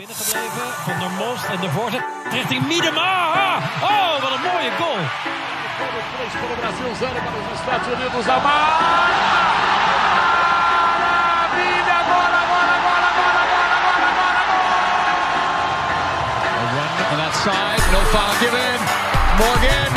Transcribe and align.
binnengebleven. 0.00 0.66
Van 0.86 0.98
der 0.98 1.12
Most 1.22 1.44
en 1.54 1.60
de 1.60 1.70
voorzet 1.76 2.04
richting 2.30 2.62
Miedema. 2.66 3.12
Ah, 3.44 3.56
oh, 3.92 4.12
wat 4.22 4.32
een 4.36 4.44
mooie 4.50 4.72
goal. 4.80 5.02
Para 6.40 6.54
o 6.54 6.56
Brasil, 6.62 6.90
zero 7.02 7.18
para 7.26 7.38
os 7.42 7.48
Estados 7.60 7.88
Unidos. 7.94 8.24
Amar! 8.36 9.08
Maravilha! 11.04 11.96
Agora, 12.02 12.38
agora, 12.44 12.72
agora, 12.78 13.06
agora, 13.12 13.40
agora, 13.46 13.74
agora, 13.80 14.08
agora! 14.14 14.42
A 16.60 16.64
run 16.74 16.92
on 17.12 17.18
that 17.22 17.34
side, 17.44 17.84
no 17.94 18.00
foul 18.12 18.34
given. 18.42 18.80
Morgan 19.40 19.89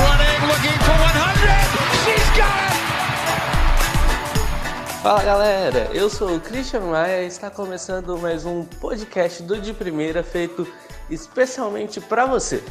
Fala 5.03 5.21
galera, 5.21 5.89
eu 5.93 6.09
sou 6.09 6.37
o 6.37 6.39
Christian 6.39 6.79
Maia 6.79 7.23
e 7.23 7.27
está 7.27 7.49
começando 7.49 8.17
mais 8.17 8.45
um 8.45 8.63
podcast 8.63 9.43
do 9.43 9.59
De 9.59 9.73
Primeira 9.73 10.23
feito 10.23 10.65
especialmente 11.09 11.99
para 11.99 12.25
você. 12.25 12.63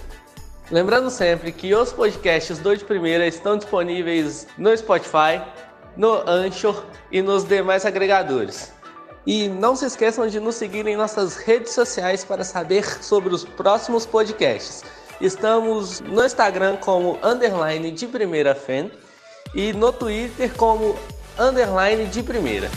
Lembrando 0.70 1.10
sempre 1.10 1.52
que 1.52 1.74
os 1.74 1.92
podcasts 1.92 2.59
do 2.59 2.74
De 2.74 2.87
Primeira 2.87 3.26
estão 3.26 3.59
disponíveis 3.59 4.46
no 4.56 4.74
Spotify, 4.74 5.42
no 5.95 6.26
Anchor 6.26 6.87
e 7.10 7.20
nos 7.20 7.45
demais 7.45 7.84
agregadores. 7.84 8.73
E 9.26 9.51
não 9.51 9.76
se 9.76 9.84
esqueçam 9.84 10.26
de 10.26 10.40
nos 10.40 10.54
seguir 10.54 10.87
em 10.87 10.96
nossas 10.96 11.37
redes 11.37 11.74
sociais 11.74 12.24
para 12.24 12.45
saber 12.45 13.04
sobre 13.04 13.34
os 13.34 13.45
próximos 13.45 14.06
podcasts. 14.06 14.82
Estamos 15.20 16.01
no 16.01 16.24
Instagram 16.24 16.78
como 16.78 17.18
underline 17.23 17.90
de 17.90 18.06
primeira 18.06 18.54
fan 18.54 18.90
e 19.54 19.74
no 19.74 19.92
Twitter 19.92 20.51
como 20.54 20.96
underline 21.38 22.06
de 22.06 22.22
primeira. 22.22 22.70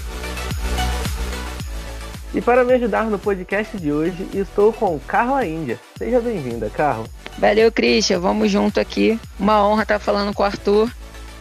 E 2.33 2.41
para 2.41 2.63
me 2.63 2.73
ajudar 2.73 3.05
no 3.05 3.17
podcast 3.17 3.77
de 3.77 3.91
hoje, 3.91 4.27
estou 4.33 4.73
com 4.73 4.99
Carla 4.99 5.45
Índia. 5.45 5.79
Seja 5.97 6.19
bem-vinda, 6.19 6.69
Carla. 6.69 7.05
Valeu, 7.37 7.71
Christian. 7.71 8.19
Vamos 8.19 8.51
junto 8.51 8.79
aqui. 8.79 9.19
Uma 9.39 9.65
honra 9.65 9.83
estar 9.83 9.99
falando 9.99 10.33
com 10.33 10.43
o 10.43 10.45
Arthur. 10.45 10.91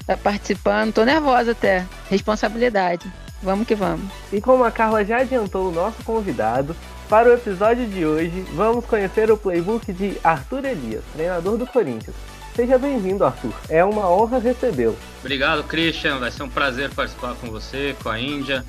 Tá 0.06 0.16
participando. 0.16 0.92
Tô 0.92 1.04
nervosa 1.04 1.52
até. 1.52 1.84
Responsabilidade. 2.08 3.10
Vamos 3.42 3.66
que 3.66 3.74
vamos. 3.74 4.10
E 4.32 4.40
como 4.40 4.64
a 4.64 4.70
Carla 4.70 5.04
já 5.04 5.18
adiantou 5.18 5.68
o 5.68 5.72
nosso 5.72 6.02
convidado, 6.04 6.76
para 7.08 7.28
o 7.28 7.34
episódio 7.34 7.86
de 7.86 8.06
hoje, 8.06 8.44
vamos 8.54 8.84
conhecer 8.86 9.30
o 9.30 9.36
playbook 9.36 9.92
de 9.92 10.16
Arthur 10.24 10.64
Elias, 10.64 11.02
treinador 11.12 11.58
do 11.58 11.66
Corinthians. 11.66 12.16
Seja 12.54 12.78
bem-vindo, 12.78 13.24
Arthur. 13.24 13.52
É 13.68 13.84
uma 13.84 14.08
honra 14.08 14.38
recebê-lo. 14.38 14.96
Obrigado, 15.18 15.64
Christian. 15.64 16.18
Vai 16.18 16.30
ser 16.30 16.44
um 16.44 16.48
prazer 16.48 16.88
participar 16.90 17.34
com 17.34 17.50
você, 17.50 17.96
com 18.00 18.08
a 18.08 18.20
Índia 18.20 18.64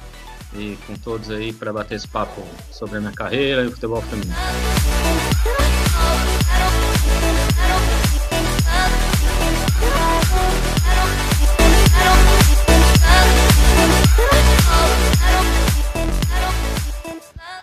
e 0.56 0.76
com 0.88 0.96
todos 0.96 1.30
aí 1.30 1.54
para 1.54 1.72
bater 1.72 1.96
esse 1.96 2.08
papo 2.08 2.42
sobre 2.72 2.98
a 2.98 3.00
minha 3.00 3.14
carreira 3.14 3.64
e 3.64 3.68
o 3.68 3.72
futebol 3.72 4.02
feminino. 4.02 4.36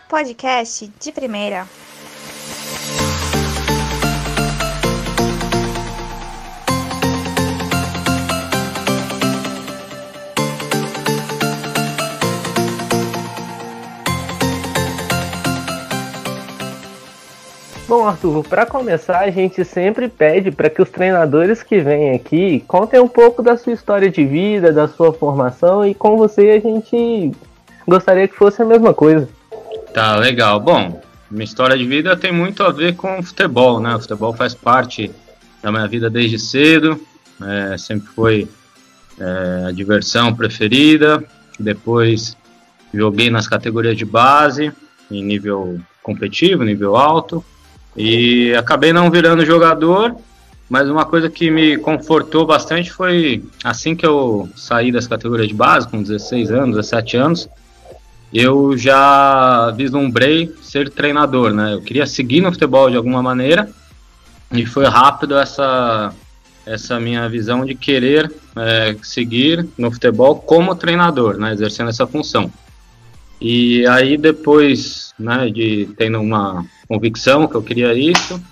Podcast 0.08 0.92
de 1.00 1.10
primeira. 1.10 1.66
Bom, 17.92 18.08
Arthur, 18.08 18.42
para 18.44 18.64
começar, 18.64 19.18
a 19.18 19.30
gente 19.30 19.62
sempre 19.66 20.08
pede 20.08 20.50
para 20.50 20.70
que 20.70 20.80
os 20.80 20.88
treinadores 20.88 21.62
que 21.62 21.78
vêm 21.78 22.12
aqui 22.12 22.64
contem 22.66 22.98
um 22.98 23.06
pouco 23.06 23.42
da 23.42 23.54
sua 23.54 23.74
história 23.74 24.10
de 24.10 24.24
vida, 24.24 24.72
da 24.72 24.88
sua 24.88 25.12
formação 25.12 25.86
e 25.86 25.92
com 25.92 26.16
você 26.16 26.52
a 26.52 26.58
gente 26.58 27.32
gostaria 27.86 28.26
que 28.26 28.34
fosse 28.34 28.62
a 28.62 28.64
mesma 28.64 28.94
coisa. 28.94 29.28
Tá, 29.92 30.16
legal. 30.16 30.58
Bom, 30.58 31.02
minha 31.30 31.44
história 31.44 31.76
de 31.76 31.84
vida 31.84 32.16
tem 32.16 32.32
muito 32.32 32.62
a 32.62 32.70
ver 32.70 32.96
com 32.96 33.22
futebol, 33.22 33.78
né? 33.78 33.94
O 33.94 34.00
futebol 34.00 34.32
faz 34.32 34.54
parte 34.54 35.10
da 35.62 35.70
minha 35.70 35.86
vida 35.86 36.08
desde 36.08 36.38
cedo, 36.38 36.98
é, 37.42 37.76
sempre 37.76 38.08
foi 38.08 38.48
é, 39.20 39.66
a 39.68 39.70
diversão 39.70 40.34
preferida. 40.34 41.22
Depois 41.60 42.38
joguei 42.94 43.28
nas 43.28 43.46
categorias 43.46 43.98
de 43.98 44.06
base, 44.06 44.72
em 45.10 45.22
nível 45.22 45.78
competitivo, 46.02 46.64
nível 46.64 46.96
alto, 46.96 47.44
e 47.96 48.54
acabei 48.54 48.92
não 48.92 49.10
virando 49.10 49.44
jogador. 49.44 50.16
Mas 50.68 50.88
uma 50.88 51.04
coisa 51.04 51.28
que 51.28 51.50
me 51.50 51.76
confortou 51.76 52.46
bastante 52.46 52.90
foi 52.90 53.44
assim 53.62 53.94
que 53.94 54.06
eu 54.06 54.48
saí 54.56 54.90
das 54.90 55.06
categorias 55.06 55.48
de 55.48 55.54
base, 55.54 55.86
com 55.86 56.02
16 56.02 56.50
anos, 56.50 56.76
17 56.76 57.16
anos, 57.18 57.48
eu 58.32 58.76
já 58.78 59.70
vislumbrei 59.72 60.50
ser 60.62 60.88
treinador, 60.88 61.52
né? 61.52 61.74
Eu 61.74 61.82
queria 61.82 62.06
seguir 62.06 62.40
no 62.40 62.50
futebol 62.50 62.88
de 62.88 62.96
alguma 62.96 63.22
maneira 63.22 63.68
e 64.50 64.64
foi 64.64 64.86
rápido 64.86 65.36
essa 65.36 66.14
essa 66.64 66.98
minha 67.00 67.28
visão 67.28 67.66
de 67.66 67.74
querer 67.74 68.32
é, 68.56 68.96
seguir 69.02 69.66
no 69.76 69.90
futebol 69.90 70.36
como 70.36 70.74
treinador, 70.74 71.36
né? 71.36 71.52
Exercendo 71.52 71.90
essa 71.90 72.06
função. 72.06 72.50
E 73.40 73.84
aí 73.88 74.16
depois, 74.16 75.11
né, 75.22 75.48
de 75.48 75.88
tendo 75.96 76.20
uma 76.20 76.64
convicção 76.88 77.46
que 77.46 77.54
eu 77.54 77.62
queria 77.62 77.94
isso, 77.94 78.42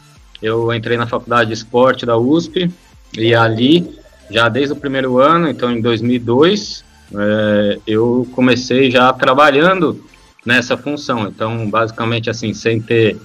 eu 0.43 0.73
entrei 0.73 0.97
na 0.97 1.07
faculdade 1.07 1.49
de 1.49 1.55
esporte 1.55 2.07
da 2.07 2.17
USP 2.17 2.71
e 3.17 3.35
ali 3.35 3.99
já 4.31 4.49
desde 4.49 4.73
o 4.73 4.77
primeiro 4.77 5.19
ano, 5.19 5.49
então 5.49 5.71
em 5.71 5.81
2002, 5.81 6.85
é, 7.15 7.79
eu 7.87 8.27
comecei 8.33 8.91
já 8.91 9.13
trabalhando 9.13 10.03
nessa 10.47 10.77
função. 10.77 11.27
Então, 11.27 11.69
basicamente, 11.69 12.31
assim, 12.31 12.55
sem 12.55 12.81
ter 12.81 13.19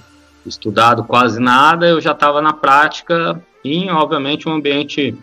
estudado 0.44 1.04
quase 1.04 1.40
nada, 1.40 1.86
eu 1.86 2.00
já 2.00 2.12
estava 2.12 2.42
na 2.42 2.52
prática 2.52 3.40
em, 3.64 3.90
obviamente, 3.90 4.48
um 4.48 4.52
ambiente 4.52 5.14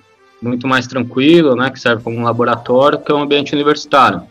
muito 0.41 0.67
mais 0.67 0.87
tranquilo, 0.87 1.55
né, 1.55 1.69
que 1.69 1.79
serve 1.79 2.03
como 2.03 2.17
um 2.17 2.23
laboratório, 2.23 2.99
que 2.99 3.11
é 3.11 3.15
um 3.15 3.21
ambiente 3.21 3.53
universitário. 3.53 4.23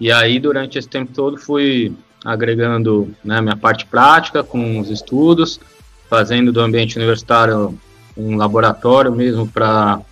E 0.00 0.10
aí, 0.10 0.38
durante 0.38 0.78
esse 0.78 0.88
tempo 0.88 1.12
todo, 1.12 1.38
fui 1.38 1.92
agregando 2.24 3.14
né, 3.24 3.40
minha 3.40 3.56
parte 3.56 3.86
prática 3.86 4.42
com 4.42 4.80
os 4.80 4.90
estudos, 4.90 5.60
fazendo 6.08 6.52
do 6.52 6.60
ambiente 6.60 6.96
universitário 6.96 7.78
um 8.16 8.36
laboratório 8.36 9.12
mesmo 9.12 9.46
para 9.46 10.02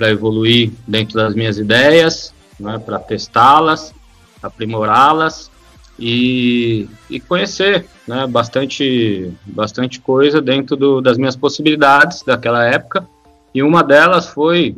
evoluir 0.00 0.72
dentro 0.86 1.16
das 1.16 1.34
minhas 1.34 1.58
ideias 1.58 2.32
né, 2.60 2.78
para 2.78 2.98
testá-las, 2.98 3.92
aprimorá-las 4.42 5.50
e, 5.98 6.88
e 7.08 7.18
conhecer 7.18 7.86
né, 8.06 8.26
bastante, 8.26 9.32
bastante 9.46 10.00
coisa 10.00 10.40
dentro 10.40 10.76
do, 10.76 11.00
das 11.00 11.18
minhas 11.18 11.36
possibilidades 11.36 12.22
daquela 12.22 12.64
época. 12.64 13.06
E 13.54 13.62
uma 13.62 13.82
delas 13.82 14.28
foi 14.28 14.76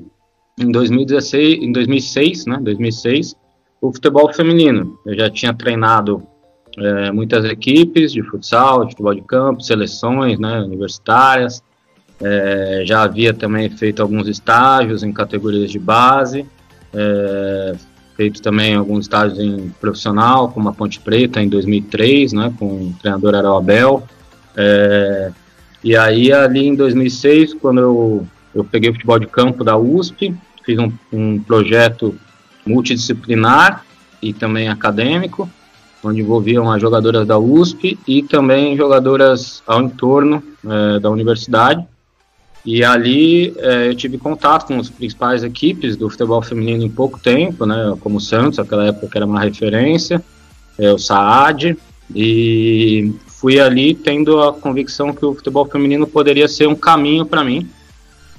em 0.59 0.71
2016, 0.71 1.63
em 1.63 1.73
2006, 1.73 2.47
né, 2.47 2.59
2006, 2.63 3.37
o 3.81 3.93
futebol 3.93 4.33
feminino. 4.33 4.99
Eu 5.05 5.17
já 5.17 5.29
tinha 5.29 5.53
treinado 5.53 6.27
é, 6.79 7.11
muitas 7.11 7.45
equipes 7.45 8.13
de 8.13 8.23
futsal, 8.23 8.85
de 8.85 8.93
futebol 8.93 9.15
de 9.15 9.23
campo, 9.23 9.63
seleções 9.63 10.39
né, 10.39 10.61
universitárias. 10.61 11.63
É, 12.21 12.83
já 12.87 13.03
havia 13.03 13.35
também 13.35 13.69
feito 13.69 14.01
alguns 14.01 14.29
estágios 14.29 15.03
em 15.03 15.13
categorias 15.13 15.71
de 15.71 15.79
base 15.79 16.47
é, 16.95 17.75
feito 18.17 18.43
também 18.43 18.75
alguns 18.75 19.07
estágios 19.07 19.39
em 19.39 19.71
profissional, 19.81 20.51
como 20.51 20.69
a 20.69 20.73
Ponte 20.73 21.01
Preta 21.01 21.41
em 21.41 21.49
2003, 21.49 22.33
né, 22.33 22.53
com 22.59 22.67
o 22.67 22.95
treinador 23.01 23.35
Ariel 23.35 23.57
Abel. 23.57 24.03
É, 24.57 25.33
e 25.83 25.97
aí, 25.97 26.33
ali 26.33 26.67
em 26.67 26.75
2006, 26.75 27.55
quando 27.55 27.81
eu, 27.81 28.27
eu 28.55 28.65
peguei 28.65 28.91
o 28.91 28.93
futebol 28.93 29.19
de 29.19 29.27
campo 29.27 29.65
da 29.65 29.77
USP, 29.77 30.35
fiz 30.65 30.79
um, 30.79 30.93
um 31.13 31.41
projeto 31.41 32.15
multidisciplinar 32.65 33.85
e 34.21 34.33
também 34.33 34.69
acadêmico, 34.69 35.51
onde 36.03 36.21
envolviam 36.21 36.71
as 36.71 36.81
jogadoras 36.81 37.27
da 37.27 37.39
USP 37.39 37.99
e 38.07 38.23
também 38.23 38.77
jogadoras 38.77 39.63
ao 39.67 39.83
entorno 39.83 40.43
é, 40.65 40.99
da 40.99 41.11
universidade. 41.11 41.87
E 42.65 42.85
ali 42.85 43.53
é, 43.59 43.89
eu 43.89 43.95
tive 43.95 44.19
contato 44.19 44.67
com 44.67 44.79
as 44.79 44.89
principais 44.89 45.43
equipes 45.43 45.97
do 45.97 46.09
futebol 46.09 46.41
feminino 46.43 46.85
em 46.85 46.91
pouco 46.91 47.19
tempo, 47.19 47.67
né, 47.67 47.97
como 48.01 48.19
o 48.19 48.21
Santos, 48.21 48.59
aquela 48.59 48.87
época 48.87 49.09
que 49.09 49.19
era 49.19 49.27
uma 49.27 49.41
referência, 49.41 50.23
é, 50.79 50.93
o 50.93 50.99
Saad, 50.99 51.77
e 52.15 53.13
fui 53.27 53.59
ali 53.59 53.95
tendo 53.95 54.41
a 54.41 54.53
convicção 54.53 55.13
que 55.13 55.25
o 55.25 55.35
futebol 55.35 55.67
feminino 55.67 56.07
poderia 56.07 56.47
ser 56.47 56.69
um 56.69 56.77
caminho 56.77 57.27
para 57.27 57.43
mim, 57.43 57.69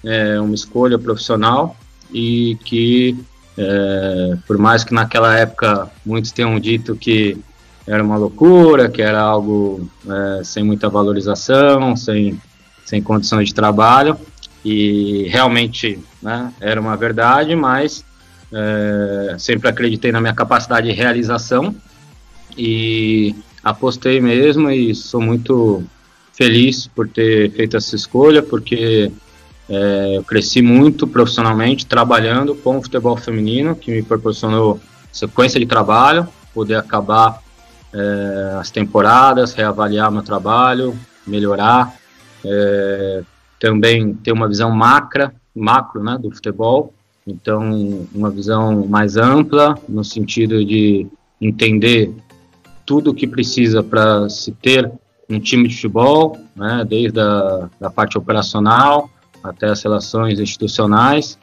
é, 0.03 0.39
uma 0.39 0.55
escolha 0.55 0.97
profissional, 0.97 1.75
e 2.13 2.57
que, 2.63 3.17
é, 3.57 4.37
por 4.47 4.57
mais 4.57 4.85
que 4.85 4.93
naquela 4.93 5.37
época 5.37 5.91
muitos 6.05 6.31
tenham 6.31 6.57
dito 6.59 6.95
que 6.95 7.37
era 7.85 8.03
uma 8.03 8.17
loucura, 8.17 8.89
que 8.89 9.01
era 9.01 9.21
algo 9.21 9.89
é, 10.07 10.43
sem 10.43 10.63
muita 10.63 10.89
valorização, 10.89 11.95
sem, 11.95 12.39
sem 12.85 13.01
condições 13.01 13.49
de 13.49 13.53
trabalho, 13.53 14.17
e 14.63 15.27
realmente 15.29 15.99
né, 16.21 16.53
era 16.61 16.79
uma 16.79 16.95
verdade, 16.95 17.55
mas 17.55 18.05
é, 18.51 19.35
sempre 19.37 19.67
acreditei 19.67 20.11
na 20.11 20.21
minha 20.21 20.33
capacidade 20.33 20.87
de 20.87 20.93
realização. 20.93 21.75
E 22.57 23.35
apostei 23.63 24.21
mesmo 24.21 24.69
e 24.69 24.93
sou 24.93 25.19
muito 25.19 25.83
feliz 26.33 26.87
por 26.87 27.07
ter 27.07 27.51
feito 27.51 27.75
essa 27.75 27.95
escolha, 27.95 28.41
porque 28.41 29.11
é, 29.69 30.17
eu 30.17 30.23
cresci 30.23 30.61
muito 30.61 31.07
profissionalmente 31.07 31.85
trabalhando 31.85 32.55
com 32.55 32.77
o 32.77 32.81
futebol 32.81 33.17
feminino, 33.17 33.75
que 33.75 33.91
me 33.91 34.01
proporcionou 34.01 34.79
sequência 35.11 35.59
de 35.59 35.65
trabalho, 35.65 36.27
poder 36.53 36.75
acabar 36.75 37.42
é, 37.93 38.55
as 38.59 38.71
temporadas, 38.71 39.53
reavaliar 39.53 40.11
meu 40.11 40.23
trabalho, 40.23 40.97
melhorar, 41.25 41.93
é, 42.43 43.23
também 43.59 44.13
ter 44.15 44.31
uma 44.31 44.47
visão 44.47 44.71
macra, 44.71 45.33
macro 45.55 46.03
né, 46.03 46.17
do 46.17 46.31
futebol, 46.31 46.93
então 47.25 48.07
uma 48.13 48.29
visão 48.29 48.85
mais 48.87 49.15
ampla, 49.15 49.77
no 49.87 50.03
sentido 50.03 50.65
de 50.65 51.07
entender 51.39 52.11
tudo 52.85 53.11
o 53.11 53.13
que 53.13 53.27
precisa 53.27 53.81
para 53.81 54.27
se 54.27 54.51
ter 54.51 54.91
um 55.29 55.39
time 55.39 55.67
de 55.67 55.75
futebol, 55.75 56.37
né, 56.55 56.85
desde 56.87 57.19
a 57.19 57.69
da 57.79 57.89
parte 57.89 58.17
operacional 58.17 59.09
até 59.43 59.67
as 59.67 59.81
relações 59.83 60.39
institucionais, 60.39 61.37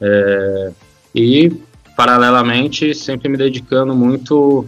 é, 0.00 0.72
e 1.14 1.50
paralelamente 1.96 2.94
sempre 2.94 3.28
me 3.28 3.36
dedicando 3.36 3.94
muito 3.94 4.66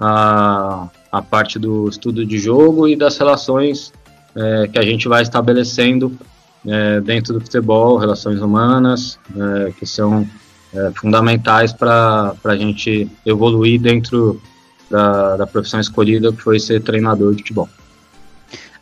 a, 0.00 0.88
a 1.10 1.22
parte 1.22 1.58
do 1.58 1.88
estudo 1.88 2.24
de 2.24 2.38
jogo 2.38 2.86
e 2.86 2.96
das 2.96 3.16
relações 3.18 3.92
é, 4.34 4.68
que 4.68 4.78
a 4.78 4.82
gente 4.82 5.08
vai 5.08 5.22
estabelecendo 5.22 6.16
é, 6.66 7.00
dentro 7.00 7.34
do 7.34 7.40
futebol, 7.40 7.96
relações 7.96 8.40
humanas, 8.40 9.18
é, 9.36 9.72
que 9.72 9.86
são 9.86 10.26
é, 10.74 10.90
fundamentais 10.94 11.72
para 11.72 12.34
a 12.44 12.56
gente 12.56 13.10
evoluir 13.24 13.80
dentro 13.80 14.40
da, 14.90 15.36
da 15.36 15.46
profissão 15.46 15.80
escolhida, 15.80 16.32
que 16.32 16.42
foi 16.42 16.58
ser 16.60 16.82
treinador 16.82 17.32
de 17.34 17.42
futebol. 17.42 17.68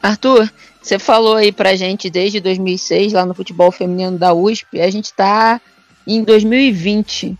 Arthur, 0.03 0.51
você 0.81 0.99
falou 0.99 1.37
aí 1.37 1.51
pra 1.51 1.75
gente 1.75 2.09
desde 2.09 2.41
2006, 2.41 3.13
lá 3.13 3.27
no 3.27 3.35
futebol 3.35 3.73
feminino 3.73 4.17
da 4.17 4.33
USP, 4.33 4.81
a 4.81 4.91
gente 4.91 5.07
está 5.07 5.61
em 6.07 6.23
2020. 6.23 7.37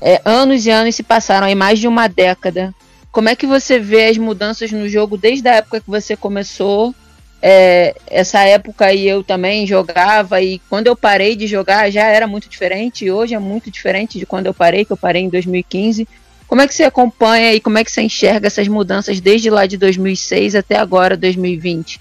É, 0.00 0.20
anos 0.24 0.66
e 0.66 0.70
anos 0.70 0.94
se 0.94 1.02
passaram 1.02 1.46
aí, 1.46 1.54
mais 1.54 1.78
de 1.78 1.88
uma 1.88 2.08
década. 2.08 2.74
Como 3.12 3.28
é 3.28 3.36
que 3.36 3.46
você 3.46 3.78
vê 3.78 4.06
as 4.06 4.16
mudanças 4.16 4.72
no 4.72 4.88
jogo 4.88 5.18
desde 5.18 5.46
a 5.46 5.56
época 5.56 5.80
que 5.80 5.90
você 5.90 6.16
começou? 6.16 6.94
É, 7.42 7.94
essa 8.06 8.40
época 8.40 8.86
aí 8.86 9.06
eu 9.06 9.22
também 9.22 9.66
jogava 9.66 10.40
e 10.40 10.60
quando 10.70 10.86
eu 10.86 10.96
parei 10.96 11.36
de 11.36 11.46
jogar 11.46 11.90
já 11.90 12.06
era 12.06 12.26
muito 12.26 12.48
diferente 12.48 13.04
e 13.04 13.10
hoje 13.10 13.34
é 13.34 13.38
muito 13.38 13.70
diferente 13.70 14.18
de 14.18 14.24
quando 14.24 14.46
eu 14.46 14.54
parei, 14.54 14.84
que 14.84 14.92
eu 14.92 14.96
parei 14.96 15.22
em 15.22 15.28
2015. 15.28 16.08
Como 16.48 16.62
é 16.62 16.66
que 16.66 16.74
você 16.74 16.84
acompanha 16.84 17.52
e 17.52 17.60
como 17.60 17.76
é 17.76 17.84
que 17.84 17.90
você 17.90 18.00
enxerga 18.00 18.46
essas 18.46 18.68
mudanças 18.68 19.20
desde 19.20 19.50
lá 19.50 19.66
de 19.66 19.76
2006 19.76 20.54
até 20.54 20.76
agora, 20.76 21.16
2020? 21.16 22.00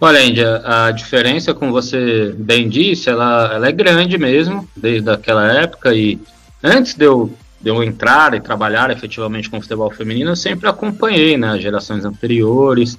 Olha, 0.00 0.22
Índia, 0.22 0.62
a 0.64 0.90
diferença, 0.92 1.52
como 1.52 1.72
você 1.72 2.32
bem 2.38 2.68
disse, 2.68 3.10
ela, 3.10 3.50
ela 3.52 3.68
é 3.68 3.72
grande 3.72 4.16
mesmo, 4.16 4.66
desde 4.76 5.10
aquela 5.10 5.52
época. 5.60 5.92
E 5.92 6.18
antes 6.62 6.94
de 6.94 7.04
eu, 7.04 7.32
de 7.60 7.70
eu 7.70 7.82
entrar 7.82 8.34
e 8.34 8.40
trabalhar 8.40 8.90
efetivamente 8.90 9.50
com 9.50 9.60
futebol 9.60 9.90
feminino, 9.90 10.30
eu 10.30 10.36
sempre 10.36 10.68
acompanhei 10.68 11.36
né, 11.36 11.58
gerações 11.58 12.04
anteriores. 12.04 12.98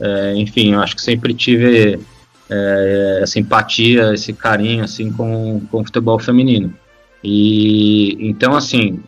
É, 0.00 0.34
enfim, 0.36 0.72
eu 0.72 0.80
acho 0.80 0.96
que 0.96 1.02
sempre 1.02 1.32
tive 1.32 2.00
é, 2.48 3.20
essa 3.22 3.38
empatia, 3.38 4.12
esse 4.12 4.32
carinho 4.32 4.82
assim, 4.82 5.12
com, 5.12 5.60
com 5.70 5.80
o 5.80 5.84
futebol 5.84 6.18
feminino. 6.18 6.74
E 7.22 8.16
então, 8.20 8.56
assim, 8.56 9.00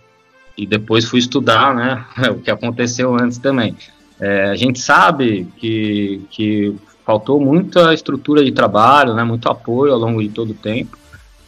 e 0.56 0.66
depois 0.66 1.04
fui 1.04 1.18
estudar, 1.18 1.74
né, 1.74 2.04
o 2.30 2.38
que 2.38 2.50
aconteceu 2.50 3.14
antes 3.14 3.38
também. 3.38 3.76
É, 4.20 4.50
a 4.50 4.54
gente 4.54 4.78
sabe 4.78 5.48
que, 5.56 6.22
que 6.30 6.74
faltou 7.04 7.40
muita 7.40 7.92
estrutura 7.92 8.44
de 8.44 8.52
trabalho, 8.52 9.14
né, 9.14 9.24
muito 9.24 9.48
apoio 9.48 9.92
ao 9.92 9.98
longo 9.98 10.22
de 10.22 10.28
todo 10.28 10.50
o 10.50 10.54
tempo. 10.54 10.96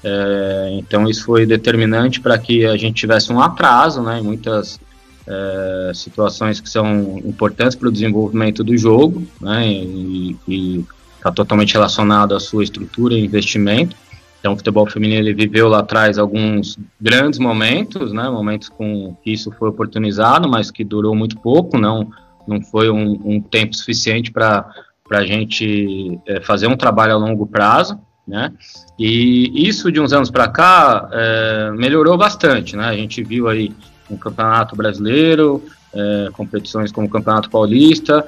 É, 0.04 0.68
então 0.72 1.08
isso 1.08 1.24
foi 1.24 1.46
determinante 1.46 2.20
para 2.20 2.36
que 2.38 2.66
a 2.66 2.76
gente 2.76 2.96
tivesse 2.96 3.32
um 3.32 3.40
atraso, 3.40 4.02
né, 4.02 4.20
em 4.20 4.22
muitas 4.22 4.78
é, 5.26 5.92
situações 5.94 6.60
que 6.60 6.68
são 6.68 7.18
importantes 7.24 7.74
para 7.74 7.88
o 7.88 7.92
desenvolvimento 7.92 8.62
do 8.62 8.76
jogo, 8.76 9.26
né, 9.40 9.66
e 9.66 10.84
está 11.16 11.32
totalmente 11.32 11.72
relacionado 11.72 12.34
à 12.34 12.40
sua 12.40 12.62
estrutura 12.62 13.14
e 13.14 13.24
investimento. 13.24 13.96
Então, 14.38 14.52
o 14.52 14.56
futebol 14.58 14.86
feminino 14.86 15.22
ele 15.22 15.32
viveu 15.32 15.68
lá 15.68 15.78
atrás 15.78 16.18
alguns 16.18 16.78
grandes 17.00 17.38
momentos, 17.38 18.12
né, 18.12 18.28
momentos 18.28 18.68
com 18.68 19.16
que 19.24 19.32
isso 19.32 19.50
foi 19.58 19.70
oportunizado, 19.70 20.46
mas 20.46 20.70
que 20.70 20.84
durou 20.84 21.14
muito 21.16 21.38
pouco, 21.38 21.78
não, 21.78 22.10
não 22.46 22.60
foi 22.60 22.90
um, 22.90 23.18
um 23.24 23.40
tempo 23.40 23.74
suficiente 23.74 24.30
para 24.30 24.66
a 25.10 25.24
gente 25.24 26.20
é, 26.26 26.42
fazer 26.42 26.66
um 26.66 26.76
trabalho 26.76 27.14
a 27.14 27.16
longo 27.16 27.46
prazo, 27.46 27.98
né, 28.26 28.52
e 28.98 29.68
isso 29.68 29.92
de 29.92 30.00
uns 30.00 30.12
anos 30.12 30.30
para 30.30 30.48
cá 30.48 31.08
é, 31.12 31.70
melhorou 31.72 32.16
bastante, 32.16 32.76
né, 32.76 32.86
a 32.86 32.96
gente 32.96 33.22
viu 33.22 33.48
aí 33.48 33.72
um 34.10 34.16
campeonato 34.16 34.76
brasileiro, 34.76 35.62
é, 35.92 36.28
competições 36.32 36.90
como 36.90 37.06
o 37.06 37.10
Campeonato 37.10 37.50
Paulista, 37.50 38.26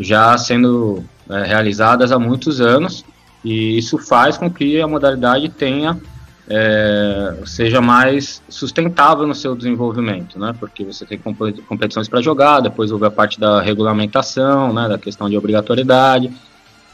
já 0.00 0.36
sendo 0.36 1.04
realizadas 1.28 2.10
há 2.10 2.18
muitos 2.18 2.60
anos, 2.60 3.04
e 3.44 3.78
isso 3.78 3.96
faz 3.96 4.36
com 4.36 4.50
que 4.50 4.80
a 4.80 4.88
modalidade 4.88 5.48
tenha 5.48 5.96
é, 6.48 7.34
seja 7.46 7.80
mais 7.80 8.42
sustentável 8.48 9.26
no 9.26 9.34
seu 9.34 9.54
desenvolvimento, 9.54 10.38
né? 10.38 10.54
Porque 10.58 10.84
você 10.84 11.06
tem 11.06 11.18
competições 11.18 12.08
para 12.08 12.20
jogar, 12.20 12.60
depois 12.60 12.90
houve 12.90 13.06
a 13.06 13.10
parte 13.10 13.38
da 13.38 13.60
regulamentação, 13.62 14.72
né? 14.72 14.88
Da 14.88 14.98
questão 14.98 15.30
de 15.30 15.36
obrigatoriedade, 15.36 16.30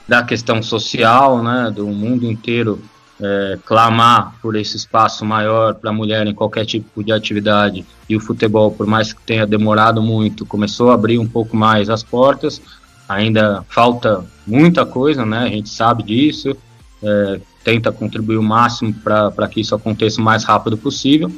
da 0.08 0.22
questão 0.22 0.62
social, 0.62 1.42
né? 1.42 1.70
Do 1.74 1.86
mundo 1.86 2.24
inteiro 2.24 2.80
é, 3.20 3.58
clamar 3.64 4.34
por 4.40 4.56
esse 4.56 4.76
espaço 4.76 5.24
maior 5.24 5.74
para 5.74 5.90
a 5.90 5.92
mulher 5.92 6.26
em 6.26 6.34
qualquer 6.34 6.64
tipo 6.64 7.04
de 7.04 7.12
atividade 7.12 7.84
e 8.08 8.16
o 8.16 8.20
futebol, 8.20 8.70
por 8.70 8.86
mais 8.86 9.12
que 9.12 9.20
tenha 9.22 9.46
demorado 9.46 10.00
muito, 10.00 10.46
começou 10.46 10.90
a 10.90 10.94
abrir 10.94 11.18
um 11.18 11.28
pouco 11.28 11.56
mais 11.56 11.90
as 11.90 12.02
portas 12.02 12.62
ainda 13.08 13.64
falta 13.68 14.24
muita 14.46 14.84
coisa, 14.84 15.24
né? 15.24 15.38
A 15.38 15.48
gente 15.48 15.70
sabe 15.70 16.02
disso, 16.02 16.54
é, 17.02 17.40
tenta 17.64 17.90
contribuir 17.90 18.36
o 18.36 18.42
máximo 18.42 18.92
para 18.92 19.48
que 19.48 19.60
isso 19.60 19.74
aconteça 19.74 20.20
o 20.20 20.24
mais 20.24 20.44
rápido 20.44 20.76
possível, 20.76 21.32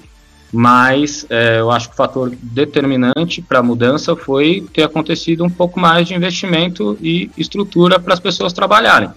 mas 0.53 1.25
é, 1.31 1.61
eu 1.61 1.71
acho 1.71 1.89
que 1.89 1.95
o 1.95 1.97
fator 1.97 2.33
determinante 2.43 3.41
para 3.41 3.61
a 3.61 3.63
mudança 3.63 4.17
foi 4.17 4.67
ter 4.73 4.83
acontecido 4.83 5.45
um 5.45 5.51
pouco 5.51 5.79
mais 5.79 6.09
de 6.09 6.15
investimento 6.15 6.99
e 7.01 7.31
estrutura 7.37 8.01
para 8.01 8.15
as 8.15 8.21
pessoas 8.21 8.53
trabalharem. 8.53 9.11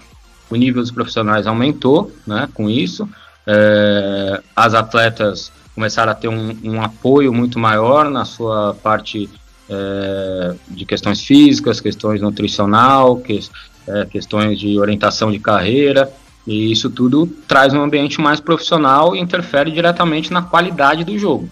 O 0.50 0.56
nível 0.56 0.82
dos 0.82 0.92
profissionais 0.92 1.48
aumentou, 1.48 2.12
né? 2.28 2.48
Com 2.54 2.70
isso, 2.70 3.10
é, 3.48 4.42
as 4.56 4.74
atletas 4.74 5.52
começaram 5.74 6.12
a 6.12 6.16
ter 6.16 6.28
um, 6.28 6.56
um 6.64 6.82
apoio 6.82 7.34
muito 7.34 7.58
maior 7.58 8.10
na 8.10 8.26
sua 8.26 8.76
parte 8.76 9.28
é, 9.70 10.54
de 10.68 10.86
questões 10.86 11.22
físicas, 11.22 11.82
questões 11.82 12.22
nutricional, 12.22 13.18
que, 13.18 13.40
é, 13.88 14.06
questões 14.06 14.60
de 14.60 14.80
orientação 14.80 15.32
de 15.32 15.40
carreira, 15.40 16.12
e 16.46 16.72
isso 16.72 16.90
tudo 16.90 17.28
traz 17.48 17.74
um 17.74 17.82
ambiente 17.82 18.20
mais 18.20 18.40
profissional 18.40 19.16
e 19.16 19.20
interfere 19.20 19.72
diretamente 19.72 20.32
na 20.32 20.42
qualidade 20.42 21.04
do 21.04 21.18
jogo. 21.18 21.50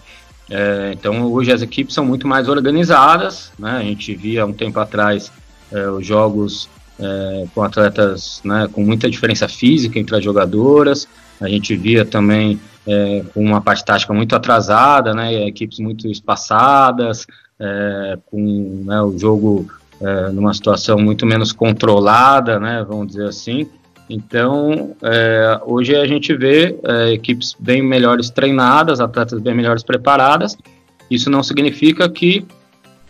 É, 0.50 0.92
então 0.92 1.32
hoje 1.32 1.50
as 1.52 1.62
equipes 1.62 1.94
são 1.94 2.04
muito 2.04 2.26
mais 2.26 2.48
organizadas, 2.48 3.52
né? 3.58 3.78
a 3.78 3.82
gente 3.82 4.14
via 4.14 4.44
um 4.44 4.52
tempo 4.52 4.78
atrás 4.78 5.32
é, 5.70 5.88
os 5.88 6.06
jogos 6.06 6.68
é, 7.00 7.46
com 7.54 7.62
atletas 7.62 8.40
né, 8.44 8.68
com 8.70 8.84
muita 8.84 9.08
diferença 9.10 9.48
física 9.48 9.98
entre 9.98 10.14
as 10.14 10.22
jogadoras, 10.22 11.08
a 11.40 11.48
gente 11.48 11.74
via 11.74 12.04
também 12.04 12.60
é, 12.86 13.24
com 13.32 13.42
uma 13.42 13.60
parte 13.60 13.84
tática 13.84 14.12
muito 14.12 14.34
atrasada, 14.36 15.14
né, 15.14 15.46
equipes 15.46 15.78
muito 15.78 16.06
espaçadas, 16.08 17.26
é, 17.58 18.18
com 18.26 18.82
né, 18.84 19.00
o 19.02 19.16
jogo 19.18 19.66
é, 20.00 20.30
numa 20.30 20.52
situação 20.52 20.98
muito 20.98 21.24
menos 21.24 21.52
controlada, 21.52 22.58
né, 22.58 22.84
vamos 22.86 23.08
dizer 23.08 23.26
assim. 23.26 23.68
Então, 24.12 24.94
é, 25.00 25.58
hoje 25.64 25.96
a 25.96 26.06
gente 26.06 26.34
vê 26.34 26.78
é, 26.84 27.12
equipes 27.12 27.56
bem 27.58 27.82
melhores 27.82 28.28
treinadas, 28.28 29.00
atletas 29.00 29.40
bem 29.40 29.54
melhores 29.54 29.82
preparadas. 29.82 30.56
Isso 31.10 31.30
não 31.30 31.42
significa 31.42 32.08
que 32.10 32.44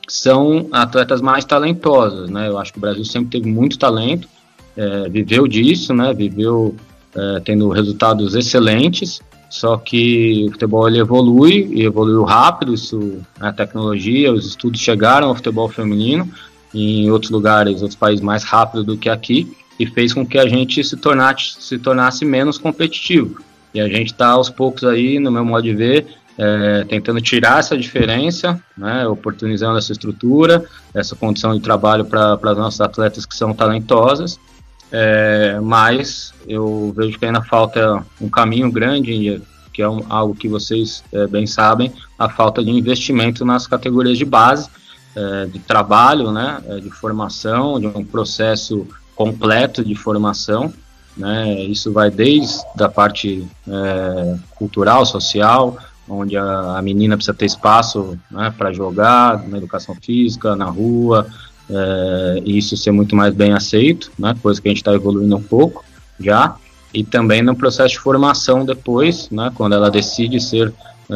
são 0.09 0.69
atletas 0.71 1.21
mais 1.21 1.45
talentosos, 1.45 2.31
né? 2.31 2.49
Eu 2.49 2.57
acho 2.57 2.73
que 2.73 2.79
o 2.79 2.81
Brasil 2.81 3.05
sempre 3.05 3.31
teve 3.31 3.51
muito 3.51 3.79
talento, 3.79 4.29
é, 4.77 5.09
viveu 5.09 5.49
disso, 5.49 5.93
né? 5.93 6.15
Viveu 6.15 6.77
é, 7.17 7.41
tendo 7.41 7.69
resultados 7.69 8.37
excelentes 8.37 9.21
só 9.51 9.77
que 9.77 10.47
o 10.49 10.53
futebol 10.53 10.89
ele 10.89 10.99
evolui 10.99 11.69
e 11.75 11.83
evoluiu 11.83 12.23
rápido, 12.23 12.73
isso 12.73 13.21
a 13.39 13.53
tecnologia, 13.53 14.33
os 14.33 14.47
estudos 14.47 14.81
chegaram 14.81 15.29
ao 15.29 15.35
futebol 15.35 15.69
feminino 15.69 16.27
em 16.75 17.11
outros 17.11 17.31
lugares, 17.31 17.83
outros 17.83 17.99
países 17.99 18.25
mais 18.25 18.45
rápido 18.45 18.83
do 18.83 18.97
que 18.97 19.11
aqui 19.11 19.55
e 19.83 19.87
fez 19.87 20.13
com 20.13 20.27
que 20.27 20.39
a 20.39 20.47
gente 20.49 20.83
se 20.85 20.97
tornasse, 20.97 21.57
se 21.61 21.79
tornasse 21.79 22.25
menos 22.25 22.59
competitivo. 22.59 23.41
E 23.75 23.81
a 23.81 23.89
gente 23.89 24.13
está 24.13 24.29
aos 24.29 24.51
poucos 24.51 24.85
aí, 24.85 25.19
no 25.19 25.31
meu 25.31 25.45
modo 25.45 25.63
de 25.63 25.75
ver, 25.75 26.07
é, 26.39 26.85
tentando 26.89 27.21
tirar 27.21 27.59
essa 27.59 27.77
diferença, 27.77 28.63
né, 28.77 29.07
oportunizando 29.07 29.79
essa 29.79 29.93
estrutura, 29.93 30.65
essa 30.95 31.17
condição 31.17 31.55
de 31.55 31.61
trabalho 31.61 32.05
para 32.05 32.35
as 32.35 32.59
nossas 32.59 32.81
atletas 32.81 33.25
que 33.25 33.35
são 33.35 33.55
talentosas 33.55 34.39
é, 34.93 35.59
mas 35.59 36.35
eu 36.47 36.93
vejo 36.95 37.19
que 37.19 37.25
ainda 37.25 37.41
falta 37.41 38.05
um 38.21 38.29
caminho 38.29 38.71
grande, 38.71 39.41
que 39.73 39.81
é 39.81 39.89
um, 39.89 40.05
algo 40.11 40.35
que 40.35 40.47
vocês 40.47 41.03
é, 41.11 41.27
bem 41.27 41.47
sabem, 41.47 41.91
a 42.19 42.29
falta 42.29 42.63
de 42.63 42.71
investimento 42.71 43.43
nas 43.43 43.67
categorias 43.67 44.19
de 44.19 44.27
base, 44.27 44.69
é, 45.17 45.47
de 45.47 45.59
trabalho, 45.61 46.31
né, 46.31 46.61
é, 46.67 46.77
de 46.77 46.91
formação, 46.91 47.81
de 47.81 47.87
um 47.87 48.05
processo 48.05 48.87
completo 49.15 49.85
de 49.85 49.95
formação. 49.95 50.73
Né, 51.15 51.65
isso 51.65 51.93
vai 51.93 52.11
desde 52.11 52.63
a 52.81 52.89
parte 52.89 53.47
é, 53.69 54.37
cultural, 54.55 55.05
social, 55.05 55.77
onde 56.09 56.39
a, 56.39 56.79
a, 56.79 56.83
menina 56.83 57.17
precisa 57.17 57.37
ter 57.37 57.45
espaço 57.45 58.19
né, 58.31 58.53
para 58.57 58.73
jogar, 58.73 59.47
na 59.47 59.59
educação 59.59 59.95
física, 59.95 60.57
na 60.57 60.65
rua, 60.65 61.27
é, 61.69 62.43
e 62.45 62.57
isso 62.57 62.77
ser 62.79 62.93
muito 62.93 63.15
mais 63.15 63.35
bem 63.35 63.53
aceito, 63.53 64.11
né, 64.19 64.35
coisa 64.43 64.61
que 64.61 64.69
a 64.69 64.71
gente 64.71 64.79
está 64.79 64.95
evoluindo 64.95 65.37
um 65.37 65.43
pouco 65.43 65.85
já, 66.19 66.57
e 66.95 67.05
também 67.05 67.43
no 67.43 67.55
processo 67.55 67.95
de 67.95 68.01
formação 68.01 68.65
depois, 68.65 69.29
né, 69.31 69.51
quando 69.55 69.75
ela 69.75 69.91
decide 69.91 70.41
ser 70.41 70.73
é, 71.11 71.15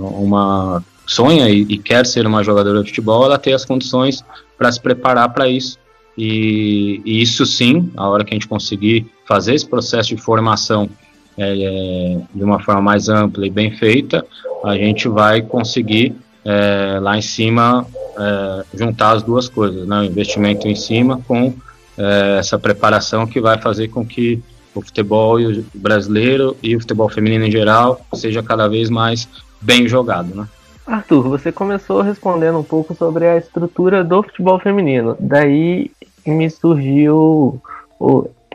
uma 0.00 0.82
sonha 1.06 1.48
e, 1.48 1.62
e, 1.62 1.78
quer 1.78 2.06
ser 2.06 2.26
uma 2.26 2.42
jogadora 2.42 2.82
de 2.82 2.88
futebol, 2.88 3.24
ela 3.24 3.38
tem 3.38 3.52
as 3.52 3.64
condições 3.64 4.24
para 4.56 4.70
se 4.72 4.80
preparar 4.80 5.28
para 5.32 5.48
isso. 5.48 5.78
E, 6.16 7.00
e, 7.04 7.22
isso 7.22 7.44
sim, 7.44 7.90
a 7.96 8.08
hora 8.08 8.24
que 8.24 8.32
a 8.32 8.36
gente 8.36 8.48
conseguir 8.48 9.06
fazer 9.26 9.54
esse 9.54 9.66
processo 9.66 10.14
de 10.14 10.16
formação 10.16 10.88
é, 11.36 11.62
é 11.62 12.20
de 12.32 12.44
uma 12.44 12.60
forma 12.60 12.80
mais 12.80 13.08
ampla 13.08 13.46
e 13.46 13.50
bem 13.50 13.72
feita, 13.72 14.24
a 14.64 14.76
gente 14.76 15.08
vai 15.08 15.42
conseguir 15.42 16.14
é, 16.44 16.98
lá 17.00 17.16
em 17.16 17.22
cima 17.22 17.86
é, 18.16 18.64
juntar 18.74 19.12
as 19.12 19.22
duas 19.22 19.48
coisas, 19.48 19.86
né? 19.86 20.00
o 20.00 20.04
investimento 20.04 20.68
em 20.68 20.76
cima 20.76 21.20
com 21.26 21.52
é, 21.98 22.36
essa 22.38 22.58
preparação 22.58 23.26
que 23.26 23.40
vai 23.40 23.60
fazer 23.60 23.88
com 23.88 24.06
que 24.06 24.42
o 24.74 24.82
futebol 24.82 25.36
brasileiro 25.72 26.56
e 26.62 26.76
o 26.76 26.80
futebol 26.80 27.08
feminino 27.08 27.44
em 27.44 27.50
geral 27.50 28.04
seja 28.14 28.42
cada 28.42 28.68
vez 28.68 28.90
mais 28.90 29.28
bem 29.60 29.88
jogado, 29.88 30.34
né? 30.34 30.48
Arthur, 30.86 31.28
você 31.28 31.50
começou 31.50 32.02
respondendo 32.02 32.58
um 32.58 32.62
pouco 32.62 32.94
sobre 32.94 33.26
a 33.26 33.36
estrutura 33.36 34.04
do 34.04 34.22
futebol 34.22 34.58
feminino. 34.58 35.16
Daí 35.18 35.90
me 36.26 36.48
surgiu 36.50 37.60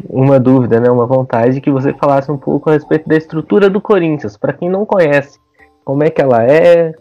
uma 0.07 0.39
dúvida, 0.39 0.79
né, 0.79 0.89
uma 0.89 1.05
vontade 1.05 1.59
que 1.59 1.71
você 1.71 1.93
falasse 1.93 2.31
um 2.31 2.37
pouco 2.37 2.69
a 2.69 2.73
respeito 2.73 3.09
da 3.09 3.17
estrutura 3.17 3.69
do 3.69 3.81
Corinthians. 3.81 4.37
Para 4.37 4.53
quem 4.53 4.69
não 4.69 4.85
conhece, 4.85 5.39
como 5.83 6.03
é 6.03 6.09
que 6.09 6.21
ela 6.21 6.43
é, 6.43 6.93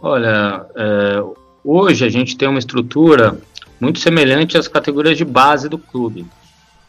Olha, 0.00 0.64
é, 0.76 1.22
hoje 1.64 2.04
a 2.04 2.08
gente 2.08 2.36
tem 2.36 2.48
uma 2.48 2.58
estrutura 2.58 3.36
muito 3.80 3.98
semelhante 3.98 4.56
às 4.56 4.68
categorias 4.68 5.18
de 5.18 5.24
base 5.24 5.68
do 5.68 5.78
clube. 5.78 6.24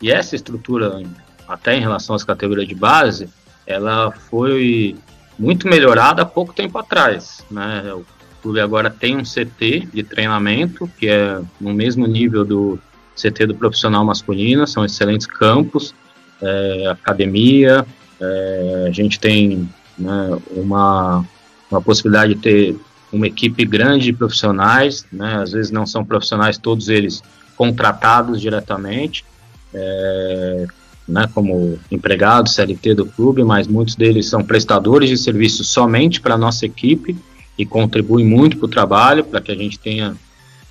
E 0.01 0.11
essa 0.11 0.35
estrutura, 0.35 1.01
até 1.47 1.75
em 1.75 1.81
relação 1.81 2.15
às 2.15 2.23
categorias 2.23 2.67
de 2.67 2.75
base, 2.75 3.29
ela 3.65 4.11
foi 4.11 4.95
muito 5.39 5.67
melhorada 5.67 6.22
há 6.22 6.25
pouco 6.25 6.53
tempo 6.53 6.77
atrás. 6.77 7.43
Né? 7.50 7.93
O 7.93 8.05
clube 8.41 8.60
agora 8.60 8.89
tem 8.89 9.15
um 9.15 9.24
CT 9.24 9.88
de 9.93 10.03
treinamento, 10.03 10.89
que 11.00 11.08
é 11.08 11.39
no 11.60 11.74
mesmo 11.74 12.05
nível 12.05 12.43
do 12.43 12.79
CT 13.15 13.48
do 13.48 13.55
profissional 13.55 14.03
masculino, 14.03 14.67
são 14.67 14.86
excelentes 14.86 15.25
campos, 15.25 15.96
é, 16.41 16.88
academia, 16.88 17.86
é, 18.19 18.86
a 18.88 18.91
gente 18.91 19.19
tem 19.19 19.69
né, 19.98 20.38
uma, 20.51 21.25
uma 21.72 21.81
possibilidade 21.81 22.36
de 22.36 22.41
ter 22.41 22.79
uma 23.12 23.27
equipe 23.27 23.65
grande 23.65 24.05
de 24.05 24.13
profissionais, 24.13 25.05
né, 25.12 25.38
às 25.41 25.51
vezes 25.51 25.72
não 25.72 25.86
são 25.86 26.05
profissionais 26.05 26.58
todos 26.58 26.89
eles 26.89 27.22
contratados 27.58 28.39
diretamente, 28.39 29.25
é, 29.74 30.67
né, 31.09 31.27
como 31.33 31.79
empregados, 31.91 32.53
CLT 32.53 32.93
do 32.93 33.05
clube, 33.05 33.43
mas 33.43 33.67
muitos 33.67 33.95
deles 33.95 34.27
são 34.29 34.43
prestadores 34.43 35.09
de 35.09 35.17
serviços 35.17 35.67
somente 35.67 36.21
para 36.21 36.35
a 36.35 36.37
nossa 36.37 36.65
equipe 36.65 37.17
e 37.57 37.65
contribuem 37.65 38.25
muito 38.25 38.57
para 38.57 38.65
o 38.65 38.69
trabalho, 38.69 39.23
para 39.23 39.41
que 39.41 39.51
a 39.51 39.55
gente 39.55 39.77
tenha 39.77 40.15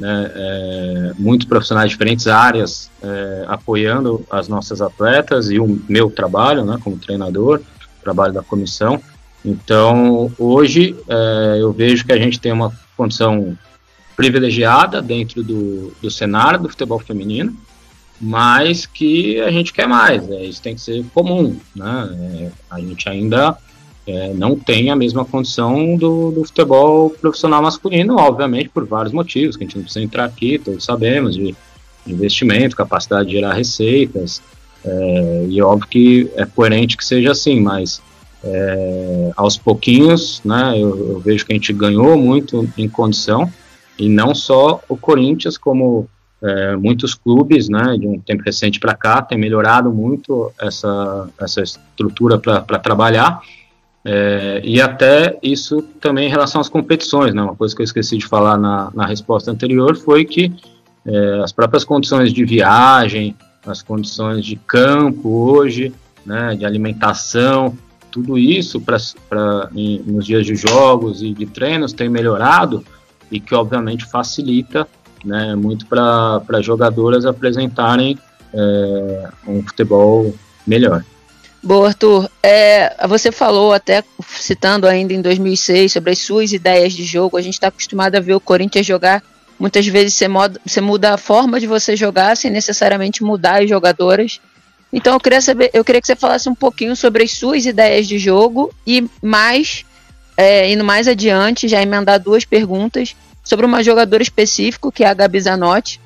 né, 0.01 0.33
é, 0.35 1.13
muitos 1.19 1.47
profissionais 1.47 1.91
de 1.91 1.95
diferentes 1.95 2.27
áreas 2.27 2.91
é, 3.03 3.45
apoiando 3.49 4.25
as 4.31 4.49
nossas 4.49 4.81
atletas 4.81 5.51
e 5.51 5.59
o 5.59 5.81
meu 5.89 6.11
trabalho 6.11 6.65
né, 6.65 6.79
como 6.83 6.97
treinador, 6.97 7.61
trabalho 8.03 8.33
da 8.33 8.43
comissão. 8.43 9.01
Então, 9.45 10.33
hoje, 10.39 10.97
é, 11.09 11.59
eu 11.61 11.73
vejo 11.73 12.05
que 12.05 12.13
a 12.13 12.19
gente 12.19 12.41
tem 12.41 12.53
uma 12.53 12.73
condição 12.97 13.57
privilegiada 14.17 15.01
dentro 15.01 15.43
do, 15.43 15.93
do 16.03 16.11
cenário 16.11 16.61
do 16.61 16.69
futebol 16.69 16.99
feminino, 16.99 17.57
mas 18.21 18.85
que 18.85 19.41
a 19.41 19.51
gente 19.51 19.73
quer 19.73 19.87
mais, 19.87 20.29
é, 20.31 20.45
isso 20.45 20.61
tem 20.61 20.75
que 20.75 20.81
ser 20.81 21.05
comum, 21.15 21.57
né? 21.75 22.09
É, 22.21 22.51
a 22.71 22.81
gente 22.81 23.09
ainda 23.09 23.57
é, 24.07 24.33
não 24.35 24.57
tem 24.57 24.91
a 24.91 24.97
mesma 24.97 25.25
condição 25.25 25.97
do, 25.97 26.33
do, 26.33 26.45
futebol 26.45 27.11
profissional 27.11 27.63
masculino, 27.63 28.17
obviamente 28.17 28.71
por 28.71 28.85
vários 28.87 29.13
motivos, 29.13 29.57
que 29.57 29.65
a 29.65 29.67
gente 29.67 29.77
não 29.77 29.85
precisa 29.85 30.05
entrar 30.05 30.25
aqui, 30.25 30.59
todos 30.59 30.85
sabemos, 30.85 31.35
de 31.37 31.55
investimento, 32.07 32.75
capacidade 32.75 33.29
de 33.29 33.35
gerar 33.35 33.55
receitas, 33.55 34.43
é, 34.85 35.47
e 35.49 35.61
óbvio 35.61 35.89
que 35.89 36.31
é 36.37 36.47
coerente 36.47 36.97
que 36.97 37.05
seja 37.05 37.33
assim, 37.33 37.61
mas 37.61 38.01
é, 38.43 39.31
aos 39.37 39.57
pouquinhos, 39.57 40.41
né, 40.45 40.73
eu, 40.77 41.11
eu, 41.11 41.21
vejo 41.21 41.45
que 41.45 41.53
a 41.53 41.57
gente 41.57 41.73
ganhou 41.73 42.17
muito 42.17 42.69
em 42.77 42.89
condição, 42.89 43.53
e 43.99 44.09
não 44.09 44.35
só 44.35 44.81
o 44.89 44.97
Corinthians, 44.97 45.59
como 45.59 46.09
é, 46.43 46.77
muitos 46.77 47.15
clubes, 47.15 47.69
né, 47.69 47.97
de 47.99 48.07
um 48.07 48.19
tempo 48.19 48.43
recente 48.45 48.79
para 48.79 48.95
cá, 48.95 49.23
tem 49.23 49.37
melhorado 49.37 49.91
muito 49.91 50.53
essa, 50.61 51.29
essa 51.41 51.63
estrutura 51.63 52.39
para 52.39 52.79
trabalhar, 52.79 53.41
é, 54.05 54.61
e 54.65 54.81
até 54.81 55.37
isso 55.43 55.83
também 56.01 56.29
em 56.29 56.31
relação 56.31 56.61
às 56.61 56.69
competições, 56.69 57.35
né, 57.35 57.43
uma 57.43 57.57
coisa 57.57 57.75
que 57.75 57.83
eu 57.83 57.85
esqueci 57.85 58.17
de 58.17 58.27
falar 58.27 58.57
na, 58.57 58.91
na 58.95 59.07
resposta 59.07 59.51
anterior 59.51 59.97
foi 59.97 60.25
que 60.25 60.53
é, 61.05 61.41
as 61.43 61.53
próprias 61.53 61.85
condições 61.85 62.33
de 62.33 62.45
viagem, 62.45 63.35
as 63.67 63.83
condições 63.83 64.45
de 64.45 64.57
campo 64.57 65.29
hoje, 65.29 65.93
né, 66.25 66.55
de 66.55 66.65
alimentação, 66.65 67.77
tudo 68.11 68.39
isso 68.39 68.81
para 68.81 69.71
nos 70.07 70.27
dias 70.27 70.47
de 70.47 70.55
jogos 70.55 71.23
e 71.23 71.33
de 71.33 71.47
treinos 71.47 71.93
tem 71.93 72.09
melhorado 72.09 72.85
e 73.31 73.39
que 73.39 73.55
obviamente 73.55 74.07
facilita 74.07 74.89
né, 75.25 75.55
muito 75.55 75.87
para 75.87 76.61
jogadoras 76.61 77.25
apresentarem 77.25 78.19
é, 78.53 79.29
um 79.47 79.63
futebol 79.63 80.35
melhor. 80.67 81.05
Boa, 81.63 81.89
Arthur. 81.89 82.31
É, 82.43 83.07
você 83.07 83.33
falou, 83.33 83.73
até 83.73 84.05
citando 84.27 84.87
ainda 84.87 85.13
em 85.13 85.21
2006, 85.21 85.93
sobre 85.93 86.13
as 86.13 86.19
suas 86.19 86.53
ideias 86.53 86.93
de 86.93 87.05
jogo. 87.05 87.37
A 87.37 87.43
gente 87.43 87.55
está 87.55 87.69
acostumado 87.69 88.15
a 88.15 88.21
ver 88.21 88.35
o 88.35 88.41
Corinthians 88.41 88.87
jogar. 88.87 89.23
Muitas 89.59 89.87
vezes 89.87 90.15
você, 90.15 90.29
moda, 90.29 90.61
você 90.65 90.81
muda 90.81 91.15
a 91.15 91.19
forma 91.19 91.59
de 91.59 91.67
você 91.67 91.97
jogar 91.97 92.37
sem 92.37 92.51
necessariamente 92.51 93.25
mudar 93.25 93.63
as 93.63 93.69
jogadoras. 93.69 94.41
Então 94.93 95.15
eu 95.15 95.21
queria 95.21 95.41
saber, 95.41 95.71
eu 95.75 95.85
queria 95.85 96.01
que 96.01 96.07
você 96.07 96.15
falasse 96.17 96.49
um 96.49 96.55
pouquinho 96.55 96.95
sobre 96.95 97.25
as 97.25 97.33
suas 97.33 97.67
ideias 97.67 98.07
de 98.07 98.19
jogo 98.19 98.73
e 98.87 99.07
mais, 99.21 99.85
é, 100.37 100.71
indo 100.71 100.85
mais 100.85 101.09
adiante, 101.09 101.67
já 101.67 101.83
emendar 101.83 102.21
duas 102.21 102.45
perguntas 102.45 103.17
sobre 103.49 103.65
uma 103.65 103.83
jogadora 103.83 104.23
específica, 104.23 104.93
que 104.93 105.03
é 105.03 105.07
a 105.07 105.15
Gabi 105.15 105.41
Zanotti, 105.41 105.99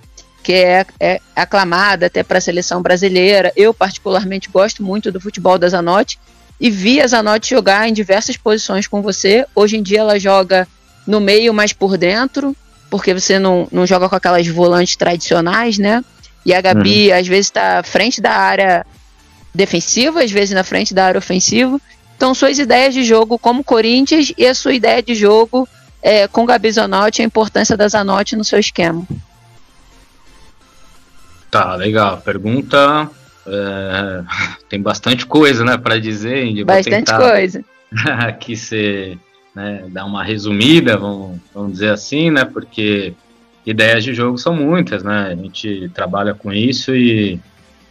que 0.44 0.52
é, 0.52 0.86
é 1.00 1.20
aclamada 1.34 2.06
até 2.06 2.22
para 2.22 2.38
a 2.38 2.40
seleção 2.40 2.80
brasileira. 2.80 3.52
Eu, 3.56 3.74
particularmente, 3.74 4.48
gosto 4.48 4.80
muito 4.80 5.10
do 5.10 5.20
futebol 5.20 5.58
da 5.58 5.68
Zanotti 5.68 6.20
e 6.60 6.70
vi 6.70 7.00
a 7.00 7.06
Zanotti 7.08 7.50
jogar 7.50 7.88
em 7.88 7.92
diversas 7.92 8.36
posições 8.36 8.86
com 8.86 9.02
você. 9.02 9.44
Hoje 9.56 9.76
em 9.76 9.82
dia 9.82 9.98
ela 9.98 10.20
joga 10.20 10.68
no 11.04 11.20
meio, 11.20 11.52
mais 11.52 11.72
por 11.72 11.98
dentro, 11.98 12.54
porque 12.88 13.12
você 13.12 13.40
não, 13.40 13.66
não 13.72 13.84
joga 13.84 14.08
com 14.08 14.14
aquelas 14.14 14.46
volantes 14.46 14.94
tradicionais, 14.94 15.78
né? 15.78 16.04
E 16.46 16.54
a 16.54 16.60
Gabi, 16.60 17.10
uhum. 17.10 17.18
às 17.18 17.26
vezes, 17.26 17.46
está 17.46 17.80
à 17.80 17.82
frente 17.82 18.20
da 18.20 18.30
área 18.30 18.86
defensiva, 19.52 20.22
às 20.22 20.30
vezes 20.30 20.54
na 20.54 20.62
frente 20.62 20.94
da 20.94 21.06
área 21.06 21.18
ofensiva. 21.18 21.80
Então, 22.16 22.36
suas 22.36 22.56
ideias 22.60 22.94
de 22.94 23.02
jogo 23.02 23.36
como 23.36 23.64
Corinthians 23.64 24.32
e 24.38 24.46
a 24.46 24.54
sua 24.54 24.74
ideia 24.74 25.02
de 25.02 25.12
jogo 25.12 25.68
é, 26.02 26.26
com 26.26 26.44
Gabi 26.44 26.70
Zanotti, 26.70 27.22
a 27.22 27.24
importância 27.24 27.76
da 27.76 27.86
Zanotti 27.86 28.34
no 28.34 28.44
seu 28.44 28.58
esquema. 28.58 29.06
Tá, 31.50 31.76
legal. 31.76 32.18
Pergunta 32.18 33.08
é, 33.46 34.22
tem 34.68 34.80
bastante 34.80 35.24
coisa, 35.26 35.64
né, 35.64 35.78
para 35.78 36.00
dizer. 36.00 36.44
Indy. 36.44 36.64
Bastante 36.64 37.14
coisa. 37.14 37.64
Aqui 38.26 38.56
você 38.56 39.16
né, 39.54 39.84
dar 39.88 40.04
uma 40.04 40.24
resumida, 40.24 40.96
vamos, 40.96 41.38
vamos 41.54 41.72
dizer 41.72 41.90
assim, 41.90 42.30
né, 42.30 42.44
porque 42.44 43.12
ideias 43.64 44.02
de 44.02 44.14
jogo 44.14 44.38
são 44.38 44.54
muitas, 44.54 45.02
né, 45.02 45.28
a 45.30 45.34
gente 45.34 45.90
trabalha 45.94 46.34
com 46.34 46.52
isso 46.52 46.94
e, 46.94 47.38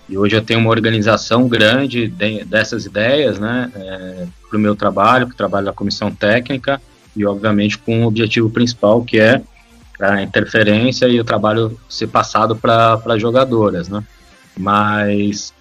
e 0.10 0.18
hoje 0.18 0.36
eu 0.36 0.42
tenho 0.42 0.60
uma 0.60 0.72
organização 0.72 1.48
grande 1.48 2.08
de, 2.08 2.44
dessas 2.44 2.86
ideias, 2.86 3.40
né, 3.40 3.72
é, 3.76 4.26
para 4.50 4.58
o 4.58 4.60
meu 4.60 4.76
trabalho, 4.76 5.28
para 5.28 5.34
o 5.34 5.38
trabalho 5.38 5.68
da 5.68 5.74
comissão 5.74 6.12
técnica 6.12 6.82
e, 7.16 7.26
obviamente, 7.26 7.78
com 7.78 8.04
o 8.04 8.08
objetivo 8.08 8.50
principal, 8.50 9.04
que 9.04 9.20
é 9.20 9.42
a 10.00 10.22
interferência 10.22 11.08
e 11.08 11.20
o 11.20 11.24
trabalho 11.24 11.78
ser 11.88 12.08
passado 12.08 12.56
para 12.56 13.18
jogadoras, 13.18 13.88
né? 13.88 14.04
Mas, 14.58 15.54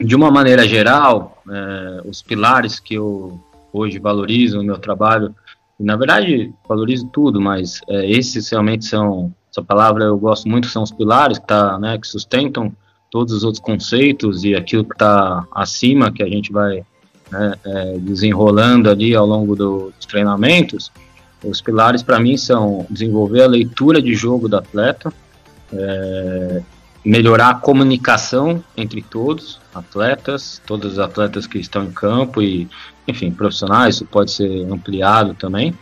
de 0.00 0.14
uma 0.14 0.30
maneira 0.30 0.66
geral, 0.66 1.42
é, 1.48 2.02
os 2.04 2.22
pilares 2.22 2.80
que 2.80 2.94
eu 2.94 3.40
hoje 3.72 3.98
valorizo 3.98 4.58
no 4.58 4.64
meu 4.64 4.78
trabalho, 4.78 5.34
e, 5.78 5.84
na 5.84 5.96
verdade, 5.96 6.52
valorizo 6.68 7.06
tudo, 7.08 7.40
mas 7.40 7.80
é, 7.88 8.10
esses 8.10 8.48
realmente 8.50 8.84
são, 8.84 9.34
essa 9.50 9.62
palavra 9.62 10.04
eu 10.04 10.18
gosto 10.18 10.48
muito, 10.48 10.66
são 10.68 10.82
os 10.82 10.92
pilares 10.92 11.38
que, 11.38 11.46
tá, 11.46 11.78
né, 11.78 11.98
que 11.98 12.06
sustentam 12.06 12.72
todos 13.10 13.34
os 13.34 13.44
outros 13.44 13.62
conceitos 13.62 14.42
e 14.42 14.54
aquilo 14.54 14.84
que 14.84 14.94
está 14.94 15.44
acima, 15.52 16.10
que 16.10 16.22
a 16.22 16.28
gente 16.28 16.50
vai 16.50 16.82
né, 17.32 17.54
é, 17.64 17.98
desenrolando 17.98 18.90
ali 18.90 19.14
ao 19.14 19.26
longo 19.26 19.56
do, 19.56 19.92
dos 19.96 20.06
treinamentos, 20.06 20.92
os 21.42 21.60
pilares 21.60 22.02
para 22.02 22.20
mim 22.20 22.36
são 22.36 22.86
desenvolver 22.90 23.42
a 23.42 23.48
leitura 23.48 24.00
de 24.00 24.14
jogo 24.14 24.48
do 24.48 24.56
atleta, 24.56 25.12
é, 25.72 26.62
melhorar 27.04 27.48
a 27.48 27.54
comunicação 27.54 28.62
entre 28.76 29.02
todos, 29.02 29.60
atletas, 29.74 30.60
todos 30.66 30.92
os 30.92 30.98
atletas 30.98 31.46
que 31.46 31.58
estão 31.58 31.84
em 31.84 31.90
campo 31.90 32.42
e, 32.42 32.68
enfim, 33.08 33.32
profissionais, 33.32 33.96
isso 33.96 34.04
pode 34.04 34.30
ser 34.30 34.70
ampliado 34.70 35.34
também, 35.34 35.74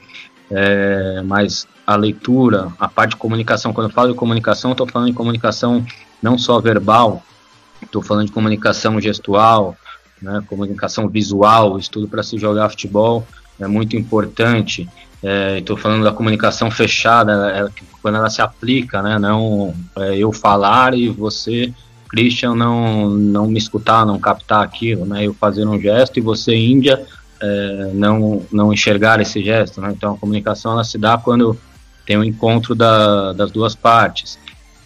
é, 0.51 1.21
mas 1.25 1.67
a 1.87 1.97
leitura, 1.97 2.73
a 2.79 2.89
parte 2.89 3.11
de 3.11 3.17
comunicação, 3.17 3.73
quando 3.73 3.89
eu 3.89 3.95
falo 3.95 4.13
de 4.13 4.19
comunicação, 4.19 4.71
estou 4.71 4.87
falando 4.87 5.09
de 5.09 5.15
comunicação 5.15 5.85
não 6.23 6.39
só 6.39 6.61
verbal, 6.61 7.23
estou 7.83 8.01
falando 8.01 8.27
de 8.27 8.33
comunicação 8.33 9.01
gestual, 9.01 9.77
né, 10.23 10.43
comunicação 10.47 11.09
visual, 11.09 11.79
estudo 11.79 12.09
para 12.09 12.23
se 12.23 12.39
jogar 12.39 12.69
futebol 12.69 13.27
é 13.61 13.67
muito 13.67 13.97
importante. 13.97 14.89
Estou 15.59 15.77
é, 15.77 15.81
falando 15.81 16.03
da 16.03 16.13
comunicação 16.13 16.71
fechada, 16.71 17.51
é, 17.51 17.83
quando 18.01 18.17
ela 18.17 18.31
se 18.31 18.41
aplica, 18.41 19.03
né? 19.03 19.19
Não 19.19 19.75
é, 19.99 20.17
eu 20.17 20.33
falar 20.33 20.95
e 20.95 21.09
você, 21.09 21.73
Christian, 22.09 22.55
não, 22.55 23.11
não 23.11 23.47
me 23.47 23.59
escutar, 23.59 24.07
não 24.07 24.19
captar 24.19 24.65
aquilo, 24.65 25.05
né? 25.05 25.27
Eu 25.27 25.35
fazer 25.35 25.67
um 25.67 25.79
gesto 25.79 26.19
e 26.19 26.23
você, 26.23 26.57
Índia, 26.57 27.05
é, 27.41 27.91
não, 27.93 28.43
não 28.51 28.73
enxergar 28.73 29.21
esse 29.21 29.45
gesto, 29.45 29.81
né? 29.81 29.93
Então 29.95 30.15
a 30.15 30.17
comunicação 30.17 30.73
ela 30.73 30.85
se 30.85 30.97
dá 30.97 31.19
quando 31.19 31.57
tem 32.07 32.17
o 32.17 32.21
um 32.21 32.25
encontro 32.25 32.75
da, 32.75 33.35
das 33.35 33.51
duas 33.51 33.75
partes. 33.75 34.39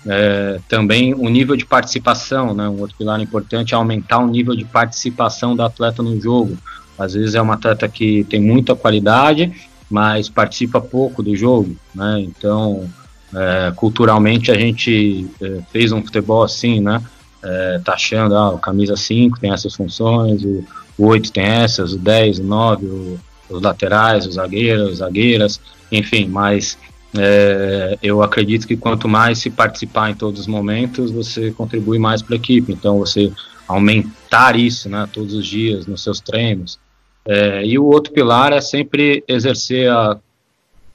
É, 0.07 0.61
também 0.69 1.15
o 1.15 1.29
nível 1.29 1.57
de 1.57 1.65
participação, 1.65 2.55
né? 2.55 2.69
Um 2.69 2.81
outro 2.81 2.97
pilar 2.97 3.21
importante 3.21 3.73
é 3.73 3.77
aumentar 3.77 4.19
o 4.19 4.27
nível 4.27 4.55
de 4.55 4.65
participação 4.65 5.57
do 5.57 5.63
atleta 5.63 6.03
no 6.03 6.21
jogo. 6.21 6.57
Às 6.99 7.15
vezes 7.15 7.35
é 7.35 7.41
uma 7.41 7.55
atleta 7.55 7.89
que 7.89 8.25
tem 8.25 8.41
muita 8.41 8.75
qualidade, 8.75 9.53
mas 9.91 10.29
participa 10.29 10.81
pouco 10.81 11.23
do 11.23 11.35
jogo, 11.35 11.75
né? 11.95 12.21
Então, 12.21 12.89
é, 13.35 13.73
culturalmente 13.75 14.51
a 14.51 14.55
gente 14.55 15.27
é, 15.41 15.61
fez 15.73 15.91
um 15.91 16.03
futebol 16.03 16.43
assim, 16.43 16.81
né? 16.81 17.03
É, 17.43 17.81
tá 17.85 17.95
achando, 17.95 18.35
ah, 18.37 18.51
o 18.51 18.59
camisa 18.59 18.97
5 18.97 19.41
tem 19.41 19.53
essas 19.53 19.75
funções, 19.75 20.43
o, 20.45 20.65
o 20.97 21.07
8 21.07 21.33
tem 21.33 21.45
essas, 21.45 21.93
o 21.93 21.99
10, 21.99 22.39
o 22.39 22.45
9, 22.45 22.87
o, 22.87 23.21
os 23.51 23.63
laterais, 23.63 24.27
os 24.27 24.35
zagueiros, 24.35 24.93
as 24.93 24.99
zagueiras, 24.99 25.61
enfim, 25.91 26.27
mas 26.27 26.79
é, 27.17 27.99
eu 28.03 28.23
acredito 28.23 28.67
que 28.67 28.77
quanto 28.77 29.09
mais 29.09 29.39
se 29.39 29.51
participar 29.51 30.11
em 30.11 30.15
todos 30.15 30.41
os 30.41 30.47
momentos, 30.47 31.11
você 31.11 31.51
contribui 31.53 31.99
mais 31.99 32.23
para 32.23 32.35
a 32.35 32.37
equipe. 32.37 32.73
Então, 32.73 32.99
você 32.99 33.33
aumentar 33.67 34.57
isso, 34.57 34.89
né, 34.89 35.09
todos 35.13 35.33
os 35.35 35.47
dias 35.47 35.87
nos 35.87 36.03
seus 36.03 36.21
treinos, 36.21 36.79
é, 37.27 37.65
e 37.65 37.79
o 37.79 37.85
outro 37.85 38.13
pilar 38.13 38.53
é 38.53 38.61
sempre 38.61 39.25
exercer 39.27 39.91
a, 39.91 40.19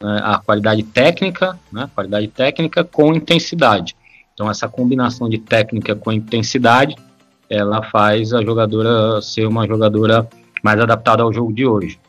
né, 0.01 0.21
a 0.23 0.37
qualidade 0.37 0.83
técnica, 0.83 1.57
né, 1.71 1.89
qualidade 1.95 2.27
técnica 2.27 2.83
com 2.83 3.13
intensidade. 3.13 3.95
Então 4.33 4.49
essa 4.49 4.69
combinação 4.69 5.27
de 5.27 5.39
técnica 5.39 5.95
com 5.95 6.11
intensidade, 6.11 6.95
ela 7.49 7.81
faz 7.83 8.31
a 8.31 8.43
jogadora 8.43 9.21
ser 9.21 9.47
uma 9.47 9.67
jogadora 9.67 10.27
mais 10.63 10.79
adaptada 10.79 11.23
ao 11.23 11.33
jogo 11.33 11.51
de 11.51 11.65
hoje. 11.65 11.99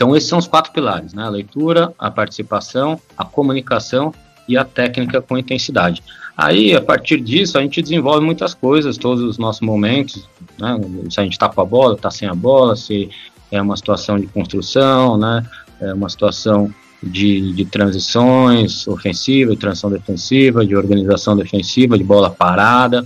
Então 0.00 0.16
esses 0.16 0.30
são 0.30 0.38
os 0.38 0.48
quatro 0.48 0.72
pilares, 0.72 1.12
né? 1.12 1.24
A 1.24 1.28
leitura, 1.28 1.92
a 1.98 2.10
participação, 2.10 2.98
a 3.18 3.22
comunicação 3.22 4.14
e 4.48 4.56
a 4.56 4.64
técnica 4.64 5.20
com 5.20 5.36
intensidade. 5.36 6.02
Aí, 6.34 6.74
a 6.74 6.80
partir 6.80 7.20
disso, 7.20 7.58
a 7.58 7.60
gente 7.60 7.82
desenvolve 7.82 8.24
muitas 8.24 8.54
coisas, 8.54 8.96
todos 8.96 9.22
os 9.22 9.36
nossos 9.36 9.60
momentos, 9.60 10.26
né? 10.58 10.80
Se 11.10 11.20
a 11.20 11.22
gente 11.22 11.34
está 11.34 11.50
com 11.50 11.60
a 11.60 11.66
bola, 11.66 11.96
está 11.96 12.10
sem 12.10 12.26
a 12.26 12.34
bola, 12.34 12.76
se 12.76 13.10
é 13.50 13.60
uma 13.60 13.76
situação 13.76 14.18
de 14.18 14.26
construção, 14.26 15.18
né? 15.18 15.44
É 15.78 15.92
uma 15.92 16.08
situação 16.08 16.72
de, 17.02 17.52
de 17.52 17.66
transições 17.66 18.88
ofensiva, 18.88 19.50
de 19.50 19.58
transição 19.58 19.90
defensiva, 19.90 20.64
de 20.64 20.74
organização 20.74 21.36
defensiva, 21.36 21.98
de 21.98 22.04
bola 22.04 22.30
parada, 22.30 23.04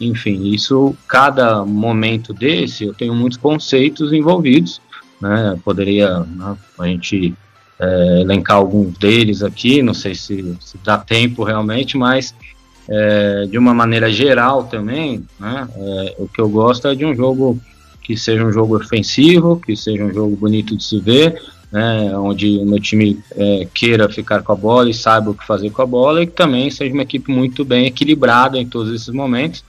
enfim, 0.00 0.52
isso, 0.52 0.96
cada 1.06 1.64
momento 1.64 2.34
desse, 2.34 2.82
eu 2.82 2.92
tenho 2.92 3.14
muitos 3.14 3.38
conceitos 3.38 4.12
envolvidos, 4.12 4.80
né? 5.22 5.56
Poderia 5.64 6.18
né, 6.20 6.56
a 6.78 6.86
gente 6.86 7.32
é, 7.78 8.20
elencar 8.20 8.56
alguns 8.56 8.98
deles 8.98 9.42
aqui, 9.42 9.80
não 9.80 9.94
sei 9.94 10.16
se, 10.16 10.56
se 10.60 10.76
dá 10.84 10.98
tempo 10.98 11.44
realmente, 11.44 11.96
mas 11.96 12.34
é, 12.88 13.46
de 13.48 13.56
uma 13.56 13.72
maneira 13.72 14.10
geral 14.12 14.64
também, 14.64 15.24
né? 15.38 15.68
É, 15.76 16.16
o 16.18 16.26
que 16.26 16.40
eu 16.40 16.48
gosto 16.48 16.88
é 16.88 16.94
de 16.96 17.06
um 17.06 17.14
jogo 17.14 17.58
que 18.02 18.16
seja 18.16 18.44
um 18.44 18.52
jogo 18.52 18.76
ofensivo, 18.76 19.60
que 19.64 19.76
seja 19.76 20.02
um 20.02 20.12
jogo 20.12 20.34
bonito 20.34 20.76
de 20.76 20.82
se 20.82 20.98
ver, 20.98 21.40
né, 21.70 22.18
onde 22.18 22.58
o 22.58 22.66
meu 22.66 22.80
time 22.80 23.18
é, 23.36 23.66
queira 23.72 24.08
ficar 24.08 24.42
com 24.42 24.52
a 24.52 24.56
bola 24.56 24.90
e 24.90 24.94
saiba 24.94 25.30
o 25.30 25.34
que 25.34 25.46
fazer 25.46 25.70
com 25.70 25.82
a 25.82 25.86
bola, 25.86 26.22
e 26.22 26.26
que 26.26 26.32
também 26.32 26.68
seja 26.68 26.92
uma 26.92 27.04
equipe 27.04 27.30
muito 27.30 27.64
bem 27.64 27.86
equilibrada 27.86 28.58
em 28.58 28.66
todos 28.66 28.92
esses 28.92 29.08
momentos. 29.08 29.64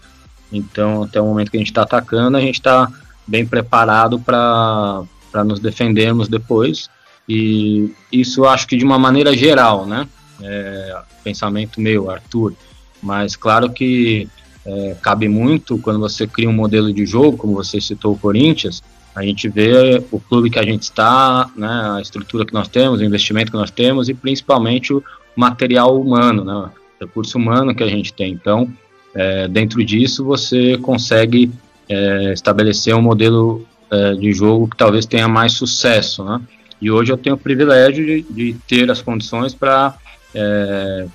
Então, 0.51 1.03
até 1.03 1.21
o 1.21 1.25
momento 1.25 1.51
que 1.51 1.57
a 1.57 1.59
gente 1.59 1.69
está 1.69 1.83
atacando, 1.83 2.37
a 2.37 2.41
gente 2.41 2.55
está 2.55 2.91
bem 3.25 3.45
preparado 3.45 4.19
para 4.19 5.03
nos 5.41 5.61
defendermos 5.61 6.27
depois. 6.27 6.89
E 7.29 7.89
isso 8.11 8.43
acho 8.43 8.67
que 8.67 8.75
de 8.75 8.83
uma 8.83 8.99
maneira 8.99 9.33
geral, 9.35 9.85
né? 9.85 10.05
É, 10.41 10.97
pensamento 11.23 11.79
meu, 11.79 12.11
Arthur. 12.11 12.53
Mas 13.01 13.37
claro 13.37 13.71
que 13.71 14.27
é, 14.65 14.95
cabe 15.01 15.29
muito 15.29 15.77
quando 15.77 15.99
você 15.99 16.27
cria 16.27 16.49
um 16.49 16.53
modelo 16.53 16.91
de 16.91 17.05
jogo, 17.05 17.37
como 17.37 17.53
você 17.53 17.79
citou 17.79 18.13
o 18.13 18.17
Corinthians, 18.17 18.83
a 19.15 19.23
gente 19.23 19.47
vê 19.47 20.03
o 20.11 20.19
clube 20.19 20.49
que 20.49 20.57
a 20.57 20.63
gente 20.63 20.83
está, 20.83 21.49
né, 21.55 21.95
a 21.97 22.01
estrutura 22.01 22.45
que 22.45 22.53
nós 22.53 22.67
temos, 22.67 22.99
o 22.99 23.03
investimento 23.03 23.51
que 23.51 23.57
nós 23.57 23.69
temos 23.69 24.09
e 24.09 24.13
principalmente 24.13 24.91
o 24.91 25.03
material 25.35 25.99
humano, 25.99 26.43
né, 26.43 26.53
o 26.53 27.05
recurso 27.05 27.37
humano 27.37 27.75
que 27.75 27.83
a 27.83 27.87
gente 27.87 28.11
tem. 28.11 28.31
Então, 28.31 28.67
é, 29.13 29.47
dentro 29.47 29.83
disso, 29.85 30.25
você 30.25 30.77
consegue 30.79 31.51
é, 31.87 32.33
estabelecer 32.33 32.95
um 32.95 33.01
modelo 33.01 33.65
é, 33.93 34.13
de 34.15 34.33
jogo 34.33 34.67
que 34.67 34.77
talvez 34.77 35.05
tenha 35.05 35.27
mais 35.27 35.53
sucesso. 35.53 36.23
Né? 36.23 36.41
E 36.81 36.89
hoje 36.89 37.11
eu 37.11 37.17
tenho 37.17 37.35
o 37.35 37.39
privilégio 37.39 38.05
de, 38.05 38.21
de 38.23 38.53
ter 38.67 38.89
as 38.89 39.01
condições 39.01 39.53
para 39.53 39.95
é, 40.33 41.05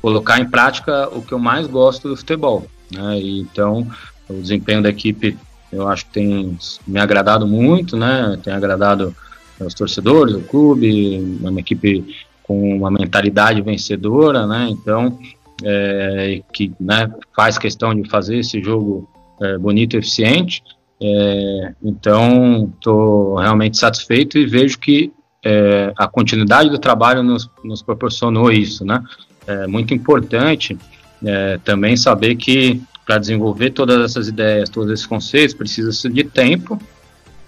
colocar 0.00 0.40
em 0.40 0.48
prática 0.48 1.08
o 1.08 1.22
que 1.22 1.32
eu 1.32 1.38
mais 1.38 1.66
gosto 1.66 2.08
do 2.08 2.16
futebol. 2.16 2.66
Né? 2.90 3.18
E, 3.20 3.40
então, 3.40 3.86
o 4.28 4.34
desempenho 4.34 4.82
da 4.82 4.90
equipe 4.90 5.38
eu 5.72 5.88
acho 5.88 6.04
que 6.06 6.12
tem 6.12 6.58
me 6.86 7.00
agradado 7.00 7.46
muito, 7.46 7.96
né? 7.96 8.38
Tem 8.42 8.52
agradado 8.52 9.16
os 9.58 9.72
torcedores, 9.72 10.34
o 10.34 10.42
clube, 10.42 11.38
uma 11.40 11.60
equipe 11.60 12.04
com 12.42 12.76
uma 12.76 12.90
mentalidade 12.90 13.62
vencedora, 13.62 14.46
né? 14.46 14.68
Então, 14.70 15.18
é, 15.64 16.42
que 16.52 16.72
né, 16.78 17.10
faz 17.34 17.56
questão 17.56 17.94
de 17.94 18.08
fazer 18.08 18.36
esse 18.36 18.62
jogo 18.62 19.08
é, 19.40 19.56
bonito 19.56 19.94
e 19.94 19.98
eficiente. 19.98 20.62
É, 21.02 21.74
então, 21.82 22.72
estou 22.74 23.36
realmente 23.36 23.76
satisfeito 23.76 24.38
e 24.38 24.46
vejo 24.46 24.78
que 24.78 25.12
é, 25.44 25.92
a 25.96 26.06
continuidade 26.06 26.70
do 26.70 26.78
trabalho 26.78 27.22
nos, 27.22 27.50
nos 27.64 27.82
proporcionou 27.82 28.52
isso, 28.52 28.84
né? 28.84 29.02
é 29.46 29.66
muito 29.66 29.92
importante 29.92 30.76
é, 31.24 31.58
também 31.64 31.96
saber 31.96 32.36
que 32.36 32.80
para 33.04 33.18
desenvolver 33.18 33.70
todas 33.70 34.00
essas 34.00 34.28
ideias, 34.28 34.68
todos 34.68 34.90
esses 34.92 35.06
conceitos, 35.06 35.54
precisa 35.54 36.08
de 36.08 36.24
tempo, 36.24 36.80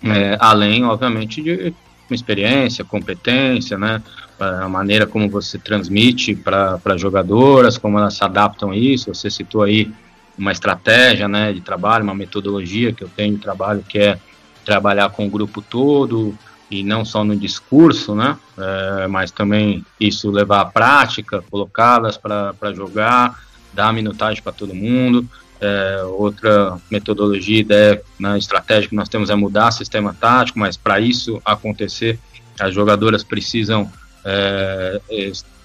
é, 0.02 0.36
além, 0.40 0.84
obviamente, 0.84 1.40
de 1.40 1.72
experiência, 2.10 2.84
competência, 2.84 3.78
né? 3.78 4.02
A 4.38 4.68
maneira 4.68 5.06
como 5.06 5.28
você 5.28 5.56
transmite 5.58 6.34
para 6.34 6.96
jogadoras, 6.96 7.78
como 7.78 7.98
elas 7.98 8.14
se 8.14 8.24
adaptam 8.24 8.72
a 8.72 8.76
isso. 8.76 9.14
Você 9.14 9.30
citou 9.30 9.62
aí 9.62 9.92
uma 10.36 10.52
estratégia 10.52 11.28
né, 11.28 11.52
de 11.52 11.60
trabalho, 11.60 12.04
uma 12.04 12.14
metodologia 12.14 12.92
que 12.92 13.02
eu 13.02 13.08
tenho 13.08 13.34
de 13.34 13.40
trabalho 13.40 13.84
que 13.88 13.98
é 13.98 14.18
trabalhar 14.64 15.10
com 15.10 15.26
o 15.26 15.30
grupo 15.30 15.62
todo 15.62 16.36
e 16.70 16.82
não 16.82 17.04
só 17.04 17.22
no 17.22 17.36
discurso, 17.36 18.14
né, 18.14 18.36
é, 18.58 19.06
mas 19.06 19.30
também 19.30 19.84
isso 20.00 20.30
levar 20.30 20.60
à 20.60 20.64
prática, 20.64 21.44
colocá-las 21.50 22.16
para 22.16 22.74
jogar, 22.74 23.38
dar 23.72 23.92
minutagem 23.92 24.42
para 24.42 24.52
todo 24.52 24.74
mundo. 24.74 25.28
É, 25.60 26.02
outra 26.18 26.78
metodologia, 26.90 27.60
ideia 27.60 28.02
né, 28.18 28.36
estratégia 28.36 28.88
que 28.88 28.96
nós 28.96 29.08
temos 29.08 29.30
é 29.30 29.34
mudar 29.34 29.68
o 29.68 29.72
sistema 29.72 30.12
tático, 30.12 30.58
mas 30.58 30.76
para 30.76 31.00
isso 31.00 31.40
acontecer, 31.44 32.18
as 32.58 32.74
jogadoras 32.74 33.22
precisam 33.22 33.90
é, 34.24 35.00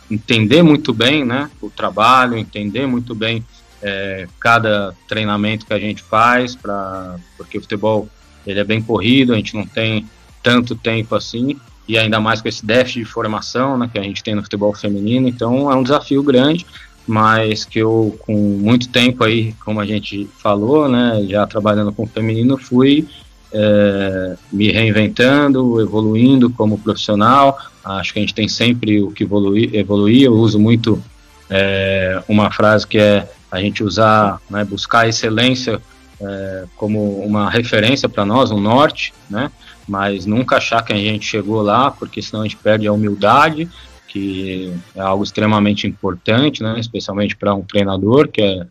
entender 0.10 0.62
muito 0.64 0.94
bem 0.94 1.26
né, 1.26 1.50
o 1.62 1.70
trabalho, 1.70 2.38
entender 2.38 2.86
muito 2.88 3.14
bem 3.14 3.46
é, 3.82 4.28
cada 4.40 4.94
treinamento 5.08 5.66
que 5.66 5.74
a 5.74 5.80
gente 5.80 6.02
faz, 6.02 6.56
pra, 6.56 7.16
porque 7.38 7.58
o 7.58 7.62
futebol 7.62 8.08
ele 8.46 8.60
é 8.60 8.64
bem 8.64 8.82
corrido, 8.82 9.34
a 9.34 9.36
gente 9.36 9.56
não 9.56 9.66
tem 9.66 10.08
tanto 10.42 10.76
tempo 10.76 11.16
assim, 11.16 11.60
e 11.88 11.98
ainda 11.98 12.20
mais 12.20 12.42
com 12.42 12.48
esse 12.48 12.66
déficit 12.66 13.00
de 13.00 13.06
formação 13.06 13.78
né, 13.78 13.90
que 13.92 14.00
a 14.00 14.04
gente 14.04 14.24
tem 14.24 14.36
no 14.36 14.44
futebol 14.44 14.74
feminino, 14.74 15.28
então 15.28 15.72
é 15.72 15.76
um 15.76 15.84
desafio 15.84 16.24
grande, 16.24 16.66
mas 17.08 17.66
que 17.66 17.80
eu, 17.80 18.18
com 18.20 18.36
muito 18.36 18.90
tempo 18.90 19.24
aí, 19.24 19.54
como 19.66 19.80
a 19.80 19.86
gente 19.86 20.30
falou, 20.38 20.88
né, 20.88 21.26
já 21.28 21.46
trabalhando 21.48 21.92
com 21.92 22.04
o 22.04 22.08
feminino, 22.08 22.58
fui 22.58 23.08
é, 23.52 24.36
me 24.52 24.72
reinventando, 24.72 25.82
evoluindo 25.82 26.50
como 26.50 26.78
profissional. 26.78 27.58
Acho 27.84 28.14
que 28.14 28.20
a 28.20 28.22
gente 28.22 28.34
tem 28.34 28.48
sempre 28.48 29.02
o 29.02 29.12
que 29.12 29.24
evoluir. 29.24 29.74
evoluir. 29.74 30.24
Eu 30.24 30.34
uso 30.34 30.60
muito 30.60 31.02
é, 31.50 32.22
uma 32.28 32.52
frase 32.52 32.86
que 32.86 32.98
é 32.98 33.28
a 33.52 33.60
gente 33.60 33.84
usar, 33.84 34.42
né, 34.50 34.64
buscar 34.64 35.02
a 35.02 35.08
excelência 35.08 35.82
é, 36.22 36.66
como 36.76 37.20
uma 37.20 37.50
referência 37.50 38.10
para 38.10 38.26
nós, 38.26 38.52
um 38.52 38.60
norte, 38.60 39.14
né? 39.30 39.52
Mas 39.88 40.26
nunca 40.26 40.58
achar 40.58 40.84
que 40.84 40.94
a 40.94 40.98
gente 40.98 41.26
chegou 41.26 41.62
lá, 41.62 41.90
porque 41.90 42.22
senão 42.22 42.42
a 42.42 42.44
gente 42.44 42.58
perde 42.58 42.88
a 42.88 42.92
humildade, 42.92 43.70
que 44.08 44.74
é 44.96 45.02
algo 45.02 45.24
extremamente 45.24 45.88
importante, 45.88 46.62
né? 46.62 46.80
Especialmente 46.80 47.36
para 47.36 47.54
um 47.54 47.64
treinador, 47.64 48.28
que 48.28 48.42
é 48.42 48.68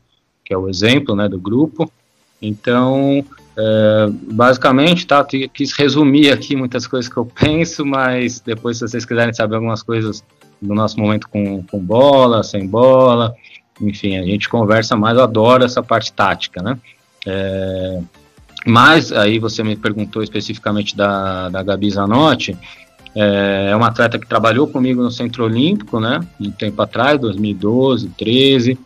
que 0.48 0.54
é 0.54 0.56
o 0.56 0.66
exemplo, 0.66 1.14
né, 1.14 1.28
do 1.28 1.38
grupo. 1.38 1.92
Então, 2.40 3.22
é, 3.54 4.06
basicamente, 4.32 5.06
tá, 5.06 5.22
quis 5.52 5.72
resumir 5.72 6.32
aqui 6.32 6.56
muitas 6.56 6.86
coisas 6.86 7.12
que 7.12 7.18
eu 7.18 7.26
penso, 7.26 7.84
mas 7.84 8.40
depois, 8.40 8.78
se 8.78 8.88
vocês 8.88 9.04
quiserem 9.04 9.34
saber 9.34 9.56
algumas 9.56 9.82
coisas 9.82 10.24
do 10.60 10.74
nosso 10.74 10.98
momento 10.98 11.28
com, 11.28 11.62
com 11.64 11.78
bola, 11.78 12.42
sem 12.42 12.66
bola, 12.66 13.34
enfim, 13.80 14.16
a 14.16 14.24
gente 14.24 14.48
conversa 14.48 14.96
mais, 14.96 15.16
eu 15.16 15.24
adoro 15.24 15.64
essa 15.64 15.82
parte 15.82 16.12
tática, 16.12 16.62
né? 16.62 16.78
É, 17.26 18.00
mas 18.66 19.12
aí 19.12 19.38
você 19.38 19.62
me 19.62 19.76
perguntou 19.76 20.22
especificamente 20.22 20.96
da, 20.96 21.48
da 21.48 21.62
Gabi 21.62 21.90
Zanotti, 21.90 22.56
é, 23.14 23.68
é 23.70 23.76
uma 23.76 23.88
atleta 23.88 24.18
que 24.18 24.26
trabalhou 24.26 24.66
comigo 24.66 25.02
no 25.02 25.10
Centro 25.10 25.44
Olímpico, 25.44 25.98
né? 26.00 26.20
Um 26.40 26.50
tempo 26.50 26.80
atrás, 26.82 27.20
2012, 27.20 28.08
13, 28.16 28.78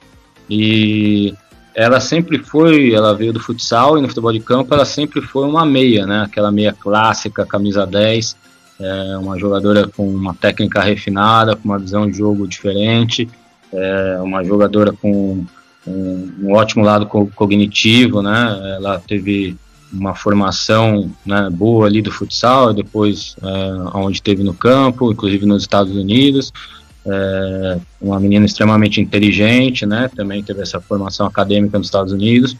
e 0.48 1.34
ela 1.74 2.00
sempre 2.00 2.38
foi, 2.38 2.92
ela 2.92 3.14
veio 3.14 3.32
do 3.32 3.40
futsal 3.40 3.98
e 3.98 4.02
no 4.02 4.08
futebol 4.08 4.32
de 4.32 4.40
campo 4.40 4.72
ela 4.74 4.84
sempre 4.84 5.20
foi 5.20 5.46
uma 5.46 5.64
meia, 5.64 6.06
né? 6.06 6.22
Aquela 6.22 6.52
meia 6.52 6.72
clássica, 6.72 7.46
camisa 7.46 7.86
10, 7.86 8.36
é 8.80 9.16
uma 9.18 9.38
jogadora 9.38 9.88
com 9.88 10.06
uma 10.08 10.34
técnica 10.34 10.80
refinada, 10.80 11.56
com 11.56 11.64
uma 11.64 11.78
visão 11.78 12.10
de 12.10 12.16
jogo 12.18 12.46
diferente, 12.46 13.28
é 13.72 14.18
uma 14.20 14.44
jogadora 14.44 14.92
com 14.92 15.44
um, 15.86 16.32
um 16.42 16.52
ótimo 16.52 16.84
lado 16.84 17.06
co 17.06 17.26
cognitivo, 17.34 18.22
né? 18.22 18.74
Ela 18.76 19.00
teve 19.00 19.56
uma 19.92 20.14
formação 20.14 21.10
né, 21.24 21.50
boa 21.50 21.86
ali 21.86 22.00
do 22.00 22.10
futsal, 22.10 22.70
e 22.70 22.76
depois 22.76 23.36
é, 23.42 23.98
onde 23.98 24.22
teve 24.22 24.42
no 24.42 24.54
campo, 24.54 25.12
inclusive 25.12 25.44
nos 25.44 25.62
Estados 25.62 25.94
Unidos 25.94 26.52
é, 27.04 27.78
uma 28.00 28.18
menina 28.20 28.46
extremamente 28.46 29.00
inteligente, 29.00 29.84
né? 29.84 30.10
Também 30.14 30.42
teve 30.42 30.62
essa 30.62 30.80
formação 30.80 31.26
acadêmica 31.26 31.78
nos 31.78 31.88
Estados 31.88 32.12
Unidos. 32.12 32.56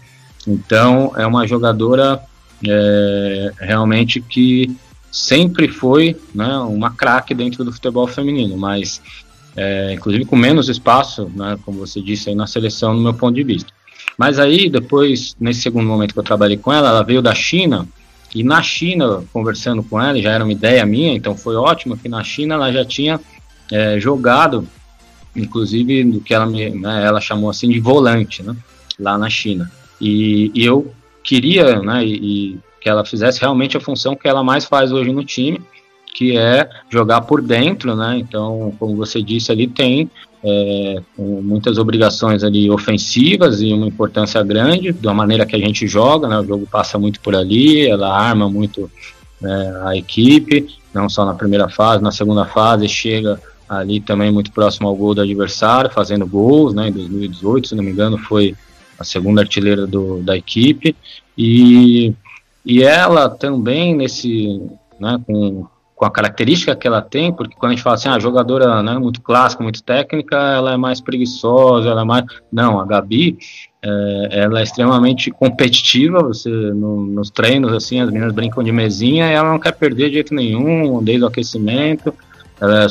Então, 0.46 1.12
é 1.16 1.26
uma 1.26 1.46
jogadora 1.46 2.20
é, 2.66 3.52
realmente 3.60 4.20
que 4.20 4.74
sempre 5.10 5.68
foi 5.68 6.16
né, 6.34 6.58
uma 6.58 6.90
craque 6.90 7.34
dentro 7.34 7.64
do 7.64 7.72
futebol 7.72 8.06
feminino, 8.06 8.56
mas 8.56 9.00
é, 9.56 9.92
inclusive 9.92 10.24
com 10.24 10.36
menos 10.36 10.68
espaço, 10.68 11.30
né, 11.34 11.58
como 11.64 11.78
você 11.78 12.00
disse 12.00 12.28
aí 12.28 12.34
na 12.34 12.46
seleção, 12.46 12.94
no 12.94 13.02
meu 13.02 13.14
ponto 13.14 13.34
de 13.34 13.42
vista. 13.42 13.72
Mas 14.18 14.38
aí, 14.38 14.68
depois, 14.68 15.36
nesse 15.40 15.62
segundo 15.62 15.86
momento 15.86 16.12
que 16.12 16.18
eu 16.18 16.24
trabalhei 16.24 16.56
com 16.56 16.72
ela, 16.72 16.88
ela 16.88 17.02
veio 17.02 17.22
da 17.22 17.34
China, 17.34 17.86
e 18.34 18.42
na 18.42 18.62
China, 18.62 19.22
conversando 19.32 19.82
com 19.82 20.00
ela, 20.00 20.20
já 20.20 20.32
era 20.32 20.42
uma 20.42 20.52
ideia 20.52 20.84
minha, 20.86 21.14
então 21.14 21.36
foi 21.36 21.54
ótimo 21.54 21.96
que 21.96 22.08
na 22.08 22.24
China 22.24 22.54
ela 22.54 22.72
já 22.72 22.84
tinha 22.84 23.20
é, 23.70 24.00
jogado, 24.00 24.66
inclusive 25.36 26.04
do 26.04 26.20
que 26.20 26.32
ela, 26.32 26.46
me, 26.46 26.70
né, 26.70 27.04
ela 27.04 27.20
chamou 27.20 27.50
assim 27.50 27.68
de 27.68 27.78
volante, 27.78 28.42
né, 28.42 28.56
lá 28.98 29.18
na 29.18 29.28
China. 29.28 29.70
E, 30.00 30.50
e 30.54 30.64
eu 30.64 30.92
queria, 31.22 31.80
né, 31.80 32.04
e, 32.04 32.14
e, 32.54 32.58
que 32.80 32.88
ela 32.88 33.04
fizesse 33.04 33.40
realmente 33.40 33.76
a 33.76 33.80
função 33.80 34.16
que 34.16 34.26
ela 34.26 34.42
mais 34.42 34.64
faz 34.64 34.90
hoje 34.90 35.12
no 35.12 35.24
time, 35.24 35.60
que 36.14 36.36
é 36.36 36.68
jogar 36.90 37.22
por 37.22 37.40
dentro, 37.40 37.96
né? 37.96 38.18
Então, 38.18 38.72
como 38.78 38.96
você 38.96 39.22
disse 39.22 39.50
ali, 39.50 39.66
tem 39.66 40.10
é, 40.44 41.02
muitas 41.18 41.78
obrigações 41.78 42.44
ali 42.44 42.70
ofensivas 42.70 43.60
e 43.60 43.72
uma 43.72 43.86
importância 43.86 44.42
grande 44.42 44.92
da 44.92 45.14
maneira 45.14 45.46
que 45.46 45.56
a 45.56 45.58
gente 45.58 45.86
joga, 45.86 46.28
né? 46.28 46.38
O 46.38 46.46
jogo 46.46 46.66
passa 46.70 46.98
muito 46.98 47.20
por 47.20 47.34
ali, 47.34 47.86
ela 47.86 48.12
arma 48.12 48.48
muito 48.48 48.90
né, 49.42 49.80
a 49.84 49.96
equipe, 49.96 50.68
não 50.94 51.08
só 51.08 51.24
na 51.24 51.34
primeira 51.34 51.68
fase, 51.68 52.02
na 52.02 52.12
segunda 52.12 52.44
fase 52.44 52.88
chega 52.88 53.40
ali 53.68 54.00
também 54.00 54.30
muito 54.30 54.52
próximo 54.52 54.86
ao 54.86 54.94
gol 54.94 55.14
do 55.14 55.22
adversário, 55.22 55.90
fazendo 55.90 56.26
gols, 56.26 56.74
né, 56.74 56.88
em 56.88 56.92
2018, 56.92 57.68
se 57.68 57.74
não 57.74 57.82
me 57.82 57.90
engano, 57.90 58.18
foi 58.18 58.54
a 58.98 59.04
segunda 59.04 59.40
artilheira 59.40 59.86
do, 59.86 60.22
da 60.22 60.36
equipe, 60.36 60.94
e, 61.36 62.12
e 62.64 62.82
ela 62.82 63.28
também 63.28 63.96
nesse, 63.96 64.60
né, 65.00 65.18
com, 65.26 65.66
com 66.02 66.06
a 66.06 66.10
característica 66.10 66.74
que 66.74 66.84
ela 66.84 67.00
tem, 67.00 67.32
porque 67.32 67.54
quando 67.56 67.70
a 67.70 67.74
gente 67.76 67.84
fala 67.84 67.94
assim, 67.94 68.08
a 68.08 68.14
ah, 68.14 68.18
jogadora 68.18 68.82
né, 68.82 68.98
muito 68.98 69.20
clássica, 69.20 69.62
muito 69.62 69.84
técnica, 69.84 70.36
ela 70.36 70.72
é 70.72 70.76
mais 70.76 71.00
preguiçosa, 71.00 71.90
ela 71.90 72.00
é 72.00 72.04
mais... 72.04 72.24
Não, 72.52 72.80
a 72.80 72.84
Gabi, 72.84 73.38
é, 73.80 74.28
ela 74.32 74.58
é 74.58 74.64
extremamente 74.64 75.30
competitiva, 75.30 76.18
você 76.20 76.50
no, 76.50 77.06
nos 77.06 77.30
treinos, 77.30 77.72
assim, 77.72 78.00
as 78.00 78.10
meninas 78.10 78.32
brincam 78.32 78.64
de 78.64 78.72
mesinha 78.72 79.26
ela 79.26 79.52
não 79.52 79.60
quer 79.60 79.70
perder 79.76 80.08
de 80.08 80.14
jeito 80.14 80.34
nenhum, 80.34 81.00
desde 81.04 81.22
o 81.22 81.28
aquecimento, 81.28 82.12
ela, 82.62 82.86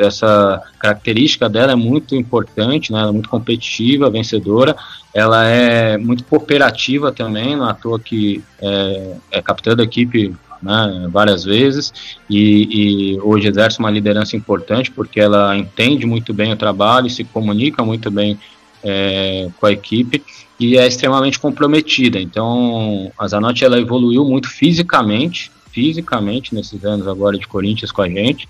essa 0.00 0.60
característica 0.80 1.48
dela 1.48 1.70
é 1.70 1.76
muito 1.76 2.16
importante, 2.16 2.92
né? 2.92 2.98
Ela 2.98 3.10
é 3.10 3.12
muito 3.12 3.28
competitiva, 3.28 4.10
vencedora. 4.10 4.74
Ela 5.14 5.46
é 5.46 5.96
muito 5.96 6.24
cooperativa 6.24 7.12
também, 7.12 7.54
não 7.54 7.68
é 7.68 7.70
à 7.70 7.74
toa 7.74 8.00
que 8.00 8.42
é, 8.60 9.16
é 9.30 9.40
capitã 9.40 9.76
da 9.76 9.84
equipe 9.84 10.34
né, 10.60 11.06
várias 11.08 11.44
vezes 11.44 11.92
e, 12.28 13.14
e, 13.14 13.20
hoje 13.20 13.46
exerce 13.46 13.78
uma 13.78 13.90
liderança 13.90 14.36
importante 14.36 14.90
porque 14.90 15.20
ela 15.20 15.56
entende 15.56 16.04
muito 16.04 16.34
bem 16.34 16.52
o 16.52 16.56
trabalho, 16.56 17.08
se 17.08 17.22
comunica 17.22 17.84
muito 17.84 18.10
bem 18.10 18.38
é, 18.82 19.48
com 19.60 19.66
a 19.66 19.72
equipe 19.72 20.22
e 20.58 20.76
é 20.76 20.86
extremamente 20.86 21.38
comprometida. 21.38 22.18
Então, 22.18 23.12
a 23.16 23.28
Zanotti 23.28 23.64
ela 23.64 23.78
evoluiu 23.78 24.24
muito 24.24 24.48
fisicamente, 24.48 25.52
fisicamente 25.70 26.54
nesses 26.54 26.84
anos 26.84 27.06
agora 27.06 27.38
de 27.38 27.46
Corinthians 27.46 27.92
com 27.92 28.02
a 28.02 28.08
gente 28.08 28.48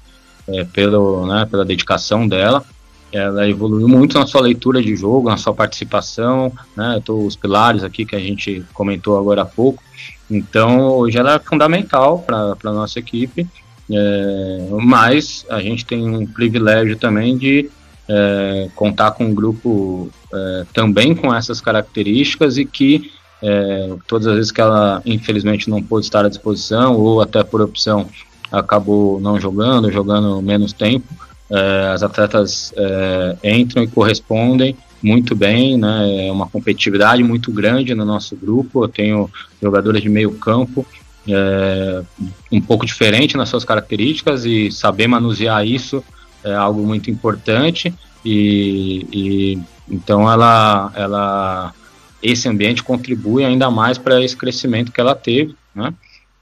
é, 0.49 0.65
pelo, 0.65 1.27
né, 1.27 1.47
pela 1.51 1.65
dedicação 1.65 2.27
dela. 2.27 2.65
Ela 3.13 3.49
evoluiu 3.49 3.89
muito 3.89 4.19
na 4.19 4.27
sua 4.27 4.41
leitura 4.41 4.83
de 4.83 4.95
jogo, 4.97 5.29
na 5.29 5.37
sua 5.37 5.55
participação, 5.55 6.53
né, 6.77 7.01
tô, 7.05 7.19
os 7.19 7.37
pilares 7.37 7.85
aqui 7.85 8.05
que 8.05 8.17
a 8.17 8.21
gente 8.21 8.65
comentou 8.75 9.19
agora 9.19 9.43
há 9.43 9.47
pouco. 9.47 9.83
Então, 10.31 10.89
hoje 10.89 11.17
ela 11.17 11.35
é 11.35 11.39
fundamental 11.39 12.19
para 12.19 12.57
a 12.65 12.73
nossa 12.73 12.99
equipe, 12.99 13.47
é, 13.91 14.69
mas 14.83 15.47
a 15.49 15.61
gente 15.61 15.85
tem 15.85 16.09
um 16.09 16.27
privilégio 16.27 16.97
também 16.97 17.39
de 17.39 17.71
é, 18.09 18.69
contar 18.75 19.13
com 19.13 19.25
um 19.25 19.35
grupo 19.35 20.11
é, 20.33 20.67
também 20.73 21.15
com 21.15 21.35
essas 21.35 21.61
características 21.61 22.59
e 22.59 22.65
que 22.65 23.11
é, 23.43 23.95
todas 24.07 24.27
as 24.27 24.35
vezes 24.35 24.53
que 24.53 24.61
ela 24.61 25.03
infelizmente 25.05 25.69
não 25.69 25.83
pôde 25.83 26.07
estar 26.07 26.25
à 26.25 26.29
disposição 26.29 26.97
ou 26.97 27.21
até 27.21 27.43
por 27.43 27.61
opção 27.61 28.09
acabou 28.59 29.21
não 29.21 29.41
jogando, 29.41 29.91
jogando 29.91 30.41
menos 30.43 30.73
tempo. 30.73 31.07
É, 31.51 31.91
as 31.93 32.03
atletas 32.03 32.73
é, 32.77 33.37
entram 33.45 33.83
e 33.83 33.87
correspondem 33.87 34.77
muito 35.03 35.37
bem, 35.37 35.77
né? 35.77 36.27
É 36.27 36.33
uma 36.33 36.49
competitividade 36.49 37.23
muito 37.23 37.53
grande 37.53 37.95
no 37.95 38.05
nosso 38.05 38.35
grupo. 38.35 38.85
Eu 38.85 38.89
tenho 38.89 39.31
jogadoras 39.63 40.03
de 40.03 40.09
meio 40.09 40.33
campo 40.33 40.85
é, 41.29 42.03
um 42.51 42.61
pouco 42.61 42.87
diferente 42.87 43.37
nas 43.37 43.49
suas 43.49 43.65
características 43.65 44.45
e 44.45 44.71
saber 44.71 45.07
manusear 45.07 45.67
isso 45.67 46.03
é 46.45 46.55
algo 46.55 46.85
muito 46.85 47.11
importante. 47.11 47.93
E, 48.25 49.07
e 49.13 49.59
então 49.89 50.31
ela, 50.31 50.93
ela 50.95 51.75
esse 52.23 52.49
ambiente 52.49 52.83
contribui 52.83 53.45
ainda 53.45 53.71
mais 53.71 53.99
para 53.99 54.23
esse 54.23 54.37
crescimento 54.37 54.93
que 54.93 55.01
ela 55.01 55.15
teve, 55.15 55.55
né? 55.75 55.93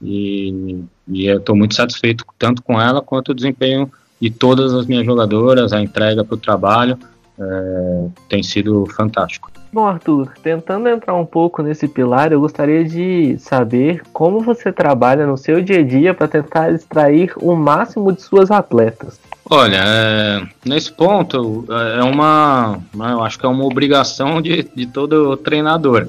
E, 0.05 0.83
e 1.07 1.25
eu 1.25 1.37
estou 1.37 1.55
muito 1.55 1.75
satisfeito 1.75 2.23
tanto 2.37 2.61
com 2.61 2.79
ela 2.79 3.01
quanto 3.01 3.29
o 3.29 3.35
desempenho 3.35 3.91
de 4.21 4.29
todas 4.29 4.73
as 4.73 4.85
minhas 4.85 5.05
jogadoras, 5.05 5.73
a 5.73 5.81
entrega 5.81 6.23
para 6.23 6.35
o 6.35 6.37
trabalho 6.37 6.97
é, 7.39 8.07
tem 8.29 8.41
sido 8.41 8.85
fantástico. 8.95 9.51
Bom, 9.73 9.85
Arthur, 9.85 10.31
tentando 10.41 10.87
entrar 10.87 11.13
um 11.15 11.25
pouco 11.25 11.61
nesse 11.61 11.87
pilar, 11.87 12.31
eu 12.31 12.39
gostaria 12.39 12.85
de 12.85 13.37
saber 13.39 14.01
como 14.13 14.39
você 14.39 14.71
trabalha 14.71 15.27
no 15.27 15.37
seu 15.37 15.61
dia 15.61 15.79
a 15.79 15.83
dia 15.83 16.13
para 16.13 16.29
tentar 16.29 16.71
extrair 16.71 17.33
o 17.37 17.55
máximo 17.55 18.13
de 18.13 18.21
suas 18.21 18.51
atletas. 18.51 19.19
Olha, 19.49 19.77
é, 19.77 20.41
nesse 20.65 20.91
ponto 20.91 21.65
é 21.69 22.03
uma, 22.03 22.79
né, 22.95 23.11
eu 23.11 23.21
acho 23.21 23.37
que 23.37 23.45
é 23.45 23.49
uma 23.49 23.65
obrigação 23.65 24.41
de, 24.41 24.63
de 24.73 24.85
todo 24.85 25.35
treinador. 25.37 26.07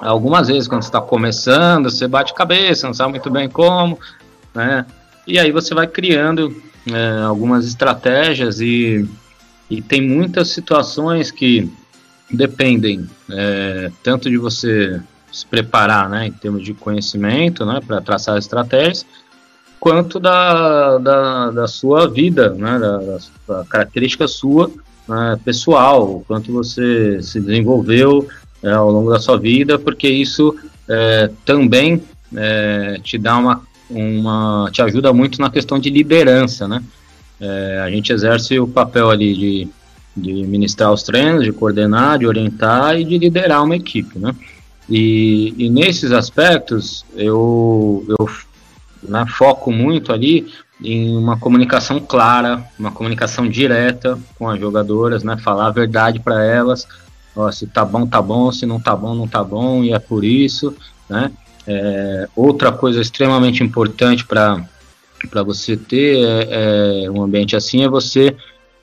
Algumas 0.00 0.48
vezes 0.48 0.68
quando 0.68 0.82
você 0.82 0.88
está 0.88 1.00
começando, 1.00 1.90
você 1.90 2.06
bate 2.06 2.34
cabeça, 2.34 2.86
não 2.86 2.94
sabe 2.94 3.10
muito 3.10 3.30
bem 3.30 3.48
como, 3.48 3.98
né? 4.54 4.86
E 5.26 5.38
aí 5.38 5.50
você 5.50 5.74
vai 5.74 5.86
criando 5.86 6.54
é, 6.86 7.22
algumas 7.22 7.66
estratégias 7.66 8.60
e, 8.60 9.08
e 9.70 9.80
tem 9.80 10.02
muitas 10.02 10.48
situações 10.48 11.30
que 11.30 11.70
dependem 12.30 13.08
é, 13.30 13.90
tanto 14.02 14.28
de 14.28 14.36
você 14.36 15.00
se 15.32 15.46
preparar, 15.46 16.08
né, 16.08 16.28
em 16.28 16.32
termos 16.32 16.62
de 16.62 16.72
conhecimento, 16.74 17.66
né, 17.66 17.80
para 17.84 18.00
traçar 18.00 18.38
estratégias, 18.38 19.04
quanto 19.80 20.20
da, 20.20 20.98
da, 20.98 21.50
da 21.50 21.66
sua 21.66 22.08
vida, 22.08 22.50
né, 22.50 22.78
da, 22.78 22.98
da 23.48 23.64
característica 23.64 24.28
sua 24.28 24.70
né, 25.08 25.38
pessoal, 25.44 26.16
o 26.16 26.24
quanto 26.24 26.52
você 26.52 27.20
se 27.20 27.40
desenvolveu 27.40 28.28
é, 28.64 28.72
ao 28.72 28.90
longo 28.90 29.10
da 29.10 29.20
sua 29.20 29.38
vida, 29.38 29.78
porque 29.78 30.08
isso 30.08 30.56
é, 30.88 31.30
também 31.44 32.02
é, 32.34 32.98
te 33.02 33.18
dá 33.18 33.36
uma, 33.36 33.62
uma, 33.90 34.70
te 34.72 34.80
ajuda 34.82 35.12
muito 35.12 35.40
na 35.40 35.50
questão 35.50 35.78
de 35.78 35.90
liderança, 35.90 36.66
né? 36.66 36.82
É, 37.40 37.82
a 37.84 37.90
gente 37.90 38.12
exerce 38.12 38.58
o 38.58 38.66
papel 38.66 39.10
ali 39.10 39.34
de, 39.34 39.68
de 40.16 40.32
ministrar 40.46 40.92
os 40.92 41.02
treinos, 41.02 41.44
de 41.44 41.52
coordenar, 41.52 42.18
de 42.18 42.26
orientar 42.26 42.98
e 42.98 43.04
de 43.04 43.18
liderar 43.18 43.62
uma 43.62 43.76
equipe, 43.76 44.18
né? 44.18 44.34
E, 44.88 45.54
e 45.58 45.70
nesses 45.70 46.10
aspectos 46.12 47.04
eu, 47.14 48.04
eu 48.08 48.28
né, 49.02 49.24
foco 49.28 49.70
muito 49.70 50.12
ali 50.12 50.46
em 50.82 51.16
uma 51.16 51.38
comunicação 51.38 52.00
clara, 52.00 52.62
uma 52.78 52.90
comunicação 52.90 53.48
direta 53.48 54.18
com 54.38 54.48
as 54.48 54.58
jogadoras, 54.58 55.22
né, 55.22 55.36
falar 55.38 55.68
a 55.68 55.70
verdade 55.70 56.20
para 56.20 56.44
elas, 56.44 56.86
ó, 57.36 57.50
se 57.50 57.66
tá 57.66 57.84
bom, 57.84 58.06
tá 58.06 58.20
bom, 58.20 58.50
se 58.52 58.66
não 58.66 58.80
tá 58.80 58.94
bom, 58.94 59.14
não 59.14 59.26
tá 59.26 59.42
bom, 59.42 59.82
e 59.82 59.92
é 59.92 59.98
por 59.98 60.24
isso, 60.24 60.74
né. 61.08 61.30
É, 61.66 62.28
outra 62.36 62.70
coisa 62.70 63.00
extremamente 63.00 63.62
importante 63.62 64.26
para 64.26 64.66
você 65.46 65.76
ter 65.76 66.22
é, 66.22 67.04
é, 67.04 67.10
um 67.10 67.22
ambiente 67.22 67.56
assim 67.56 67.82
é 67.82 67.88
você 67.88 68.36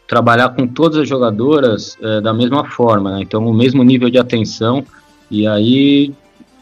trabalhar 0.07 0.49
com 0.49 0.67
todas 0.67 0.97
as 0.97 1.07
jogadoras 1.07 1.95
é, 2.01 2.19
da 2.21 2.33
mesma 2.33 2.65
forma, 2.65 3.11
né? 3.11 3.21
então 3.21 3.45
o 3.45 3.53
mesmo 3.53 3.83
nível 3.83 4.09
de 4.09 4.17
atenção 4.17 4.83
e 5.29 5.45
aí 5.47 6.11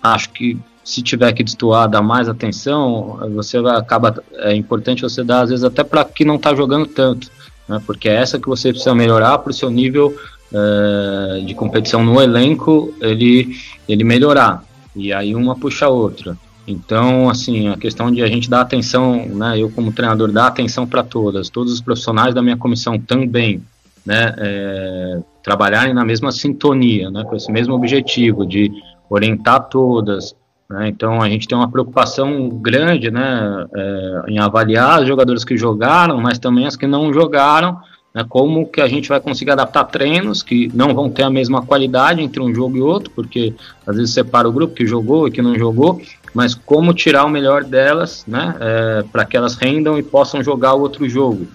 acho 0.04 0.30
que 0.32 0.58
se 0.84 1.02
tiver 1.02 1.32
que 1.34 1.44
destoar, 1.44 1.88
dar 1.88 2.02
mais 2.02 2.28
atenção, 2.28 3.20
você 3.36 3.62
vai, 3.62 3.78
acaba 3.78 4.24
é 4.40 4.56
importante 4.56 5.04
você 5.04 5.24
dar 5.24 5.42
às 5.42 5.50
vezes 5.50 5.64
até 5.64 5.84
para 5.84 6.04
que 6.04 6.26
não 6.26 6.36
está 6.36 6.54
jogando 6.56 6.88
tanto, 6.88 7.30
né? 7.68 7.82
Porque 7.86 8.10
é 8.10 8.16
essa 8.16 8.40
que 8.40 8.48
você 8.48 8.72
precisa 8.72 8.96
melhorar 8.96 9.38
para 9.38 9.52
o 9.52 9.54
seu 9.54 9.70
nível 9.70 10.16
é, 10.54 11.42
de 11.46 11.54
competição 11.54 12.04
no 12.04 12.22
elenco 12.22 12.94
ele 13.02 13.56
ele 13.88 14.04
melhorar 14.04 14.64
e 14.96 15.14
aí 15.14 15.36
uma 15.36 15.56
puxa 15.56 15.86
a 15.86 15.90
outra. 15.90 16.38
Então, 16.68 17.30
assim, 17.30 17.68
a 17.68 17.78
questão 17.78 18.12
de 18.12 18.22
a 18.22 18.28
gente 18.28 18.50
dar 18.50 18.62
atenção, 18.62 19.26
né? 19.26 19.58
Eu 19.58 19.72
como 19.72 19.92
treinador 19.92 20.32
dar 20.32 20.48
atenção 20.48 20.86
para 20.86 21.04
todas, 21.04 21.50
todos 21.50 21.74
os 21.74 21.82
profissionais 21.82 22.36
da 22.36 22.44
minha 22.44 22.58
comissão 22.58 23.00
também, 23.00 23.64
né? 24.06 24.36
É, 24.38 25.20
trabalharem 25.44 25.94
na 25.94 26.06
mesma 26.06 26.32
sintonia, 26.32 27.10
né? 27.10 27.24
Com 27.24 27.36
esse 27.36 27.52
mesmo 27.52 27.74
objetivo 27.74 28.46
de 28.46 28.72
orientar 29.10 29.68
todas, 29.68 30.36
né? 30.70 30.88
Então 30.88 31.22
a 31.22 31.28
gente 31.28 31.48
tem 31.48 31.58
uma 31.58 31.72
preocupação 31.72 32.50
grande 32.50 33.10
né, 33.10 33.66
é, 33.76 34.24
em 34.28 34.38
avaliar 34.38 35.02
os 35.02 35.08
jogadores 35.08 35.44
que 35.44 35.58
jogaram, 35.58 36.22
mas 36.22 36.38
também 36.38 36.68
as 36.68 36.76
que 36.76 36.86
não 36.86 37.12
jogaram, 37.12 37.80
né, 38.14 38.26
como 38.28 38.68
que 38.68 38.82
a 38.82 38.88
gente 38.88 39.10
vai 39.10 39.20
conseguir 39.20 39.52
adaptar 39.52 39.86
treinos 39.86 40.42
que 40.42 40.70
não 40.74 40.94
vão 40.94 41.10
ter 41.10 41.24
a 41.24 41.30
mesma 41.30 41.62
qualidade 41.62 42.22
entre 42.22 42.42
um 42.42 42.54
jogo 42.54 42.78
e 42.78 42.82
outro, 42.82 43.12
porque 43.12 43.54
às 43.86 43.96
vezes 43.96 44.14
separa 44.14 44.48
o 44.48 44.52
grupo 44.52 44.74
que 44.74 44.86
jogou 44.86 45.28
e 45.28 45.32
que 45.32 45.42
não 45.42 45.58
jogou, 45.58 46.02
mas 46.34 46.54
como 46.54 46.94
tirar 46.94 47.26
o 47.26 47.30
melhor 47.30 47.64
delas 47.64 48.24
né, 48.28 48.56
é, 48.60 49.04
para 49.12 49.26
que 49.26 49.36
elas 49.38 49.56
rendam 49.56 49.98
e 49.98 50.04
possam 50.04 50.44
jogar 50.44 50.74
o 50.74 50.82
outro 50.82 51.08
jogo. 51.08 51.48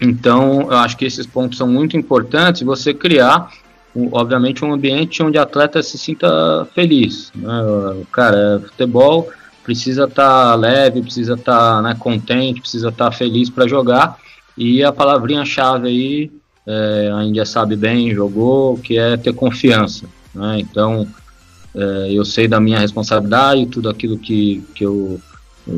Então, 0.00 0.62
eu 0.62 0.78
acho 0.78 0.96
que 0.96 1.04
esses 1.04 1.26
pontos 1.26 1.58
são 1.58 1.68
muito 1.68 1.94
importantes. 1.96 2.62
Você 2.62 2.94
criar 2.94 3.50
obviamente 4.12 4.64
um 4.64 4.72
ambiente 4.72 5.22
onde 5.22 5.38
o 5.38 5.42
atleta 5.42 5.82
se 5.82 5.98
sinta 5.98 6.66
feliz. 6.74 7.32
Né? 7.34 7.50
Cara, 8.12 8.62
futebol 8.66 9.28
precisa 9.64 10.04
estar 10.04 10.50
tá 10.50 10.54
leve, 10.54 11.02
precisa 11.02 11.34
estar 11.34 11.76
tá, 11.76 11.82
né, 11.82 11.96
contente, 11.98 12.60
precisa 12.60 12.88
estar 12.88 13.06
tá 13.06 13.12
feliz 13.12 13.50
para 13.50 13.68
jogar. 13.68 14.16
E 14.56 14.82
a 14.84 14.92
palavrinha-chave 14.92 15.88
aí, 15.88 16.32
é, 16.66 17.10
a 17.14 17.24
Índia 17.24 17.44
sabe 17.44 17.76
bem, 17.76 18.14
jogou, 18.14 18.78
que 18.78 18.98
é 18.98 19.16
ter 19.16 19.32
confiança. 19.32 20.06
Né? 20.34 20.60
Então, 20.60 21.06
é, 21.74 22.08
eu 22.10 22.24
sei 22.24 22.46
da 22.46 22.60
minha 22.60 22.78
responsabilidade, 22.78 23.66
tudo 23.66 23.88
aquilo 23.88 24.18
que, 24.18 24.64
que 24.74 24.84
eu 24.84 25.20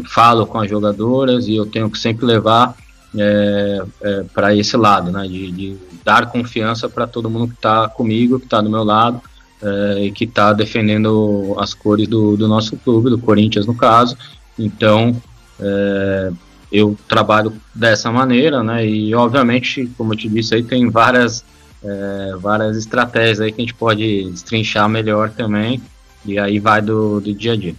falo 0.08 0.46
com 0.46 0.58
as 0.58 0.70
jogadoras 0.70 1.48
e 1.48 1.56
eu 1.56 1.66
tenho 1.66 1.90
que 1.90 1.98
sempre 1.98 2.24
levar 2.24 2.74
é, 3.16 3.82
é, 4.00 4.24
para 4.32 4.54
esse 4.54 4.76
lado, 4.76 5.10
né, 5.10 5.26
de, 5.26 5.50
de 5.52 5.76
dar 6.04 6.30
confiança 6.30 6.88
para 6.88 7.06
todo 7.06 7.28
mundo 7.28 7.48
que 7.48 7.54
está 7.54 7.88
comigo, 7.88 8.38
que 8.38 8.46
está 8.46 8.60
do 8.60 8.70
meu 8.70 8.82
lado 8.82 9.20
é, 9.62 10.04
e 10.04 10.12
que 10.12 10.24
está 10.24 10.52
defendendo 10.52 11.54
as 11.58 11.74
cores 11.74 12.08
do, 12.08 12.36
do, 12.36 12.48
nosso 12.48 12.76
clube, 12.78 13.10
do 13.10 13.18
Corinthians 13.18 13.66
no 13.66 13.74
caso. 13.74 14.16
Então, 14.58 15.14
é, 15.60 16.32
eu 16.72 16.96
trabalho 17.06 17.52
dessa 17.74 18.10
maneira, 18.10 18.62
né, 18.62 18.86
e 18.86 19.14
obviamente, 19.14 19.90
como 19.96 20.14
eu 20.14 20.16
te 20.16 20.28
disse, 20.28 20.54
aí 20.54 20.62
tem 20.62 20.88
várias, 20.88 21.44
é, 21.84 22.34
várias 22.38 22.76
estratégias 22.76 23.40
aí 23.40 23.52
que 23.52 23.60
a 23.60 23.64
gente 23.64 23.74
pode 23.74 24.30
destrinchar 24.30 24.88
melhor 24.88 25.30
também, 25.30 25.82
e 26.24 26.38
aí 26.38 26.58
vai 26.58 26.80
do, 26.80 27.20
do 27.20 27.34
dia 27.34 27.52
a 27.52 27.56
dia. 27.56 27.74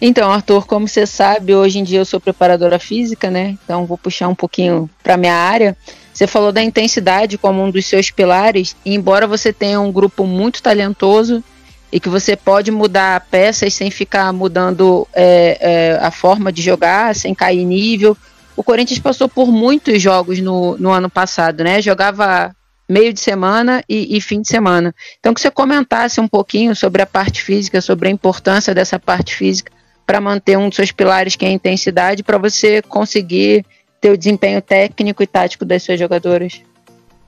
Então, 0.00 0.30
Arthur, 0.30 0.64
como 0.66 0.86
você 0.86 1.06
sabe, 1.06 1.54
hoje 1.54 1.78
em 1.80 1.84
dia 1.84 1.98
eu 1.98 2.04
sou 2.04 2.20
preparadora 2.20 2.78
física, 2.78 3.30
né? 3.30 3.58
Então 3.64 3.84
vou 3.84 3.98
puxar 3.98 4.28
um 4.28 4.34
pouquinho 4.34 4.88
para 5.02 5.16
minha 5.16 5.34
área. 5.34 5.76
Você 6.14 6.24
falou 6.26 6.52
da 6.52 6.62
intensidade 6.62 7.36
como 7.36 7.62
um 7.62 7.70
dos 7.70 7.84
seus 7.86 8.10
pilares, 8.10 8.76
e 8.84 8.94
embora 8.94 9.26
você 9.26 9.52
tenha 9.52 9.80
um 9.80 9.90
grupo 9.90 10.24
muito 10.24 10.62
talentoso 10.62 11.42
e 11.90 11.98
que 11.98 12.08
você 12.08 12.36
pode 12.36 12.70
mudar 12.70 13.26
peças 13.30 13.74
sem 13.74 13.90
ficar 13.90 14.32
mudando 14.32 15.06
é, 15.14 15.58
é, 15.60 15.98
a 16.00 16.10
forma 16.10 16.52
de 16.52 16.62
jogar, 16.62 17.14
sem 17.14 17.34
cair 17.34 17.64
nível. 17.64 18.16
O 18.56 18.62
Corinthians 18.62 18.98
passou 18.98 19.28
por 19.28 19.50
muitos 19.50 20.00
jogos 20.02 20.40
no, 20.40 20.76
no 20.78 20.90
ano 20.90 21.08
passado, 21.08 21.64
né? 21.64 21.80
Jogava 21.80 22.54
meio 22.88 23.12
de 23.12 23.20
semana 23.20 23.82
e, 23.88 24.16
e, 24.16 24.20
fim 24.20 24.40
de 24.40 24.48
semana. 24.48 24.94
Então, 25.18 25.34
que 25.34 25.40
você 25.40 25.50
comentasse 25.50 26.20
um 26.20 26.28
pouquinho 26.28 26.74
sobre 26.74 27.02
a 27.02 27.06
parte 27.06 27.42
física, 27.42 27.80
sobre 27.80 28.08
a 28.08 28.10
importância 28.10 28.74
dessa 28.74 28.98
parte 28.98 29.34
física 29.34 29.70
para 30.06 30.20
manter 30.20 30.56
um 30.56 30.68
dos 30.68 30.76
seus 30.76 30.90
pilares, 30.90 31.36
que 31.36 31.44
é 31.44 31.48
a 31.48 31.52
intensidade, 31.52 32.22
para 32.22 32.38
você 32.38 32.80
conseguir 32.80 33.64
ter 34.00 34.10
o 34.10 34.16
desempenho 34.16 34.62
técnico 34.62 35.22
e 35.22 35.26
tático 35.26 35.64
das 35.66 35.82
suas 35.82 35.98
jogadoras? 35.98 36.62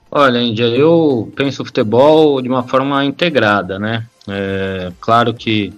Olha, 0.09 0.39
Índia, 0.39 0.65
eu 0.65 1.31
penso 1.35 1.63
futebol 1.63 2.41
de 2.41 2.49
uma 2.49 2.63
forma 2.63 3.05
integrada, 3.05 3.77
né? 3.77 4.05
É, 4.27 4.91
claro 4.99 5.33
que 5.33 5.73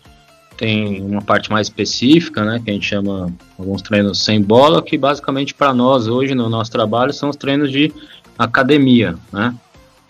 tem 0.58 1.02
uma 1.02 1.22
parte 1.22 1.52
mais 1.52 1.68
específica, 1.68 2.44
né, 2.44 2.62
que 2.64 2.70
a 2.70 2.74
gente 2.74 2.86
chama 2.86 3.34
alguns 3.58 3.82
treinos 3.82 4.24
sem 4.24 4.42
bola, 4.42 4.82
que 4.82 4.98
basicamente 4.98 5.54
para 5.54 5.74
nós 5.74 6.08
hoje 6.08 6.36
no 6.36 6.48
nosso 6.48 6.72
trabalho 6.72 7.12
são 7.12 7.30
os 7.30 7.36
treinos 7.36 7.72
de 7.72 7.92
academia, 8.38 9.16
né? 9.32 9.56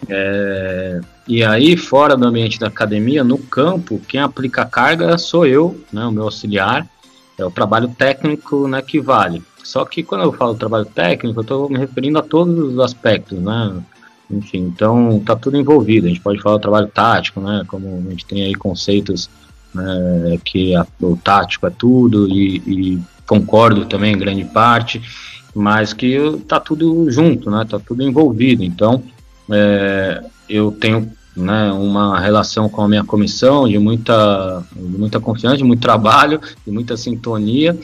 É, 0.10 1.00
e 1.28 1.44
aí, 1.44 1.78
fora 1.78 2.18
do 2.18 2.28
ambiente 2.28 2.60
da 2.60 2.68
academia, 2.68 3.24
no 3.24 3.38
campo, 3.38 4.02
quem 4.08 4.20
aplica 4.20 4.64
a 4.64 4.66
carga 4.66 5.18
sou 5.18 5.46
eu, 5.46 5.82
né, 5.92 6.06
o 6.06 6.12
meu 6.12 6.24
auxiliar, 6.24 6.86
é 7.38 7.46
o 7.46 7.52
trabalho 7.52 7.88
técnico 7.88 8.68
né, 8.68 8.82
que 8.82 9.00
vale. 9.00 9.42
Só 9.64 9.86
que 9.86 10.04
quando 10.04 10.26
eu 10.26 10.34
falo 10.34 10.56
trabalho 10.56 10.86
técnico, 10.86 11.40
eu 11.40 11.42
estou 11.42 11.70
me 11.70 11.80
referindo 11.80 12.20
a 12.20 12.22
todos 12.22 12.74
os 12.74 12.80
aspectos, 12.80 13.40
né? 13.40 13.82
Enfim, 14.34 14.60
então 14.60 15.20
tá 15.20 15.36
tudo 15.36 15.58
envolvido. 15.58 16.08
A 16.08 16.10
gente 16.10 16.22
pode 16.22 16.42
falar 16.42 16.58
do 16.58 16.62
trabalho 16.62 16.88
tático, 16.88 17.40
né? 17.40 17.64
Como 17.68 18.04
a 18.08 18.10
gente 18.10 18.26
tem 18.26 18.44
aí 18.44 18.56
conceitos 18.56 19.30
né, 19.74 20.40
que 20.44 20.76
a, 20.76 20.86
o 21.02 21.16
tático 21.18 21.68
é 21.68 21.70
tudo 21.70 22.28
e, 22.30 22.58
e, 22.68 23.00
concordo 23.28 23.86
também 23.86 24.14
em 24.14 24.18
grande 24.18 24.44
parte, 24.44 25.02
mas 25.56 25.94
que 25.94 26.18
tá 26.48 26.60
tudo 26.60 27.10
junto, 27.10 27.50
né? 27.50 27.66
Tá 27.70 27.80
tudo 27.80 28.04
envolvido. 28.04 28.64
Então, 28.64 29.04
é, 29.50 30.24
eu 30.50 30.72
tenho 30.72 31.12
né, 31.36 31.72
uma 31.72 32.20
relação 32.20 32.68
com 32.70 32.82
a 32.82 32.88
minha 32.88 33.04
comissão 33.04 33.68
de 33.68 33.78
muita, 33.80 34.64
de 34.76 34.98
muita 34.98 35.20
confiança, 35.20 35.58
de 35.58 35.64
muito 35.64 35.82
trabalho, 35.82 36.40
de 36.66 36.72
muita 36.72 36.98
sintonia, 36.98 37.78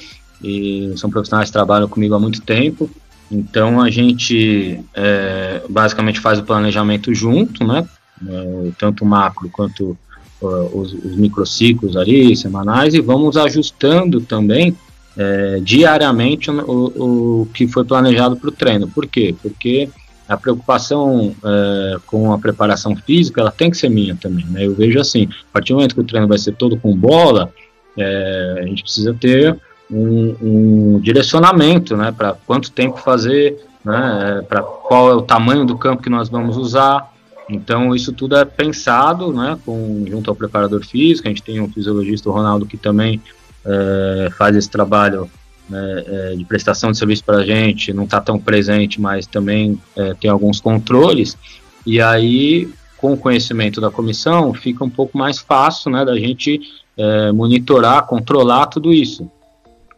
e 0.44 0.94
são 0.96 1.10
profissionais 1.10 1.50
que 1.50 1.54
trabalham 1.54 1.88
comigo 1.88 2.16
há 2.16 2.20
muito 2.20 2.42
tempo, 2.42 2.90
então 3.32 3.82
a 3.82 3.90
gente 3.90 4.80
é, 4.94 5.62
basicamente 5.70 6.20
faz 6.20 6.40
o 6.40 6.44
planejamento 6.44 7.14
junto, 7.14 7.66
né, 7.66 7.88
é, 8.28 8.72
tanto 8.78 9.06
macro 9.06 9.50
quanto 9.50 9.98
uh, 10.42 10.78
os, 10.78 10.94
os 10.94 11.16
microciclos 11.16 11.96
ali, 11.96 12.36
semanais, 12.36 12.94
e 12.94 13.02
vamos 13.02 13.38
ajustando 13.38 14.22
também 14.22 14.76
é, 15.18 15.60
diariamente 15.62 16.50
o, 16.50 17.42
o, 17.42 17.48
que 17.54 17.68
foi 17.68 17.84
planejado 17.84 18.38
para 18.38 18.50
o 18.50 18.52
treino. 18.52 18.88
Por 18.88 19.06
quê? 19.06 19.36
Porque 19.42 19.90
a 20.28 20.38
preocupação 20.38 21.36
é, 21.44 21.98
com 22.06 22.32
a 22.32 22.38
preparação 22.38 22.96
física, 22.96 23.42
ela 23.42 23.52
tem 23.52 23.70
que 23.70 23.78
ser 23.78 23.90
minha 23.90 24.16
também, 24.16 24.46
né? 24.46 24.66
Eu 24.66 24.76
vejo 24.76 25.00
assim, 25.00 25.28
a 25.50 25.54
partir 25.54 25.74
do 25.74 25.78
momento 25.78 25.96
que 25.96 26.02
o 26.02 26.06
treino 26.06 26.28
vai 26.28 26.38
ser 26.38 26.54
todo 26.54 26.78
com 26.78 26.96
bola, 26.96 27.52
é, 27.98 28.60
a 28.60 28.66
gente 28.66 28.84
precisa 28.84 29.14
ter 29.14 29.58
um, 29.92 30.36
um 30.42 31.00
direcionamento, 31.00 31.96
né? 31.98 32.12
Para 32.12 32.34
quanto 32.34 32.72
tempo 32.72 32.98
fazer, 32.98 33.58
né? 33.84 34.44
Para 34.48 34.62
qual 34.62 35.12
é 35.12 35.16
o 35.16 35.22
tamanho 35.22 35.66
do 35.66 35.78
campo 35.78 36.04
que 36.04 36.10
nós 36.10 36.30
vamos 36.30 36.58
usar. 36.58 37.14
Então, 37.50 37.96
isso 37.96 38.14
tudo 38.14 38.36
é 38.36 38.46
pensado, 38.46 39.34
né? 39.34 39.58
Com, 39.66 40.06
junto 40.08 40.30
ao 40.30 40.36
preparador 40.36 40.86
físico, 40.86 41.28
a 41.28 41.32
gente 41.32 41.44
tem 41.44 41.60
um 41.60 41.70
fisiologista, 41.70 42.30
o 42.30 42.34
Ronaldo, 42.34 42.66
que 42.66 42.78
também 42.78 43.22
é, 43.66 44.30
faz 44.38 44.56
esse 44.56 44.70
trabalho 44.70 45.30
né, 45.70 46.04
é, 46.08 46.36
de 46.36 46.44
prestação 46.46 46.92
de 46.92 46.98
serviço 46.98 47.24
para 47.24 47.38
a 47.38 47.46
gente, 47.46 47.94
não 47.94 48.06
está 48.06 48.20
tão 48.20 48.40
presente, 48.40 49.00
mas 49.00 49.28
também 49.28 49.80
é, 49.96 50.14
tem 50.16 50.30
alguns 50.30 50.60
controles, 50.60 51.38
e 51.86 52.02
aí, 52.02 52.70
com 52.98 53.14
o 53.14 53.18
conhecimento 53.18 53.80
da 53.80 53.90
comissão, 53.90 54.54
fica 54.54 54.84
um 54.84 54.90
pouco 54.90 55.18
mais 55.18 55.40
fácil 55.40 55.92
né, 55.92 56.04
da 56.04 56.18
gente 56.18 56.60
é, 56.98 57.32
monitorar, 57.32 58.06
controlar 58.06 58.68
tudo 58.68 58.92
isso. 58.94 59.30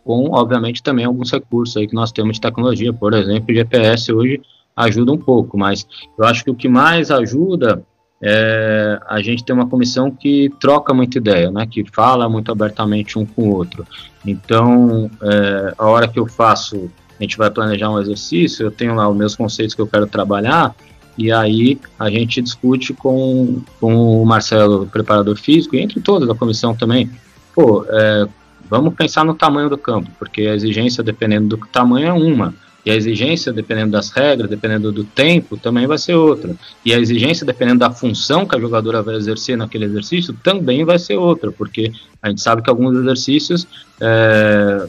Com, 0.04 0.32
obviamente, 0.32 0.82
também 0.82 1.06
alguns 1.06 1.32
recursos 1.32 1.78
aí 1.78 1.88
que 1.88 1.94
nós 1.94 2.12
temos 2.12 2.36
de 2.36 2.42
tecnologia, 2.42 2.92
por 2.92 3.14
exemplo, 3.14 3.46
o 3.50 3.54
GPS 3.54 4.12
hoje 4.12 4.42
ajuda 4.76 5.12
um 5.12 5.18
pouco, 5.18 5.58
mas 5.58 5.86
eu 6.18 6.26
acho 6.26 6.44
que 6.44 6.50
o 6.50 6.56
que 6.56 6.68
mais 6.68 7.12
ajuda 7.12 7.84
é, 8.24 9.00
a 9.08 9.22
gente 9.22 9.44
tem 9.44 9.56
uma 9.56 9.68
comissão 9.68 10.12
que 10.12 10.52
troca 10.60 10.94
muita 10.94 11.18
ideia, 11.18 11.50
né, 11.50 11.66
que 11.66 11.84
fala 11.92 12.30
muito 12.30 12.52
abertamente 12.52 13.18
um 13.18 13.26
com 13.26 13.50
o 13.50 13.56
outro. 13.56 13.86
Então, 14.26 15.10
é, 15.22 15.74
a 15.78 15.86
hora 15.88 16.08
que 16.08 16.20
eu 16.20 16.28
faço, 16.28 16.90
a 17.20 17.24
gente 17.24 17.38
vai 17.38 17.50
planejar 17.50 17.90
um 17.90 18.00
exercício, 18.00 18.66
eu 18.66 18.72
tenho 18.72 18.94
lá 18.94 19.10
os 19.10 19.18
meus 19.18 19.36
conceitos 19.36 19.74
que 19.74 19.82
eu 19.82 19.88
quero 19.88 20.06
trabalhar, 20.06 20.76
e 21.18 21.32
aí 21.32 21.80
a 22.00 22.10
gente 22.10 22.42
discute 22.42 22.94
com, 22.94 23.62
com 23.80 24.22
o 24.22 24.26
Marcelo, 24.26 24.88
preparador 24.88 25.36
físico, 25.36 25.76
e 25.76 25.80
entre 25.80 26.00
todos 26.00 26.28
da 26.28 26.36
comissão 26.36 26.76
também. 26.76 27.10
Pô, 27.54 27.86
é, 27.90 28.28
vamos 28.72 28.94
pensar 28.94 29.26
no 29.26 29.36
tamanho 29.36 29.70
do 29.70 29.78
campo, 29.78 30.10
porque 30.18 30.44
a 30.44 30.56
exigência, 30.56 31.04
dependendo 31.04 31.58
do 31.58 31.68
tamanho, 31.68 32.08
é 32.08 32.14
uma. 32.14 32.56
E 32.86 32.90
a 32.90 32.96
exigência, 32.96 33.52
dependendo 33.52 33.92
das 33.92 34.10
regras, 34.10 34.50
dependendo 34.50 34.92
do 34.94 35.04
tempo, 35.04 35.58
também 35.58 35.86
vai 35.86 35.98
ser 35.98 36.16
outra. 36.16 36.56
E 36.84 36.94
a 36.94 37.00
exigência, 37.00 37.46
dependendo 37.46 37.80
da 37.80 37.92
função 37.92 38.46
que 38.46 38.56
a 38.56 38.60
jogadora 38.60 39.04
vai 39.04 39.16
exercer 39.16 39.58
naquele 39.58 39.86
exercício, 39.86 40.34
também 40.42 40.86
vai 40.86 40.98
ser 40.98 41.18
outra, 41.18 41.52
porque 41.52 41.92
a 42.22 42.30
gente 42.30 42.42
sabe 42.42 42.62
que 42.62 42.70
alguns 42.70 42.98
exercícios, 42.98 43.68
é, 44.00 44.88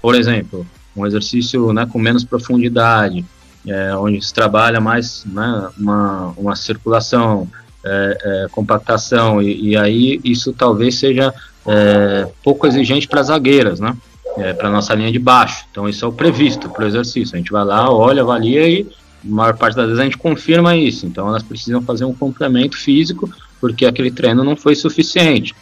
por 0.00 0.14
exemplo, 0.14 0.64
um 0.96 1.04
exercício 1.04 1.72
né, 1.72 1.86
com 1.90 1.98
menos 1.98 2.24
profundidade, 2.24 3.24
é, 3.66 3.94
onde 3.96 4.24
se 4.24 4.32
trabalha 4.32 4.80
mais 4.80 5.24
né, 5.26 5.68
uma, 5.76 6.32
uma 6.36 6.56
circulação, 6.56 7.48
é, 7.84 8.18
é 8.22 8.46
compactação, 8.50 9.42
e, 9.42 9.70
e, 9.70 9.76
aí 9.76 10.20
isso 10.24 10.52
talvez 10.52 10.94
seja 10.94 11.34
é, 11.68 12.28
pouco 12.42 12.66
exigente 12.66 13.06
para 13.06 13.22
zagueiras, 13.22 13.78
né? 13.78 13.96
é, 14.38 14.52
para 14.52 14.70
nossa 14.70 14.94
linha 14.94 15.10
de 15.10 15.18
baixo. 15.18 15.64
Então 15.70 15.88
isso 15.88 16.04
é 16.04 16.08
o 16.08 16.12
previsto 16.12 16.68
para 16.68 16.84
o 16.84 16.88
exercício. 16.88 17.34
A 17.34 17.38
gente 17.38 17.52
vai 17.52 17.64
lá, 17.64 17.90
olha, 17.90 18.22
avalia 18.22 18.68
e 18.68 18.86
a 19.24 19.28
maior 19.28 19.56
parte 19.56 19.74
das 19.74 19.86
vezes 19.86 20.00
a 20.00 20.04
gente 20.04 20.18
confirma 20.18 20.76
isso. 20.76 21.06
Então 21.06 21.28
elas 21.28 21.42
precisam 21.42 21.82
fazer 21.82 22.04
um 22.04 22.14
complemento 22.14 22.76
físico 22.76 23.30
porque 23.60 23.84
aquele 23.84 24.10
treino 24.10 24.44
não 24.44 24.56
foi 24.56 24.74
suficiente. 24.74 25.54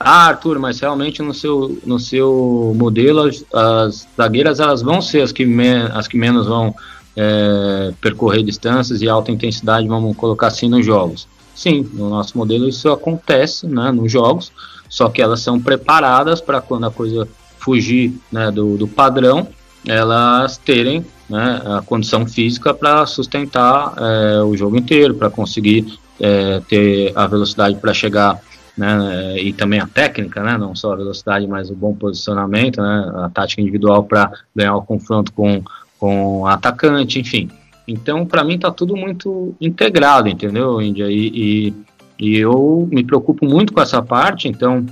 Ah, 0.00 0.28
Arthur, 0.28 0.58
mas 0.58 0.80
realmente 0.80 1.22
no 1.22 1.32
seu, 1.32 1.80
no 1.86 1.98
seu 1.98 2.74
modelo 2.76 3.20
as, 3.20 3.44
as 3.52 4.08
zagueiras 4.16 4.58
elas 4.58 4.82
vão 4.82 5.00
ser 5.00 5.20
as 5.20 5.30
que, 5.30 5.44
me, 5.44 5.82
as 5.92 6.08
que 6.08 6.16
menos 6.16 6.46
vão 6.46 6.74
é, 7.14 7.92
percorrer 8.00 8.42
distâncias 8.42 9.00
e 9.00 9.08
alta 9.08 9.30
intensidade, 9.30 9.86
vamos 9.86 10.16
colocar 10.16 10.48
assim 10.48 10.68
nos 10.68 10.84
jogos. 10.84 11.28
Sim, 11.54 11.88
no 11.92 12.08
nosso 12.08 12.36
modelo 12.36 12.68
isso 12.68 12.90
acontece 12.90 13.66
né, 13.66 13.92
nos 13.92 14.10
jogos, 14.10 14.50
só 14.92 15.08
que 15.08 15.22
elas 15.22 15.40
são 15.40 15.58
preparadas 15.58 16.42
para 16.42 16.60
quando 16.60 16.84
a 16.84 16.90
coisa 16.90 17.26
fugir 17.58 18.12
né, 18.30 18.50
do, 18.50 18.76
do 18.76 18.86
padrão, 18.86 19.48
elas 19.88 20.58
terem 20.58 21.02
né, 21.30 21.62
a 21.64 21.80
condição 21.80 22.26
física 22.26 22.74
para 22.74 23.06
sustentar 23.06 23.94
é, 23.96 24.42
o 24.42 24.54
jogo 24.54 24.76
inteiro, 24.76 25.14
para 25.14 25.30
conseguir 25.30 25.98
é, 26.20 26.60
ter 26.68 27.10
a 27.16 27.26
velocidade 27.26 27.76
para 27.76 27.94
chegar 27.94 28.38
né, 28.76 29.38
e 29.38 29.54
também 29.54 29.80
a 29.80 29.86
técnica, 29.86 30.42
né, 30.42 30.58
não 30.58 30.76
só 30.76 30.92
a 30.92 30.96
velocidade, 30.96 31.46
mas 31.46 31.70
o 31.70 31.74
bom 31.74 31.94
posicionamento, 31.94 32.82
né, 32.82 33.12
a 33.16 33.30
tática 33.30 33.62
individual 33.62 34.04
para 34.04 34.30
ganhar 34.54 34.76
o 34.76 34.82
confronto 34.82 35.32
com, 35.32 35.62
com 35.98 36.42
o 36.42 36.46
atacante, 36.46 37.18
enfim. 37.18 37.48
Então, 37.88 38.26
para 38.26 38.44
mim, 38.44 38.56
está 38.56 38.70
tudo 38.70 38.94
muito 38.94 39.54
integrado, 39.58 40.28
entendeu, 40.28 40.82
Índia? 40.82 41.10
E, 41.10 41.30
e, 41.34 41.74
e, 42.22 42.38
eu 42.38 42.88
me 42.90 43.04
preocupo 43.04 43.46
muito 43.46 43.72
com 43.72 43.80
essa 43.80 44.02
parte, 44.02 44.48
então 44.48 44.84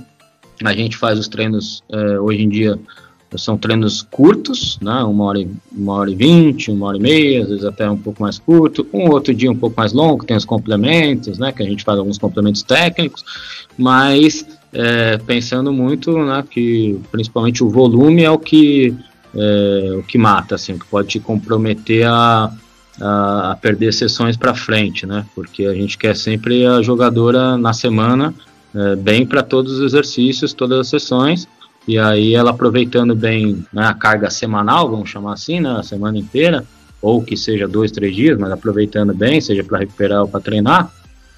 a 0.63 0.73
gente 0.73 0.97
faz 0.97 1.17
os 1.17 1.27
treinos 1.27 1.83
é, 1.89 2.19
hoje 2.19 2.43
em 2.43 2.49
dia 2.49 2.79
são 3.37 3.57
treinos 3.57 4.01
curtos, 4.01 4.77
né? 4.81 5.03
Uma 5.03 5.25
hora, 5.25 5.47
uma 5.71 5.93
hora 5.93 6.11
e 6.11 6.15
vinte, 6.15 6.69
uma 6.69 6.87
hora 6.87 6.97
e 6.97 6.99
meia, 6.99 7.43
às 7.43 7.49
vezes 7.49 7.63
até 7.63 7.89
um 7.89 7.97
pouco 7.97 8.21
mais 8.21 8.37
curto. 8.37 8.85
Um 8.93 9.09
outro 9.09 9.33
dia 9.33 9.49
um 9.49 9.55
pouco 9.55 9.75
mais 9.77 9.93
longo, 9.93 10.25
tem 10.25 10.35
os 10.35 10.45
complementos, 10.45 11.37
né? 11.37 11.51
Que 11.51 11.63
a 11.63 11.65
gente 11.65 11.83
faz 11.83 11.97
alguns 11.97 12.17
complementos 12.17 12.63
técnicos, 12.63 13.23
mas 13.77 14.45
é, 14.73 15.17
pensando 15.17 15.71
muito, 15.71 16.11
né? 16.17 16.43
Que 16.49 16.99
principalmente 17.11 17.63
o 17.63 17.69
volume 17.69 18.23
é 18.23 18.31
o 18.31 18.37
que 18.37 18.93
é, 19.33 19.95
o 19.97 20.03
que 20.03 20.17
mata, 20.17 20.55
assim, 20.55 20.77
que 20.77 20.85
pode 20.87 21.07
te 21.07 21.19
comprometer 21.19 22.05
a, 22.05 22.51
a, 22.99 23.57
perder 23.61 23.93
sessões 23.93 24.35
para 24.35 24.53
frente, 24.53 25.05
né? 25.05 25.25
Porque 25.33 25.65
a 25.65 25.73
gente 25.73 25.97
quer 25.97 26.15
sempre 26.15 26.65
a 26.65 26.81
jogadora 26.81 27.57
na 27.57 27.73
semana 27.73 28.33
é, 28.73 28.95
bem 28.95 29.25
para 29.25 29.43
todos 29.43 29.73
os 29.73 29.81
exercícios, 29.81 30.53
todas 30.53 30.79
as 30.79 30.87
sessões, 30.87 31.47
e 31.87 31.97
aí 31.97 32.35
ela 32.35 32.51
aproveitando 32.51 33.15
bem 33.15 33.65
né, 33.73 33.85
a 33.85 33.93
carga 33.93 34.29
semanal, 34.29 34.89
vamos 34.89 35.09
chamar 35.09 35.33
assim, 35.33 35.59
né, 35.59 35.77
a 35.77 35.83
semana 35.83 36.17
inteira, 36.17 36.65
ou 37.01 37.21
que 37.21 37.35
seja 37.35 37.67
dois, 37.67 37.91
três 37.91 38.15
dias, 38.15 38.37
mas 38.37 38.51
aproveitando 38.51 39.13
bem, 39.13 39.41
seja 39.41 39.63
para 39.63 39.79
recuperar 39.79 40.21
ou 40.21 40.27
para 40.27 40.39
treinar, 40.39 40.91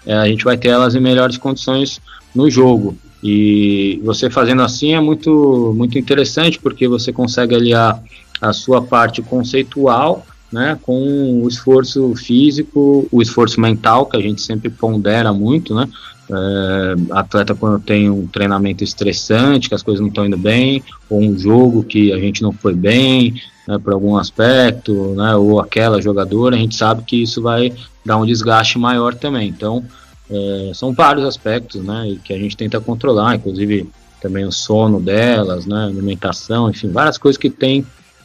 é, 0.05 0.13
a 0.13 0.27
gente 0.27 0.43
vai 0.43 0.57
ter 0.57 0.69
elas 0.69 0.95
em 0.95 0.99
melhores 0.99 1.37
condições 1.37 2.01
no 2.35 2.49
jogo. 2.49 2.97
E 3.23 4.01
você 4.03 4.29
fazendo 4.29 4.61
assim 4.61 4.93
é 4.93 4.99
muito, 4.99 5.73
muito 5.77 5.97
interessante, 5.97 6.59
porque 6.59 6.87
você 6.89 7.13
consegue 7.13 7.55
aliar 7.55 8.03
a 8.41 8.51
sua 8.51 8.81
parte 8.81 9.21
conceitual 9.21 10.25
né, 10.53 10.77
com 10.83 11.41
o 11.43 11.47
esforço 11.47 12.13
físico, 12.15 13.07
o 13.11 13.21
esforço 13.23 13.59
mental, 13.59 14.05
que 14.05 14.15
a 14.15 14.21
gente 14.21 14.39
sempre 14.39 14.69
pondera 14.69 15.33
muito, 15.33 15.73
né, 15.73 15.89
é, 16.29 16.95
atleta 17.11 17.55
quando 17.55 17.83
tem 17.83 18.07
um 18.07 18.27
treinamento 18.27 18.83
estressante, 18.83 19.67
que 19.67 19.73
as 19.73 19.81
coisas 19.81 19.99
não 19.99 20.09
estão 20.09 20.27
indo 20.27 20.37
bem, 20.37 20.83
ou 21.09 21.19
um 21.19 21.37
jogo 21.37 21.83
que 21.83 22.13
a 22.13 22.19
gente 22.19 22.43
não 22.43 22.53
foi 22.53 22.75
bem, 22.75 23.33
né, 23.67 23.79
por 23.79 23.93
algum 23.93 24.15
aspecto, 24.15 25.15
né, 25.15 25.35
ou 25.35 25.59
aquela 25.59 25.99
jogadora, 25.99 26.55
a 26.55 26.59
gente 26.59 26.75
sabe 26.75 27.03
que 27.03 27.23
isso 27.23 27.41
vai 27.41 27.73
dar 28.05 28.17
um 28.17 28.25
desgaste 28.25 28.77
maior 28.77 29.15
também. 29.15 29.49
Então, 29.49 29.83
é, 30.29 30.71
são 30.75 30.93
vários 30.93 31.25
aspectos, 31.25 31.83
né, 31.83 32.15
que 32.23 32.31
a 32.31 32.37
gente 32.37 32.55
tenta 32.55 32.79
controlar, 32.79 33.35
inclusive 33.35 33.89
também 34.21 34.45
o 34.45 34.51
sono 34.51 35.01
delas, 35.01 35.65
né, 35.65 35.85
alimentação, 35.85 36.69
enfim, 36.69 36.91
várias 36.91 37.17
coisas 37.17 37.39
que 37.39 37.49
tem 37.49 37.83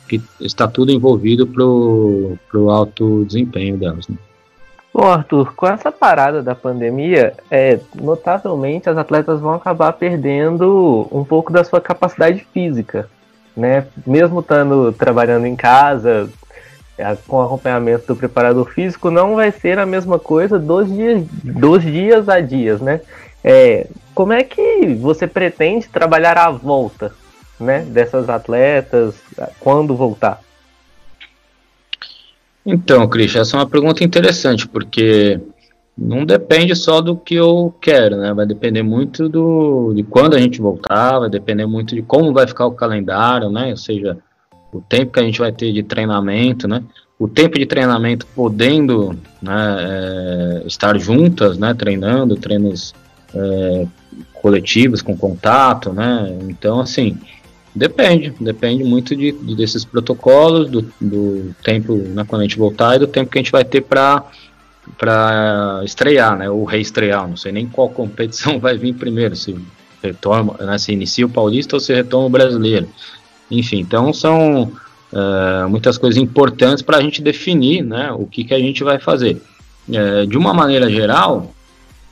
que 0.09 0.21
está 0.41 0.67
tudo 0.67 0.91
envolvido 0.91 1.47
pro, 1.47 2.37
pro 2.49 2.71
alto 2.71 3.25
desempenho 3.25 3.77
delas. 3.77 4.09
Né. 4.09 4.17
Bom, 4.93 5.07
Arthur, 5.07 5.55
com 5.55 5.67
essa 5.67 5.93
parada 5.93 6.43
da 6.43 6.55
pandemia, 6.55 7.35
é, 7.51 7.79
notavelmente 7.95 8.89
as 8.89 8.97
atletas 8.97 9.39
vão 9.39 9.53
acabar 9.53 9.93
perdendo 9.93 11.07
um 11.13 11.23
pouco 11.23 11.53
da 11.53 11.63
sua 11.63 11.81
capacidade 11.81 12.45
física, 12.53 13.09
né? 13.57 13.87
Mesmo 14.07 14.41
estando 14.41 14.93
trabalhando 14.93 15.47
em 15.47 15.55
casa, 15.55 16.29
é, 16.97 17.17
com 17.29 17.41
acompanhamento 17.41 18.09
do 18.09 18.17
preparador 18.17 18.69
físico, 18.71 19.11
não 19.11 19.37
vai 19.37 19.53
ser 19.53 19.79
a 19.79 19.87
mesma 19.87 20.19
coisa 20.19 20.59
dos 20.59 20.93
dias, 20.93 21.23
dos 21.45 21.83
dias 21.83 22.29
a 22.29 22.41
dias, 22.41 22.81
né? 22.81 23.01
É, 23.45 23.87
como 24.15 24.33
é 24.33 24.43
que 24.43 24.95
você 25.01 25.29
pretende 25.29 25.89
trabalhar 25.89 26.37
a 26.37 26.51
volta, 26.51 27.13
né, 27.59 27.81
dessas 27.81 28.29
atletas 28.29 29.15
quando 29.61 29.97
voltar? 29.97 30.41
Então, 32.65 33.09
Cris, 33.09 33.35
essa 33.35 33.57
é 33.57 33.61
uma 33.61 33.67
pergunta 33.67 34.05
interessante, 34.05 34.69
porque 34.69 35.41
não 35.97 36.25
depende 36.25 36.77
só 36.77 37.01
do 37.01 37.17
que 37.17 37.35
eu 37.35 37.75
quero, 37.81 38.17
né? 38.19 38.33
Vai 38.33 38.47
depender 38.47 38.83
muito 38.83 39.29
do, 39.29 39.93
de 39.95 40.05
quando 40.05 40.37
a 40.37 40.39
gente 40.39 40.61
voltar, 40.61 41.19
vai 41.19 41.29
depender 41.29 41.67
muito 41.67 41.95
de 41.95 42.03
como 42.03 42.33
vai 42.33 42.47
ficar 42.47 42.67
o 42.67 42.73
calendário, 42.73 43.51
né? 43.51 43.71
Ou 43.71 43.77
seja, 43.77 44.17
o 44.73 44.81
tempo 44.81 45.13
que 45.13 45.19
a 45.19 45.23
gente 45.23 45.41
vai 45.41 45.51
ter 45.51 45.73
de 45.73 45.83
treinamento, 45.83 46.69
né? 46.69 46.85
O 47.19 47.27
tempo 47.27 47.59
de 47.59 47.67
treinamento 47.67 48.27
podendo 48.27 49.19
né, 49.43 49.77
é, 49.81 50.63
estar 50.67 50.97
juntas, 50.99 51.59
né? 51.59 51.75
Treinando, 51.75 52.37
treinos 52.37 52.95
é, 53.35 53.87
coletivos 54.35 55.03
com 55.03 55.17
contato, 55.17 55.93
né? 55.93 56.39
Então, 56.49 56.81
assim, 56.81 57.19
depende, 57.79 58.35
depende 58.41 58.85
muito 58.85 59.15
de, 59.15 59.33
de 59.33 59.55
desses 59.55 59.85
protocolos, 59.85 60.69
do, 60.69 60.83
do 61.01 61.55
tempo, 61.63 61.95
né, 61.95 62.25
quando 62.27 62.43
a 62.43 62.45
gente 62.45 62.59
voltar 62.59 62.97
e 62.97 62.99
do 62.99 63.07
tempo 63.07 63.31
que 63.31 63.39
a 63.39 63.43
gente 63.43 63.53
vai 63.53 63.65
ter 63.65 63.83
para 63.83 64.25
para 64.97 65.83
estrear, 65.85 66.37
né, 66.37 66.49
ou 66.49 66.65
reestrear, 66.65 67.29
não 67.29 67.37
sei 67.37 67.53
nem 67.53 67.67
qual 67.67 67.89
competição 67.91 68.59
vai 68.59 68.77
vir 68.77 68.95
primeiro, 68.95 69.37
se 69.37 69.55
retoma, 70.03 70.57
né, 70.61 70.79
se 70.79 70.93
inicia 70.93 71.27
o 71.27 71.31
Paulista 71.31 71.77
ou 71.77 71.81
se 71.81 71.95
retoma 71.95 72.27
o 72.27 72.31
Brasileiro. 72.31 72.89
Enfim, 73.51 73.81
então 73.81 74.13
são 74.13 74.73
uh, 75.13 75.69
muitas 75.69 75.99
coisas 75.99 76.21
importantes 76.21 76.83
para 76.83 76.99
a 76.99 77.03
gente 77.03 77.21
definir, 77.21 77.83
né, 77.83 78.11
o 78.13 78.27
que, 78.27 78.45
que 78.45 78.55
a 78.55 78.59
gente 78.59 78.83
vai 78.83 78.99
fazer. 78.99 79.41
Uh, 79.89 80.27
de 80.27 80.39
uma 80.39 80.55
maneira 80.55 80.91
geral, 80.91 81.55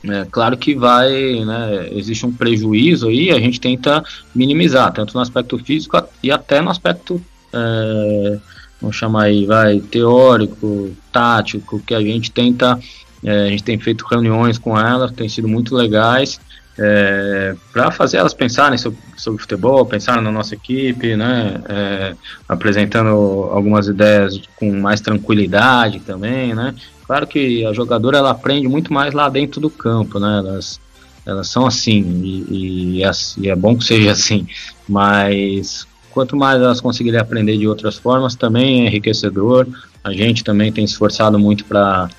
é 0.09 0.25
claro 0.29 0.57
que 0.57 0.75
vai, 0.75 1.43
né, 1.45 1.89
existe 1.91 2.25
um 2.25 2.31
prejuízo 2.31 3.07
aí, 3.07 3.31
a 3.31 3.39
gente 3.39 3.59
tenta 3.59 4.03
minimizar, 4.33 4.91
tanto 4.93 5.13
no 5.13 5.21
aspecto 5.21 5.57
físico 5.59 6.01
e 6.21 6.31
até 6.31 6.61
no 6.61 6.69
aspecto 6.69 7.21
é, 7.53 8.39
vamos 8.81 8.95
chamar 8.95 9.23
aí, 9.23 9.45
vai, 9.45 9.79
teórico, 9.79 10.91
tático, 11.11 11.79
que 11.79 11.93
a 11.93 12.01
gente 12.01 12.31
tenta, 12.31 12.79
é, 13.23 13.47
a 13.47 13.49
gente 13.49 13.63
tem 13.63 13.79
feito 13.79 14.05
reuniões 14.05 14.57
com 14.57 14.77
elas, 14.77 15.11
tem 15.11 15.27
sido 15.27 15.47
muito 15.47 15.75
legais, 15.75 16.39
é, 16.79 17.55
para 17.73 17.89
fazer 17.89 18.17
elas 18.17 18.35
pensarem 18.35 18.77
sobre, 18.77 18.99
sobre 19.15 19.41
futebol, 19.41 19.85
pensarem 19.85 20.23
na 20.23 20.31
nossa 20.31 20.53
equipe, 20.53 21.15
né, 21.15 21.59
é, 21.67 22.15
apresentando 22.47 23.09
algumas 23.51 23.87
ideias 23.87 24.39
com 24.55 24.71
mais 24.79 25.01
tranquilidade 25.01 25.99
também, 26.01 26.53
né, 26.53 26.75
claro 27.07 27.25
que 27.25 27.65
a 27.65 27.73
jogadora 27.73 28.17
ela 28.17 28.31
aprende 28.31 28.67
muito 28.67 28.93
mais 28.93 29.13
lá 29.13 29.29
dentro 29.29 29.59
do 29.59 29.69
campo, 29.69 30.19
né, 30.19 30.39
elas, 30.39 30.79
elas 31.25 31.47
são 31.47 31.65
assim, 31.65 32.01
e, 32.23 32.97
e, 32.99 33.03
é, 33.03 33.11
e 33.37 33.49
é 33.49 33.55
bom 33.55 33.75
que 33.75 33.85
seja 33.85 34.11
assim, 34.11 34.45
mas 34.87 35.87
quanto 36.17 36.35
mais 36.35 36.59
elas 36.59 36.81
conseguirem 36.81 37.19
aprender 37.19 37.57
de 37.57 37.67
outras 37.67 37.95
formas, 37.95 38.33
também 38.35 38.81
é 38.81 38.87
enriquecedor. 38.87 39.67
A 40.03 40.11
gente 40.11 40.43
também 40.43 40.71
tem 40.71 40.87
se 40.87 40.93
esforçado 40.93 41.37
muito 41.37 41.63
para 41.63 42.09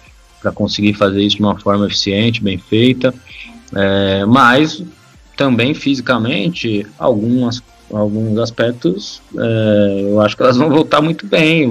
conseguir 0.54 0.94
fazer 0.94 1.20
isso 1.20 1.38
de 1.38 1.42
uma 1.42 1.58
forma 1.58 1.84
eficiente, 1.84 2.40
bem 2.40 2.58
feita. 2.58 3.12
É, 3.74 4.24
mas 4.24 4.84
também 5.36 5.74
fisicamente, 5.74 6.86
algumas, 6.96 7.60
alguns 7.92 8.38
aspectos 8.38 9.20
é, 9.36 10.06
eu 10.10 10.20
acho 10.20 10.36
que 10.36 10.44
elas 10.44 10.56
vão 10.56 10.70
voltar 10.70 11.02
muito 11.02 11.26
bem. 11.26 11.68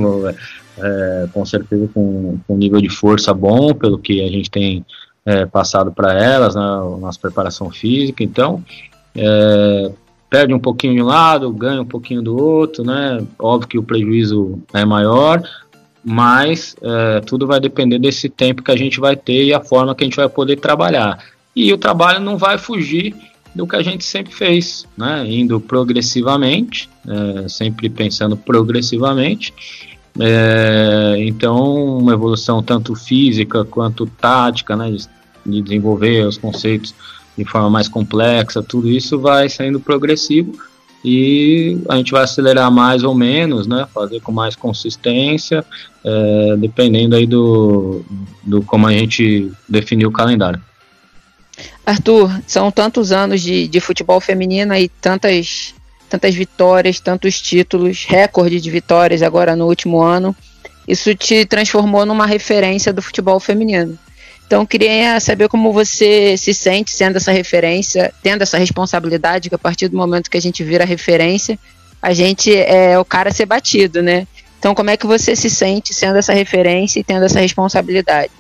É, 0.80 1.28
com 1.34 1.44
certeza 1.46 1.90
com, 1.94 2.38
com 2.48 2.54
um 2.54 2.58
nível 2.58 2.80
de 2.80 2.90
força 2.90 3.34
bom, 3.34 3.74
pelo 3.74 3.98
que 3.98 4.22
a 4.22 4.28
gente 4.28 4.50
tem 4.50 4.86
é, 5.26 5.46
passado 5.46 5.92
para 5.92 6.14
elas, 6.14 6.56
né, 6.56 6.62
nossa 7.00 7.20
preparação 7.20 7.70
física. 7.70 8.24
Então, 8.24 8.64
é, 9.16 9.92
perde 10.30 10.54
um 10.54 10.60
pouquinho 10.60 10.94
de 10.96 11.02
um 11.02 11.06
lado, 11.06 11.52
ganha 11.52 11.82
um 11.82 11.86
pouquinho 11.86 12.22
do 12.22 12.38
outro, 12.38 12.84
né? 12.84 13.26
Óbvio 13.40 13.68
que 13.68 13.80
o 13.80 13.84
prejuízo 13.84 14.60
é 14.74 14.86
maior, 14.86 15.42
mas 16.04 16.76
é, 16.82 17.20
tudo 17.22 17.48
vai 17.48 17.60
depender 17.60 18.00
desse 18.00 18.30
tempo 18.30 18.64
que 18.64 18.72
a 18.72 18.78
gente 18.78 19.00
vai 19.00 19.16
ter 19.16 19.46
e 19.46 19.54
a 19.54 19.60
forma 19.60 19.96
que 19.96 20.04
a 20.04 20.08
gente 20.08 20.16
vai 20.16 20.30
poder 20.30 20.58
trabalhar. 20.58 21.20
E 21.56 21.74
o 21.74 21.78
trabalho 21.78 22.20
não 22.20 22.38
vai 22.38 22.58
fugir 22.58 23.16
do 23.56 23.66
que 23.66 23.76
a 23.76 23.82
gente 23.82 24.06
sempre 24.06 24.34
fez, 24.34 24.86
né? 24.96 25.26
Indo 25.28 25.60
progressivamente, 25.60 26.90
é, 27.08 27.50
sempre 27.50 27.90
pensando 27.90 28.38
progressivamente. 28.38 29.54
É, 30.20 31.16
então, 31.20 31.98
uma 31.98 32.14
evolução 32.14 32.64
tanto 32.64 32.96
física 32.96 33.64
quanto 33.66 34.06
tática, 34.06 34.76
né? 34.76 34.92
De, 34.92 35.08
de 35.46 35.62
desenvolver 35.62 36.26
os 36.26 36.38
conceitos 36.38 36.94
de 37.38 37.46
forma 37.46 37.70
mais 37.70 37.88
complexa, 37.88 38.64
tudo 38.64 38.90
isso 38.90 39.20
vai 39.20 39.48
sendo 39.48 39.80
progressivo 39.80 40.54
e 41.06 41.78
a 41.88 41.96
gente 41.96 42.12
vai 42.12 42.24
acelerar 42.24 42.72
mais 42.72 43.04
ou 43.04 43.14
menos, 43.14 43.68
né, 43.68 43.88
fazer 43.94 44.20
com 44.20 44.32
mais 44.32 44.56
consistência, 44.56 45.64
é, 46.04 46.56
dependendo 46.58 47.16
aí 47.16 47.28
do, 47.28 48.04
do 48.44 48.62
como 48.64 48.88
a 48.88 48.92
gente 48.92 49.52
definiu 49.70 50.10
o 50.10 50.12
calendário. 50.12 50.62
Arthur, 51.86 52.30
são 52.46 52.72
tantos 52.72 53.12
anos 53.12 53.42
de, 53.42 53.68
de 53.68 53.80
futebol 53.80 54.20
feminino 54.20 54.74
e 54.76 54.90
tantas, 54.90 55.74
tantas 56.10 56.36
vitórias, 56.36 57.00
tantos 57.00 57.42
títulos, 57.42 58.06
recorde 58.06 58.60
de 58.60 58.72
vitórias 58.72 59.22
agora 59.22 59.56
no 59.56 59.66
último 59.66 60.02
ano. 60.02 60.36
Isso 60.88 61.14
te 61.14 61.46
transformou 61.46 62.06
numa 62.06 62.26
referência 62.26 62.94
do 62.94 63.02
futebol 63.02 63.40
feminino. 63.40 63.98
Então, 64.46 64.66
queria 64.66 65.20
saber 65.20 65.50
como 65.50 65.74
você 65.74 66.38
se 66.38 66.54
sente 66.54 66.92
sendo 66.92 67.18
essa 67.18 67.34
referência, 67.34 68.14
tendo 68.24 68.44
essa 68.44 68.58
responsabilidade, 68.58 69.50
que 69.50 69.56
a 69.56 69.60
partir 69.60 69.90
do 69.90 69.98
momento 69.98 70.32
que 70.32 70.38
a 70.38 70.42
gente 70.42 70.64
vira 70.64 70.86
referência, 70.86 71.60
a 72.02 72.14
gente 72.14 72.56
é 72.56 72.98
o 72.98 73.04
cara 73.04 73.32
ser 73.32 73.46
batido, 73.46 74.02
né? 74.02 74.26
Então, 74.58 74.74
como 74.74 74.90
é 74.90 74.96
que 74.96 75.06
você 75.06 75.36
se 75.36 75.50
sente 75.50 75.94
sendo 75.94 76.18
essa 76.18 76.34
referência 76.34 77.00
e 77.00 77.04
tendo 77.04 77.26
essa 77.26 77.40
responsabilidade? 77.40 78.32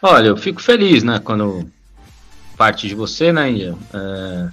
Olha, 0.00 0.28
eu 0.28 0.36
fico 0.36 0.62
feliz, 0.62 1.02
né, 1.02 1.20
quando 1.22 1.68
parte 2.56 2.86
de 2.86 2.94
você, 2.94 3.32
né, 3.32 3.50
é, 3.92 4.48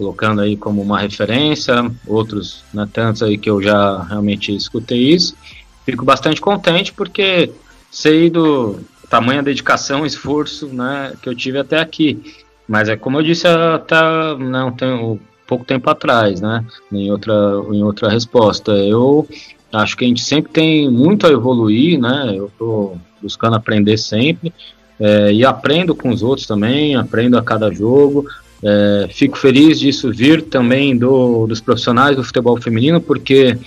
colocando 0.00 0.40
aí 0.40 0.56
como 0.56 0.80
uma 0.80 0.98
referência, 0.98 1.74
outros, 2.06 2.64
né, 2.72 2.88
tantos 2.90 3.22
aí 3.22 3.36
que 3.36 3.50
eu 3.50 3.62
já 3.62 4.02
realmente 4.04 4.56
escutei 4.56 5.12
isso. 5.12 5.36
Fico 5.84 6.06
bastante 6.06 6.40
contente 6.40 6.90
porque 6.90 7.52
sei 7.90 8.30
do, 8.30 8.80
tamanha 9.10 9.42
dedicação, 9.42 10.06
esforço, 10.06 10.68
né, 10.68 11.12
que 11.20 11.28
eu 11.28 11.34
tive 11.34 11.58
até 11.58 11.78
aqui. 11.78 12.34
Mas 12.66 12.88
é 12.88 12.96
como 12.96 13.18
eu 13.18 13.22
disse 13.22 13.46
até 13.46 14.00
não 14.38 14.72
tem 14.72 15.20
pouco 15.46 15.66
tempo 15.66 15.90
atrás, 15.90 16.40
né, 16.40 16.64
em 16.90 17.10
outra 17.10 17.34
em 17.70 17.82
outra 17.82 18.08
resposta. 18.08 18.72
Eu 18.72 19.28
acho 19.70 19.98
que 19.98 20.06
a 20.06 20.08
gente 20.08 20.22
sempre 20.22 20.50
tem 20.50 20.90
muito 20.90 21.26
a 21.26 21.30
evoluir, 21.30 22.00
né. 22.00 22.32
Eu 22.34 22.46
estou 22.46 22.98
buscando 23.20 23.54
aprender 23.54 23.98
sempre 23.98 24.50
é, 24.98 25.30
e 25.30 25.44
aprendo 25.44 25.94
com 25.94 26.08
os 26.08 26.22
outros 26.22 26.46
também, 26.46 26.96
aprendo 26.96 27.36
a 27.36 27.42
cada 27.42 27.70
jogo. 27.70 28.24
É, 28.62 29.08
fico 29.10 29.38
feliz 29.38 29.80
disso 29.80 30.12
vir 30.12 30.42
também 30.42 30.96
do, 30.96 31.46
dos 31.46 31.60
profissionais 31.60 32.16
do 32.16 32.24
futebol 32.24 32.60
feminino, 32.60 33.00
porque 33.00 33.58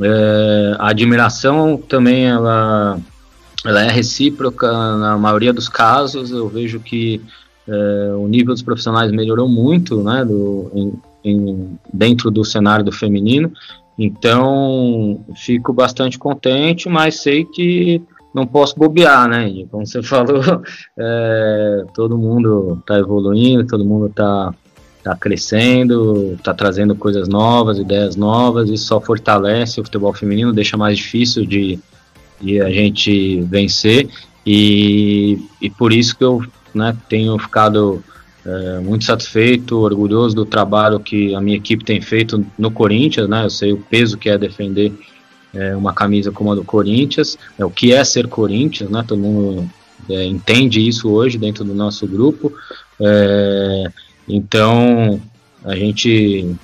é, 0.00 0.76
a 0.78 0.88
admiração 0.88 1.76
também 1.76 2.26
ela 2.26 2.98
ela 3.64 3.82
é 3.82 3.90
recíproca 3.90 4.70
na 4.96 5.16
maioria 5.16 5.52
dos 5.52 5.68
casos. 5.68 6.30
Eu 6.30 6.48
vejo 6.48 6.80
que 6.80 7.20
é, 7.68 8.12
o 8.16 8.26
nível 8.26 8.54
dos 8.54 8.62
profissionais 8.62 9.12
melhorou 9.12 9.48
muito, 9.48 10.02
né, 10.02 10.24
do, 10.24 10.70
em, 10.74 10.92
em, 11.24 11.78
dentro 11.92 12.30
do 12.30 12.44
cenário 12.44 12.84
do 12.84 12.92
feminino. 12.92 13.52
Então, 13.98 15.24
fico 15.36 15.72
bastante 15.72 16.18
contente, 16.18 16.88
mas 16.88 17.20
sei 17.20 17.44
que 17.44 18.02
não 18.34 18.46
posso 18.46 18.76
bobear, 18.76 19.28
né? 19.28 19.50
Como 19.70 19.86
você 19.86 20.02
falou, 20.04 20.42
é, 20.98 21.84
todo 21.94 22.18
mundo 22.18 22.78
está 22.80 22.98
evoluindo, 22.98 23.66
todo 23.66 23.84
mundo 23.84 24.06
está 24.06 24.54
tá 25.02 25.16
crescendo, 25.16 26.34
está 26.34 26.54
trazendo 26.54 26.94
coisas 26.94 27.28
novas, 27.28 27.78
ideias 27.78 28.14
novas, 28.14 28.70
isso 28.70 28.86
só 28.86 29.00
fortalece 29.00 29.80
o 29.80 29.84
futebol 29.84 30.12
feminino, 30.12 30.52
deixa 30.52 30.76
mais 30.76 30.96
difícil 30.96 31.44
de, 31.44 31.78
e 32.40 32.60
a 32.60 32.70
gente 32.70 33.40
vencer. 33.42 34.08
E, 34.46 35.38
e 35.60 35.70
por 35.70 35.92
isso 35.92 36.16
que 36.16 36.24
eu 36.24 36.42
né, 36.74 36.96
tenho 37.08 37.38
ficado 37.38 38.02
é, 38.44 38.80
muito 38.80 39.04
satisfeito, 39.04 39.78
orgulhoso 39.78 40.34
do 40.34 40.44
trabalho 40.44 41.00
que 41.00 41.34
a 41.34 41.40
minha 41.40 41.56
equipe 41.56 41.84
tem 41.84 42.00
feito 42.00 42.44
no 42.58 42.70
Corinthians. 42.70 43.28
Né, 43.28 43.44
eu 43.44 43.50
sei 43.50 43.72
o 43.72 43.78
peso 43.78 44.16
que 44.18 44.28
é 44.28 44.38
defender 44.38 44.92
é, 45.54 45.76
uma 45.76 45.92
camisa 45.92 46.30
como 46.32 46.52
a 46.52 46.54
do 46.54 46.64
Corinthians, 46.64 47.38
é 47.58 47.64
o 47.64 47.70
que 47.70 47.92
é 47.92 48.02
ser 48.04 48.28
Corinthians, 48.28 48.90
né, 48.90 49.04
todo 49.06 49.18
mundo 49.18 49.70
é, 50.08 50.24
entende 50.24 50.86
isso 50.86 51.10
hoje 51.10 51.38
dentro 51.38 51.64
do 51.64 51.74
nosso 51.74 52.06
grupo. 52.06 52.52
É, 53.00 53.84
então 54.28 55.20
a 55.64 55.74
gente 55.74 56.54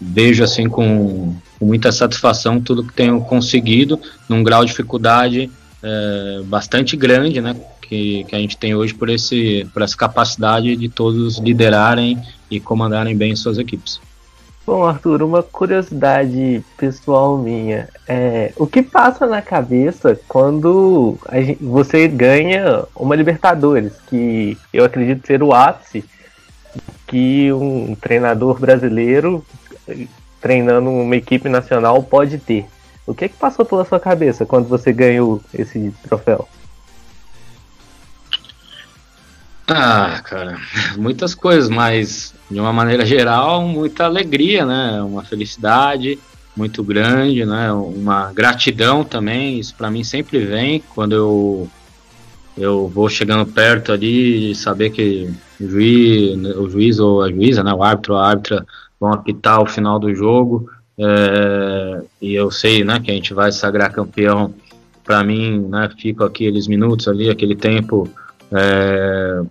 vejo 0.00 0.44
assim 0.44 0.68
com 0.68 1.34
com 1.58 1.64
muita 1.64 1.90
satisfação 1.90 2.60
tudo 2.60 2.84
que 2.84 2.92
tenho 2.92 3.20
conseguido 3.22 4.00
num 4.28 4.42
grau 4.42 4.64
de 4.64 4.70
dificuldade 4.70 5.50
é, 5.82 6.42
bastante 6.44 6.96
grande, 6.96 7.40
né? 7.40 7.56
Que, 7.80 8.24
que 8.24 8.34
a 8.34 8.38
gente 8.38 8.56
tem 8.56 8.74
hoje 8.74 8.92
por, 8.92 9.08
esse, 9.08 9.66
por 9.72 9.80
essa 9.80 9.96
capacidade 9.96 10.74
de 10.74 10.88
todos 10.88 11.38
liderarem 11.38 12.20
e 12.50 12.58
comandarem 12.58 13.16
bem 13.16 13.34
suas 13.36 13.58
equipes. 13.58 14.00
Bom, 14.66 14.84
Arthur, 14.84 15.22
uma 15.22 15.44
curiosidade 15.44 16.60
pessoal 16.76 17.38
minha. 17.38 17.88
É, 18.08 18.52
o 18.56 18.66
que 18.66 18.82
passa 18.82 19.24
na 19.24 19.40
cabeça 19.40 20.18
quando 20.26 21.16
gente, 21.34 21.62
você 21.62 22.08
ganha 22.08 22.84
uma 22.96 23.14
Libertadores, 23.14 23.92
que 24.08 24.58
eu 24.72 24.84
acredito 24.84 25.24
ser 25.24 25.40
o 25.40 25.54
ápice 25.54 26.04
que 27.06 27.52
um 27.52 27.94
treinador 27.94 28.58
brasileiro 28.58 29.46
treinando 30.40 30.90
uma 30.90 31.14
equipe 31.14 31.48
nacional 31.48 32.02
pode 32.02 32.36
ter? 32.38 32.66
O 33.06 33.14
que, 33.14 33.26
é 33.26 33.28
que 33.28 33.36
passou 33.36 33.64
pela 33.64 33.84
sua 33.84 34.00
cabeça 34.00 34.44
quando 34.44 34.66
você 34.66 34.92
ganhou 34.92 35.40
esse 35.54 35.94
troféu? 36.02 36.48
Ah, 39.68 40.20
cara, 40.24 40.58
muitas 40.96 41.34
coisas, 41.34 41.68
mas 41.68 42.34
de 42.50 42.60
uma 42.60 42.72
maneira 42.72 43.04
geral, 43.04 43.66
muita 43.66 44.04
alegria, 44.04 44.64
né? 44.64 45.02
Uma 45.02 45.24
felicidade 45.24 46.18
muito 46.56 46.82
grande, 46.82 47.44
né? 47.44 47.72
Uma 47.72 48.32
gratidão 48.32 49.04
também. 49.04 49.58
Isso 49.58 49.74
para 49.74 49.90
mim 49.90 50.04
sempre 50.04 50.38
vem 50.38 50.82
quando 50.94 51.14
eu 51.14 51.68
eu 52.56 52.88
vou 52.88 53.08
chegando 53.08 53.44
perto 53.44 53.92
ali 53.92 54.54
saber 54.54 54.88
que 54.90 55.30
o 55.60 55.68
juiz, 55.68 56.56
o 56.56 56.70
juiz 56.70 56.98
ou 56.98 57.22
a 57.22 57.30
juíza, 57.30 57.62
né? 57.62 57.72
O 57.72 57.82
árbitro 57.82 58.14
ou 58.14 58.20
a 58.20 58.28
árbitra 58.28 58.64
vão 58.98 59.12
apitar 59.12 59.60
o 59.60 59.66
final 59.66 59.98
do 59.98 60.14
jogo. 60.14 60.70
É, 60.98 62.02
e 62.22 62.34
eu 62.34 62.50
sei, 62.50 62.82
né? 62.82 62.98
Que 63.00 63.10
a 63.10 63.14
gente 63.14 63.34
vai 63.34 63.52
sagrar 63.52 63.92
campeão. 63.92 64.54
Para 65.04 65.22
mim, 65.22 65.60
né? 65.68 65.88
Fico 65.96 66.24
aqueles 66.24 66.66
minutos 66.66 67.06
ali, 67.06 67.30
aquele 67.30 67.54
tempo. 67.54 68.08
É, 68.50 69.42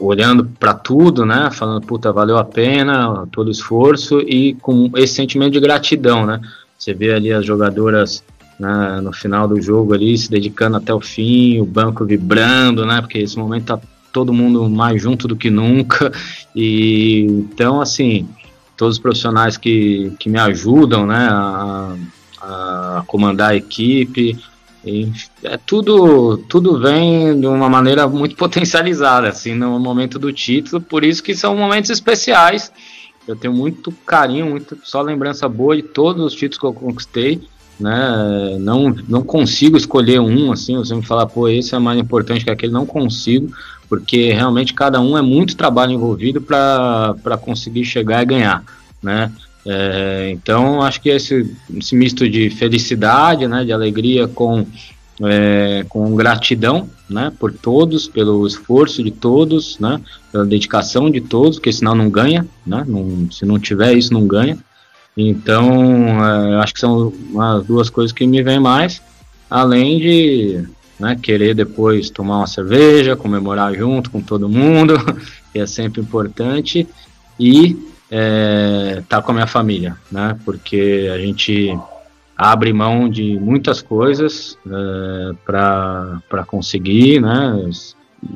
olhando 0.00 0.44
para 0.58 0.74
tudo, 0.74 1.24
né? 1.24 1.50
Falando, 1.50 1.86
puta, 1.86 2.12
valeu 2.12 2.36
a 2.36 2.44
pena 2.44 3.26
todo 3.30 3.48
o 3.48 3.50
esforço 3.50 4.20
e 4.20 4.54
com 4.54 4.90
esse 4.96 5.14
sentimento 5.14 5.52
de 5.52 5.60
gratidão, 5.60 6.26
né? 6.26 6.40
Você 6.76 6.92
vê 6.92 7.12
ali 7.12 7.32
as 7.32 7.44
jogadoras 7.46 8.24
né, 8.58 9.00
no 9.02 9.12
final 9.12 9.48
do 9.48 9.60
jogo 9.60 9.94
ali 9.94 10.16
se 10.16 10.30
dedicando 10.30 10.76
até 10.76 10.92
o 10.92 11.00
fim, 11.00 11.60
o 11.60 11.64
banco 11.64 12.04
vibrando, 12.04 12.84
né? 12.84 13.00
Porque 13.00 13.18
esse 13.18 13.38
momento 13.38 13.66
tá 13.66 13.80
todo 14.12 14.32
mundo 14.32 14.68
mais 14.68 15.02
junto 15.02 15.26
do 15.26 15.36
que 15.36 15.50
nunca 15.50 16.12
e 16.54 17.26
então 17.52 17.80
assim 17.80 18.28
todos 18.76 18.96
os 18.96 19.02
profissionais 19.02 19.56
que, 19.56 20.12
que 20.18 20.28
me 20.28 20.38
ajudam, 20.38 21.06
né? 21.06 21.28
A, 21.30 21.96
a 22.42 23.04
comandar 23.06 23.52
a 23.52 23.56
equipe, 23.56 24.38
é 25.42 25.56
tudo, 25.56 26.36
tudo 26.48 26.78
vem 26.78 27.40
de 27.40 27.46
uma 27.46 27.68
maneira 27.68 28.06
muito 28.06 28.36
potencializada, 28.36 29.28
assim, 29.28 29.54
no 29.54 29.78
momento 29.78 30.18
do 30.18 30.32
título, 30.32 30.80
por 30.80 31.04
isso 31.04 31.22
que 31.22 31.34
são 31.34 31.56
momentos 31.56 31.90
especiais. 31.90 32.70
Eu 33.26 33.34
tenho 33.34 33.54
muito 33.54 33.90
carinho, 34.04 34.46
muito 34.46 34.78
só 34.82 35.00
lembrança 35.00 35.48
boa 35.48 35.74
de 35.74 35.82
todos 35.82 36.22
os 36.24 36.34
títulos 36.34 36.58
que 36.58 36.66
eu 36.66 36.74
conquistei, 36.74 37.40
né? 37.80 38.56
Não, 38.60 38.94
não 39.08 39.22
consigo 39.22 39.76
escolher 39.76 40.20
um, 40.20 40.52
assim, 40.52 40.76
você 40.76 40.94
me 40.94 41.02
falar, 41.02 41.26
pô, 41.26 41.48
esse 41.48 41.74
é 41.74 41.78
mais 41.78 41.98
importante 41.98 42.44
que 42.44 42.50
aquele, 42.50 42.72
não 42.72 42.84
consigo, 42.84 43.50
porque 43.88 44.32
realmente 44.32 44.74
cada 44.74 45.00
um 45.00 45.16
é 45.16 45.22
muito 45.22 45.56
trabalho 45.56 45.92
envolvido 45.92 46.40
para 46.40 47.38
conseguir 47.40 47.84
chegar 47.84 48.22
e 48.22 48.26
ganhar, 48.26 48.64
né? 49.02 49.32
É, 49.66 50.30
então, 50.30 50.82
acho 50.82 51.00
que 51.00 51.08
esse, 51.08 51.50
esse, 51.74 51.96
misto 51.96 52.28
de 52.28 52.50
felicidade, 52.50 53.48
né, 53.48 53.64
de 53.64 53.72
alegria 53.72 54.28
com, 54.28 54.66
é, 55.22 55.84
com 55.88 56.14
gratidão 56.14 56.88
né, 57.08 57.32
por 57.38 57.52
todos, 57.52 58.06
pelo 58.06 58.46
esforço 58.46 59.02
de 59.02 59.10
todos, 59.10 59.78
né, 59.78 60.00
pela 60.30 60.44
dedicação 60.44 61.10
de 61.10 61.20
todos, 61.20 61.56
porque 61.56 61.72
senão 61.72 61.94
não 61.94 62.10
ganha, 62.10 62.46
né, 62.66 62.84
não, 62.86 63.30
se 63.30 63.46
não 63.46 63.58
tiver 63.58 63.94
isso, 63.94 64.12
não 64.12 64.26
ganha. 64.26 64.58
Então, 65.16 65.66
é, 66.24 66.56
acho 66.56 66.74
que 66.74 66.80
são 66.80 67.12
as 67.38 67.64
duas 67.64 67.88
coisas 67.88 68.12
que 68.12 68.26
me 68.26 68.42
vêm 68.42 68.60
mais, 68.60 69.00
além 69.48 69.98
de 69.98 70.64
né, 70.98 71.16
querer 71.20 71.54
depois 71.54 72.10
tomar 72.10 72.38
uma 72.38 72.46
cerveja, 72.46 73.16
comemorar 73.16 73.74
junto 73.74 74.10
com 74.10 74.20
todo 74.20 74.48
mundo, 74.48 74.94
que 75.52 75.58
é 75.58 75.66
sempre 75.66 76.02
importante, 76.02 76.86
e 77.38 77.93
é, 78.16 79.02
tá 79.08 79.20
com 79.20 79.32
a 79.32 79.34
minha 79.34 79.46
família, 79.46 79.96
né? 80.10 80.38
Porque 80.44 81.10
a 81.12 81.18
gente 81.18 81.76
abre 82.36 82.72
mão 82.72 83.08
de 83.08 83.36
muitas 83.40 83.82
coisas 83.82 84.56
é, 84.64 85.32
para 85.44 86.44
conseguir, 86.46 87.20
né? 87.20 87.68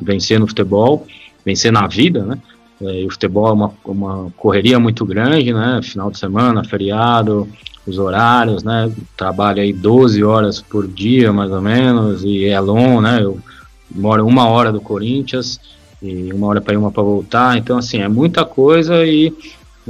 Vencer 0.03 0.41
no 0.41 0.49
futebol, 0.49 1.07
vencer 1.45 1.71
na 1.71 1.87
vida, 1.87 2.25
né? 2.25 2.39
É, 2.83 3.05
o 3.07 3.11
futebol 3.11 3.49
é 3.49 3.53
uma, 3.53 3.73
uma 3.85 4.33
correria 4.37 4.81
muito 4.81 5.07
grande, 5.07 5.53
né? 5.53 5.79
Final 5.81 6.11
de 6.11 6.19
semana, 6.19 6.65
feriado, 6.65 7.49
os 7.87 8.01
horários, 8.01 8.65
né? 8.65 8.91
Trabalho 9.17 9.63
aí 9.63 9.73
12 9.73 10.25
horas 10.25 10.61
por 10.61 10.89
dia, 10.89 11.33
mais 11.33 11.53
ou 11.53 11.61
menos, 11.61 12.25
e 12.25 12.47
é 12.47 12.59
longo, 12.59 13.01
né? 13.01 13.23
Eu 13.23 13.39
moro 13.89 14.27
uma 14.27 14.49
hora 14.49 14.73
do 14.73 14.81
Corinthians 14.81 15.61
e 16.03 16.33
uma 16.33 16.49
hora 16.49 16.61
para 16.61 16.75
ir, 16.75 16.79
uma 16.79 16.91
para 16.91 17.03
voltar. 17.05 17.57
Então, 17.57 17.79
assim, 17.79 17.99
é 17.99 18.09
muita 18.09 18.45
coisa 18.45 19.07
e 19.07 19.33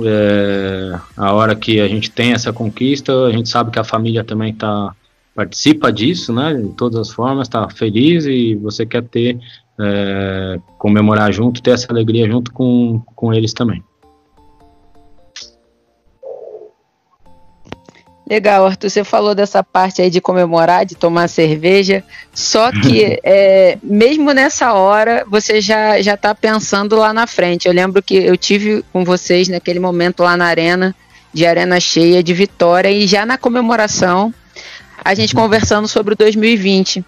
é, 0.06 0.98
a 1.16 1.32
hora 1.32 1.54
que 1.54 1.80
a 1.80 1.88
gente 1.88 2.10
tem 2.10 2.32
essa 2.32 2.52
conquista, 2.52 3.26
a 3.26 3.32
gente 3.32 3.48
sabe 3.48 3.70
que 3.70 3.78
a 3.78 3.84
família 3.84 4.22
também 4.24 4.54
tá, 4.54 4.94
participa 5.34 5.92
disso, 5.92 6.32
né? 6.32 6.54
De 6.54 6.68
todas 6.74 6.98
as 6.98 7.10
formas, 7.10 7.48
está 7.48 7.68
feliz 7.68 8.26
e 8.26 8.54
você 8.56 8.84
quer 8.84 9.02
ter, 9.04 9.38
é, 9.78 10.58
comemorar 10.78 11.32
junto, 11.32 11.62
ter 11.62 11.70
essa 11.70 11.90
alegria 11.90 12.28
junto 12.28 12.52
com, 12.52 13.00
com 13.14 13.32
eles 13.32 13.52
também. 13.52 13.82
Legal, 18.28 18.66
Arthur, 18.66 18.90
você 18.90 19.02
falou 19.04 19.34
dessa 19.34 19.64
parte 19.64 20.02
aí 20.02 20.10
de 20.10 20.20
comemorar, 20.20 20.84
de 20.84 20.94
tomar 20.94 21.28
cerveja, 21.28 22.04
só 22.34 22.70
que 22.70 23.18
é, 23.24 23.78
mesmo 23.82 24.32
nessa 24.32 24.74
hora 24.74 25.24
você 25.26 25.62
já 25.62 26.02
já 26.02 26.12
está 26.12 26.34
pensando 26.34 26.94
lá 26.96 27.14
na 27.14 27.26
frente. 27.26 27.66
Eu 27.66 27.72
lembro 27.72 28.02
que 28.02 28.16
eu 28.16 28.36
tive 28.36 28.84
com 28.92 29.02
vocês 29.02 29.48
naquele 29.48 29.80
momento 29.80 30.22
lá 30.22 30.36
na 30.36 30.44
arena, 30.44 30.94
de 31.32 31.46
arena 31.46 31.80
cheia, 31.80 32.22
de 32.22 32.34
vitória, 32.34 32.90
e 32.90 33.06
já 33.06 33.24
na 33.24 33.38
comemoração, 33.38 34.32
a 35.02 35.14
gente 35.14 35.34
uhum. 35.34 35.42
conversando 35.42 35.88
sobre 35.88 36.12
o 36.12 36.16
2020. 36.16 37.02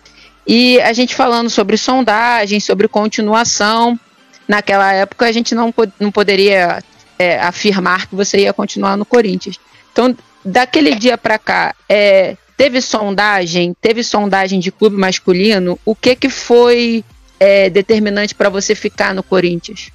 E 0.46 0.80
a 0.80 0.94
gente 0.94 1.14
falando 1.14 1.50
sobre 1.50 1.76
sondagem, 1.76 2.60
sobre 2.60 2.88
continuação. 2.88 3.98
Naquela 4.48 4.90
época 4.94 5.26
a 5.26 5.32
gente 5.32 5.54
não, 5.54 5.72
não 6.00 6.10
poderia 6.10 6.82
é, 7.18 7.38
afirmar 7.38 8.06
que 8.06 8.14
você 8.14 8.38
ia 8.38 8.54
continuar 8.54 8.96
no 8.96 9.04
Corinthians. 9.04 9.60
Então, 9.92 10.16
daquele 10.44 10.94
dia 10.94 11.18
para 11.18 11.38
cá, 11.38 11.74
é, 11.88 12.36
teve 12.56 12.80
sondagem, 12.80 13.74
teve 13.80 14.02
sondagem 14.02 14.60
de 14.60 14.70
clube 14.70 14.96
masculino. 14.96 15.78
O 15.84 15.94
que 15.94 16.14
que 16.14 16.28
foi 16.28 17.04
é, 17.38 17.70
determinante 17.70 18.34
para 18.34 18.48
você 18.48 18.74
ficar 18.74 19.14
no 19.14 19.22
Corinthians? 19.22 19.90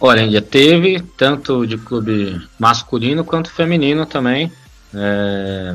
Olha, 0.00 0.30
já 0.30 0.40
teve 0.40 1.02
tanto 1.16 1.66
de 1.66 1.76
clube 1.76 2.40
masculino 2.58 3.24
quanto 3.24 3.50
feminino 3.50 4.06
também. 4.06 4.52
É, 4.94 5.74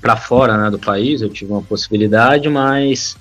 para 0.00 0.16
fora 0.16 0.56
né, 0.56 0.70
do 0.70 0.78
país, 0.78 1.20
eu 1.20 1.28
tive 1.28 1.50
uma 1.50 1.62
possibilidade, 1.62 2.48
mas 2.48 3.16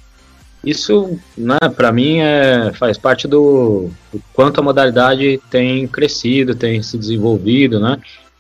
isso, 0.64 1.20
né, 1.38 1.58
para 1.76 1.92
mim, 1.92 2.20
é, 2.20 2.72
faz 2.74 2.98
parte 2.98 3.28
do, 3.28 3.90
do, 4.12 4.22
quanto 4.32 4.60
a 4.60 4.64
modalidade 4.64 5.40
tem 5.50 5.86
crescido, 5.88 6.56
tem 6.56 6.82
se 6.82 6.98
desenvolvido, 6.98 7.80
né? 7.80 8.00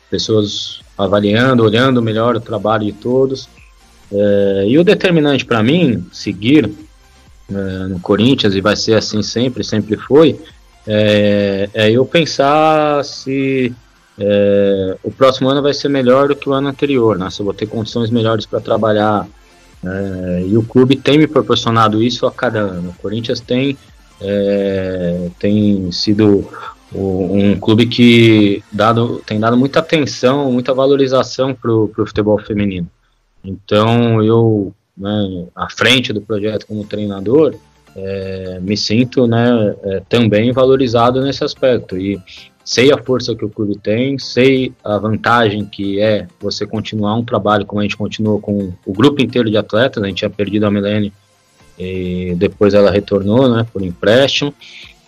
Pessoas 0.09 0.81
avaliando, 0.97 1.63
olhando 1.63 2.01
melhor 2.01 2.35
o 2.35 2.41
trabalho 2.41 2.85
de 2.85 2.93
todos. 2.93 3.49
É, 4.11 4.65
e 4.67 4.77
o 4.77 4.83
determinante 4.83 5.43
para 5.43 5.61
mim 5.61 6.05
seguir 6.13 6.71
é, 7.49 7.53
no 7.87 7.99
Corinthians, 7.99 8.55
e 8.55 8.61
vai 8.61 8.75
ser 8.75 8.93
assim 8.93 9.21
sempre, 9.21 9.63
sempre 9.63 9.97
foi, 9.97 10.39
é, 10.87 11.69
é 11.73 11.91
eu 11.91 12.05
pensar 12.05 13.03
se 13.03 13.73
é, 14.17 14.97
o 15.03 15.11
próximo 15.11 15.49
ano 15.49 15.61
vai 15.61 15.73
ser 15.73 15.89
melhor 15.89 16.29
do 16.29 16.35
que 16.35 16.47
o 16.47 16.53
ano 16.53 16.69
anterior, 16.69 17.17
né? 17.17 17.29
Se 17.29 17.41
eu 17.41 17.45
vou 17.45 17.53
ter 17.53 17.65
condições 17.65 18.09
melhores 18.09 18.45
para 18.45 18.61
trabalhar 18.61 19.27
é, 19.85 20.45
e 20.47 20.57
o 20.57 20.63
clube 20.63 20.95
tem 20.95 21.17
me 21.17 21.27
proporcionado 21.27 22.01
isso 22.01 22.25
a 22.25 22.31
cada 22.31 22.59
ano. 22.59 22.89
O 22.89 23.01
Corinthians 23.01 23.39
tem, 23.39 23.77
é, 24.21 25.29
tem 25.39 25.91
sido 25.91 26.47
um 26.95 27.59
clube 27.59 27.87
que 27.87 28.63
dado, 28.71 29.21
tem 29.25 29.39
dado 29.39 29.57
muita 29.57 29.79
atenção, 29.79 30.51
muita 30.51 30.73
valorização 30.73 31.53
para 31.53 31.71
o 31.71 31.91
futebol 31.95 32.37
feminino. 32.39 32.87
Então 33.43 34.23
eu, 34.23 34.73
né, 34.97 35.45
à 35.55 35.69
frente 35.69 36.13
do 36.13 36.21
projeto 36.21 36.67
como 36.67 36.85
treinador, 36.85 37.55
é, 37.95 38.59
me 38.61 38.77
sinto 38.77 39.27
né, 39.27 39.75
é, 39.83 40.01
também 40.07 40.51
valorizado 40.51 41.21
nesse 41.21 41.43
aspecto. 41.43 41.97
E 41.97 42.19
sei 42.63 42.91
a 42.91 42.97
força 42.97 43.35
que 43.35 43.43
o 43.43 43.49
clube 43.49 43.77
tem, 43.77 44.17
sei 44.17 44.73
a 44.83 44.97
vantagem 44.97 45.65
que 45.65 45.99
é 45.99 46.27
você 46.39 46.65
continuar 46.65 47.15
um 47.15 47.23
trabalho 47.25 47.65
como 47.65 47.81
a 47.81 47.83
gente 47.83 47.97
continuou 47.97 48.39
com 48.39 48.73
o 48.85 48.93
grupo 48.93 49.21
inteiro 49.21 49.49
de 49.49 49.57
atletas, 49.57 50.01
a 50.01 50.07
gente 50.07 50.17
tinha 50.17 50.29
perdido 50.29 50.65
a 50.65 50.71
Milene 50.71 51.11
e 51.77 52.35
depois 52.37 52.73
ela 52.73 52.91
retornou, 52.91 53.49
né, 53.49 53.65
por 53.73 53.81
empréstimo, 53.81 54.53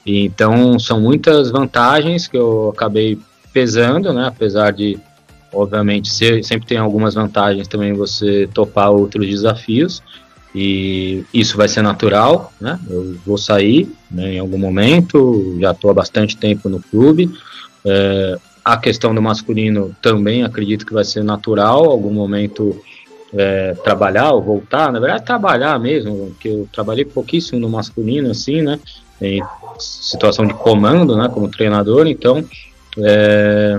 E, 0.05 0.25
então 0.25 0.77
são 0.77 0.99
muitas 1.01 1.49
vantagens 1.49 2.27
que 2.27 2.37
eu 2.37 2.69
acabei 2.69 3.17
pesando, 3.51 4.13
né? 4.13 4.27
Apesar 4.27 4.71
de, 4.71 4.99
obviamente, 5.51 6.11
ser, 6.11 6.43
sempre 6.43 6.67
tem 6.67 6.77
algumas 6.77 7.15
vantagens 7.15 7.67
também 7.67 7.93
você 7.93 8.47
topar 8.53 8.91
outros 8.91 9.25
desafios. 9.25 10.03
E 10.57 11.25
isso 11.33 11.57
vai 11.57 11.67
ser 11.67 11.81
natural, 11.81 12.53
né? 12.61 12.79
Eu 12.89 13.17
vou 13.25 13.37
sair 13.37 13.93
né, 14.09 14.35
em 14.35 14.39
algum 14.39 14.57
momento, 14.57 15.57
já 15.59 15.71
estou 15.71 15.91
há 15.91 15.93
bastante 15.93 16.37
tempo 16.37 16.69
no 16.69 16.79
clube. 16.79 17.29
É, 17.83 18.37
a 18.63 18.77
questão 18.77 19.13
do 19.13 19.21
masculino 19.21 19.93
também 20.01 20.45
acredito 20.45 20.85
que 20.85 20.93
vai 20.93 21.03
ser 21.03 21.25
natural, 21.25 21.83
algum 21.83 22.13
momento 22.13 22.81
é, 23.33 23.73
trabalhar 23.83 24.31
ou 24.31 24.41
voltar, 24.41 24.93
na 24.93 24.99
verdade 24.99 25.25
trabalhar 25.25 25.77
mesmo, 25.77 26.27
porque 26.27 26.47
eu 26.47 26.69
trabalhei 26.71 27.03
pouquíssimo 27.03 27.59
no 27.59 27.69
masculino, 27.69 28.31
assim, 28.31 28.61
né? 28.61 28.79
Em 29.21 29.43
situação 29.77 30.47
de 30.47 30.53
comando, 30.53 31.17
né? 31.17 31.27
Como 31.27 31.49
treinador, 31.49 32.07
então 32.07 32.41
é, 32.99 33.77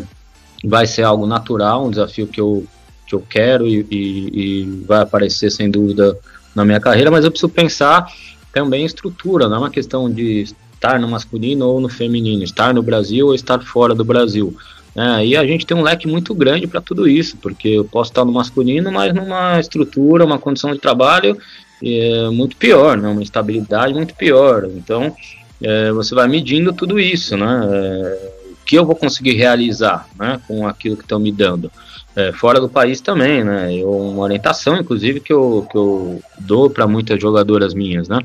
vai 0.63 0.87
ser 0.87 1.05
algo 1.05 1.27
natural, 1.27 1.87
um 1.87 1.91
desafio 1.91 2.27
que 2.27 2.39
eu, 2.41 2.67
que 3.07 3.15
eu 3.15 3.25
quero 3.27 3.67
e, 3.67 3.87
e, 3.91 4.31
e 4.35 4.85
vai 4.87 5.01
aparecer 5.01 5.51
sem 5.51 5.71
dúvida 5.71 6.15
na 6.57 6.65
minha 6.65 6.81
carreira, 6.81 7.11
mas 7.11 7.25
eu 7.25 7.31
preciso 7.31 7.51
pensar 7.51 8.07
também 8.53 8.83
em 8.83 8.87
estrutura, 8.87 9.49
não 9.49 9.57
é 9.57 9.59
uma 9.61 9.71
questão 9.71 10.11
de 10.11 10.47
estar 10.73 10.99
no 10.99 11.07
masculino 11.07 11.67
ou 11.67 11.81
no 11.81 11.89
feminino, 11.91 12.43
estar 12.43 12.73
no 12.73 12.83
Brasil 12.83 13.27
ou 13.27 13.35
estar 13.35 13.61
fora 13.61 13.95
do 13.95 14.05
Brasil. 14.05 14.57
É, 14.95 15.27
e 15.27 15.37
a 15.37 15.47
gente 15.47 15.67
tem 15.67 15.77
um 15.77 15.83
leque 15.83 16.09
muito 16.09 16.35
grande 16.35 16.67
para 16.67 16.81
tudo 16.81 17.07
isso, 17.07 17.37
porque 17.37 17.69
eu 17.69 17.85
posso 17.85 18.11
estar 18.11 18.25
no 18.25 18.33
masculino, 18.33 18.91
mas 18.91 19.13
numa 19.15 19.61
estrutura, 19.61 20.25
uma 20.25 20.39
condição 20.39 20.73
de 20.73 20.79
trabalho 20.79 21.37
é, 21.85 22.31
muito 22.31 22.57
pior, 22.57 22.97
né, 22.97 23.07
uma 23.07 23.23
estabilidade 23.23 23.93
muito 23.93 24.15
pior. 24.15 24.65
Então, 24.75 25.15
é, 25.63 25.93
você 25.93 26.15
vai 26.15 26.27
medindo 26.27 26.73
tudo 26.73 26.99
isso, 26.99 27.37
né? 27.37 27.61
É, 27.71 28.33
o 28.53 28.65
que 28.65 28.77
eu 28.77 28.87
vou 28.87 28.97
conseguir 28.97 29.35
realizar 29.35 30.09
né, 30.19 30.41
com 30.49 30.67
aquilo 30.67 30.97
que 30.97 31.03
estão 31.03 31.21
me 31.21 31.31
dando 31.31 31.71
é, 32.17 32.33
fora 32.33 32.59
do 32.59 32.69
país 32.69 33.01
também, 33.03 33.45
né? 33.45 33.75
Eu, 33.75 33.91
uma 33.91 34.23
orientação, 34.23 34.79
inclusive, 34.79 35.21
que 35.21 35.33
eu, 35.33 35.67
que 35.71 35.77
eu 35.77 36.21
dou 36.39 36.71
para 36.71 36.87
muitas 36.87 37.21
jogadoras 37.21 37.75
minhas, 37.75 38.09
né? 38.09 38.19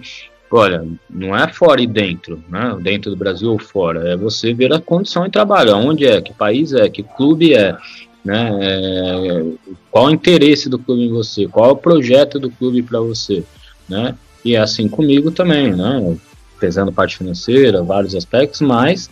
Olha, 0.50 0.86
não 1.10 1.36
é 1.36 1.48
fora 1.52 1.82
e 1.82 1.88
dentro, 1.88 2.42
né? 2.50 2.78
Dentro 2.82 3.12
do 3.12 3.18
Brasil 3.18 3.52
ou 3.52 3.60
fora, 3.60 4.10
é 4.10 4.16
você 4.16 4.54
ver 4.54 4.74
a 4.74 4.80
condição 4.80 5.26
de 5.26 5.32
trabalho, 5.32 5.76
onde 5.76 6.06
é, 6.06 6.22
que 6.22 6.34
país 6.34 6.74
é, 6.74 6.90
que 6.90 7.04
clube 7.04 7.54
é, 7.54 7.76
né? 8.24 8.50
É, 8.62 9.44
qual 9.92 10.06
o 10.06 10.12
interesse 10.12 10.70
do 10.70 10.80
clube 10.80 11.04
em 11.04 11.12
você, 11.12 11.48
qual 11.48 11.70
é 11.70 11.74
o 11.74 11.78
projeto 11.78 12.40
do 12.40 12.50
clube 12.50 12.82
para 12.82 13.02
você, 13.02 13.44
né? 13.90 14.16
E 14.44 14.56
é 14.56 14.60
assim 14.60 14.88
comigo 14.88 15.32
também, 15.32 15.74
né? 15.74 16.18
Pesando 16.60 16.94
parte 16.94 17.18
financeira, 17.18 17.84
vários 17.84 18.16
aspectos, 18.16 18.62
mas 18.62 19.10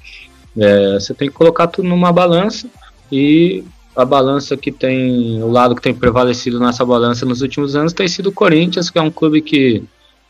é, 0.57 0.93
você 0.93 1.13
tem 1.13 1.27
que 1.27 1.35
colocar 1.35 1.67
tudo 1.67 1.87
numa 1.87 2.13
balança 2.13 2.67
e 3.11 3.63
a 3.99 4.05
balança 4.05 4.55
que 4.55 4.71
tem, 4.71 5.43
o 5.43 5.49
lado 5.49 5.75
que 5.75 5.81
tem 5.81 5.93
prevalecido 5.93 6.59
nessa 6.59 6.85
balança 6.85 7.25
nos 7.25 7.41
últimos 7.41 7.75
anos 7.75 7.91
tem 7.91 8.07
sido 8.07 8.29
o 8.29 8.31
Corinthians, 8.31 8.89
que 8.89 8.97
é 8.97 9.01
um 9.01 9.11
clube 9.11 9.41
que 9.41 9.83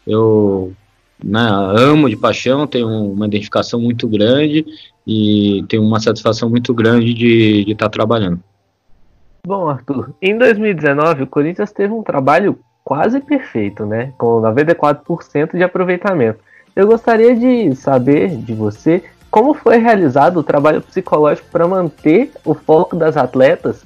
eu 0.07 0.73
né, 1.23 1.47
amo 1.75 2.09
de 2.09 2.15
paixão, 2.15 2.65
tenho 2.65 2.87
uma 2.87 3.27
identificação 3.27 3.79
muito 3.79 4.07
grande 4.07 4.65
e 5.05 5.63
tenho 5.67 5.83
uma 5.83 5.99
satisfação 5.99 6.49
muito 6.49 6.73
grande 6.73 7.13
de 7.13 7.63
estar 7.71 7.85
tá 7.85 7.89
trabalhando. 7.89 8.39
Bom, 9.45 9.69
Arthur, 9.69 10.13
em 10.21 10.37
2019 10.37 11.23
o 11.23 11.27
Corinthians 11.27 11.71
teve 11.71 11.93
um 11.93 12.03
trabalho 12.03 12.59
quase 12.83 13.19
perfeito, 13.19 13.85
né, 13.85 14.13
com 14.17 14.41
94% 14.41 15.55
de 15.55 15.63
aproveitamento. 15.63 16.39
Eu 16.75 16.87
gostaria 16.87 17.35
de 17.35 17.75
saber 17.75 18.35
de 18.35 18.53
você 18.53 19.03
como 19.29 19.53
foi 19.53 19.77
realizado 19.77 20.37
o 20.37 20.43
trabalho 20.43 20.81
psicológico 20.81 21.47
para 21.51 21.67
manter 21.67 22.31
o 22.43 22.53
foco 22.53 22.95
das 22.95 23.15
atletas 23.15 23.83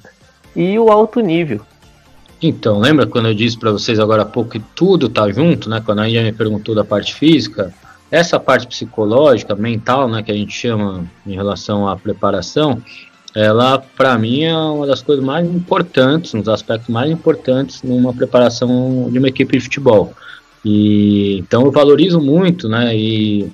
e 0.54 0.78
o 0.78 0.90
alto 0.90 1.20
nível? 1.20 1.60
Então, 2.42 2.78
lembra 2.78 3.06
quando 3.06 3.28
eu 3.28 3.34
disse 3.34 3.58
para 3.58 3.72
vocês 3.72 3.98
agora 3.98 4.22
há 4.22 4.26
pouco 4.26 4.50
que 4.50 4.60
tudo 4.74 5.08
tá 5.08 5.30
junto, 5.30 5.68
né? 5.68 5.82
Quando 5.84 6.00
a 6.00 6.08
gente 6.08 6.24
me 6.24 6.32
perguntou 6.32 6.74
da 6.74 6.84
parte 6.84 7.14
física, 7.14 7.72
essa 8.10 8.38
parte 8.38 8.66
psicológica, 8.66 9.54
mental, 9.54 10.08
né, 10.08 10.22
que 10.22 10.30
a 10.30 10.34
gente 10.34 10.52
chama 10.52 11.04
em 11.26 11.34
relação 11.34 11.88
à 11.88 11.96
preparação, 11.96 12.82
ela 13.34 13.78
para 13.78 14.16
mim 14.16 14.44
é 14.44 14.56
uma 14.56 14.86
das 14.86 15.02
coisas 15.02 15.24
mais 15.24 15.46
importantes, 15.48 16.32
um 16.34 16.38
dos 16.38 16.48
aspectos 16.48 16.88
mais 16.88 17.10
importantes 17.10 17.82
numa 17.82 18.12
preparação 18.12 19.08
de 19.10 19.18
uma 19.18 19.28
equipe 19.28 19.56
de 19.56 19.64
futebol. 19.64 20.12
E 20.64 21.38
então 21.38 21.64
eu 21.64 21.72
valorizo 21.72 22.20
muito, 22.20 22.68
né? 22.68 22.96
E 22.96 23.50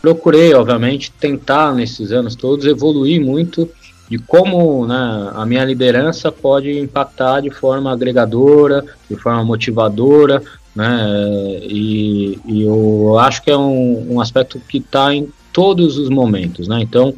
procurei, 0.00 0.54
obviamente, 0.54 1.12
tentar 1.12 1.74
nesses 1.74 2.12
anos 2.12 2.34
todos 2.34 2.66
evoluir 2.66 3.20
muito 3.20 3.68
de 4.08 4.18
como 4.18 4.86
né, 4.86 5.30
a 5.34 5.44
minha 5.44 5.64
liderança 5.64 6.32
pode 6.32 6.78
impactar 6.78 7.40
de 7.40 7.50
forma 7.50 7.92
agregadora, 7.92 8.84
de 9.08 9.16
forma 9.16 9.44
motivadora, 9.44 10.42
né, 10.74 11.60
e, 11.62 12.38
e 12.46 12.62
eu 12.62 13.18
acho 13.18 13.42
que 13.42 13.50
é 13.50 13.56
um, 13.56 14.14
um 14.14 14.20
aspecto 14.20 14.58
que 14.66 14.78
está 14.78 15.14
em 15.14 15.28
todos 15.52 15.98
os 15.98 16.08
momentos, 16.08 16.68
né, 16.68 16.80
então, 16.80 17.14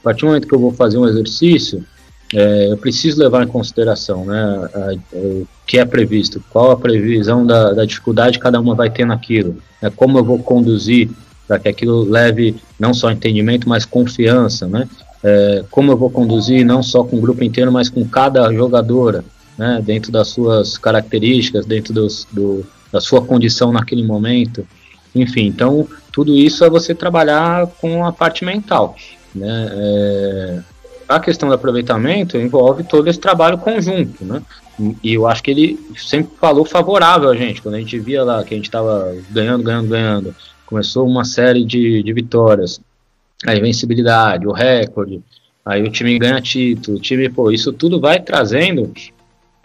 a 0.00 0.04
partir 0.04 0.22
do 0.22 0.28
momento 0.28 0.48
que 0.48 0.54
eu 0.54 0.60
vou 0.60 0.72
fazer 0.72 0.96
um 0.96 1.06
exercício, 1.06 1.84
é, 2.32 2.72
eu 2.72 2.76
preciso 2.76 3.20
levar 3.20 3.42
em 3.42 3.48
consideração 3.48 4.24
né, 4.24 4.70
a, 4.72 4.78
a, 4.78 4.94
o 5.12 5.46
que 5.66 5.78
é 5.78 5.84
previsto, 5.84 6.42
qual 6.48 6.70
a 6.70 6.76
previsão 6.76 7.44
da, 7.44 7.72
da 7.72 7.84
dificuldade 7.84 8.38
que 8.38 8.44
cada 8.44 8.60
uma 8.60 8.74
vai 8.74 8.88
ter 8.88 9.04
naquilo, 9.04 9.56
né, 9.82 9.92
como 9.94 10.16
eu 10.16 10.24
vou 10.24 10.38
conduzir 10.38 11.10
para 11.50 11.58
que 11.58 11.68
aquilo 11.68 12.04
leve 12.04 12.54
não 12.78 12.94
só 12.94 13.10
entendimento, 13.10 13.68
mas 13.68 13.84
confiança, 13.84 14.68
né? 14.68 14.88
É, 15.20 15.64
como 15.68 15.90
eu 15.90 15.96
vou 15.96 16.08
conduzir 16.08 16.64
não 16.64 16.80
só 16.80 17.02
com 17.02 17.16
o 17.16 17.20
grupo 17.20 17.42
inteiro, 17.42 17.72
mas 17.72 17.90
com 17.90 18.08
cada 18.08 18.52
jogadora, 18.52 19.24
né? 19.58 19.82
Dentro 19.84 20.12
das 20.12 20.28
suas 20.28 20.78
características, 20.78 21.66
dentro 21.66 21.92
dos, 21.92 22.24
do, 22.30 22.64
da 22.92 23.00
sua 23.00 23.20
condição 23.20 23.72
naquele 23.72 24.04
momento, 24.06 24.64
enfim. 25.12 25.46
Então, 25.46 25.88
tudo 26.12 26.36
isso 26.36 26.64
é 26.64 26.70
você 26.70 26.94
trabalhar 26.94 27.66
com 27.80 28.06
a 28.06 28.12
parte 28.12 28.44
mental, 28.44 28.94
né? 29.34 29.68
É, 29.72 30.60
a 31.08 31.18
questão 31.18 31.48
do 31.48 31.56
aproveitamento 31.56 32.36
envolve 32.36 32.84
todo 32.84 33.10
esse 33.10 33.18
trabalho 33.18 33.58
conjunto, 33.58 34.24
né? 34.24 34.40
E 35.02 35.14
eu 35.14 35.26
acho 35.26 35.42
que 35.42 35.50
ele 35.50 35.80
sempre 35.96 36.30
falou 36.40 36.64
favorável 36.64 37.28
a 37.28 37.34
gente, 37.34 37.60
quando 37.60 37.74
a 37.74 37.80
gente 37.80 37.98
via 37.98 38.22
lá 38.22 38.44
que 38.44 38.54
a 38.54 38.56
gente 38.56 38.66
estava 38.66 39.16
ganhando, 39.32 39.64
ganhando, 39.64 39.88
ganhando, 39.88 40.34
começou 40.70 41.06
uma 41.06 41.24
série 41.24 41.64
de, 41.64 42.02
de 42.02 42.12
vitórias, 42.12 42.80
aí 43.44 43.60
vencibilidade, 43.60 44.46
o 44.46 44.52
recorde, 44.52 45.20
aí 45.66 45.82
o 45.82 45.90
time 45.90 46.16
ganha 46.18 46.40
título, 46.40 46.96
o 46.96 47.00
time, 47.00 47.28
pô, 47.28 47.50
isso 47.50 47.72
tudo 47.72 48.00
vai 48.00 48.20
trazendo 48.20 48.92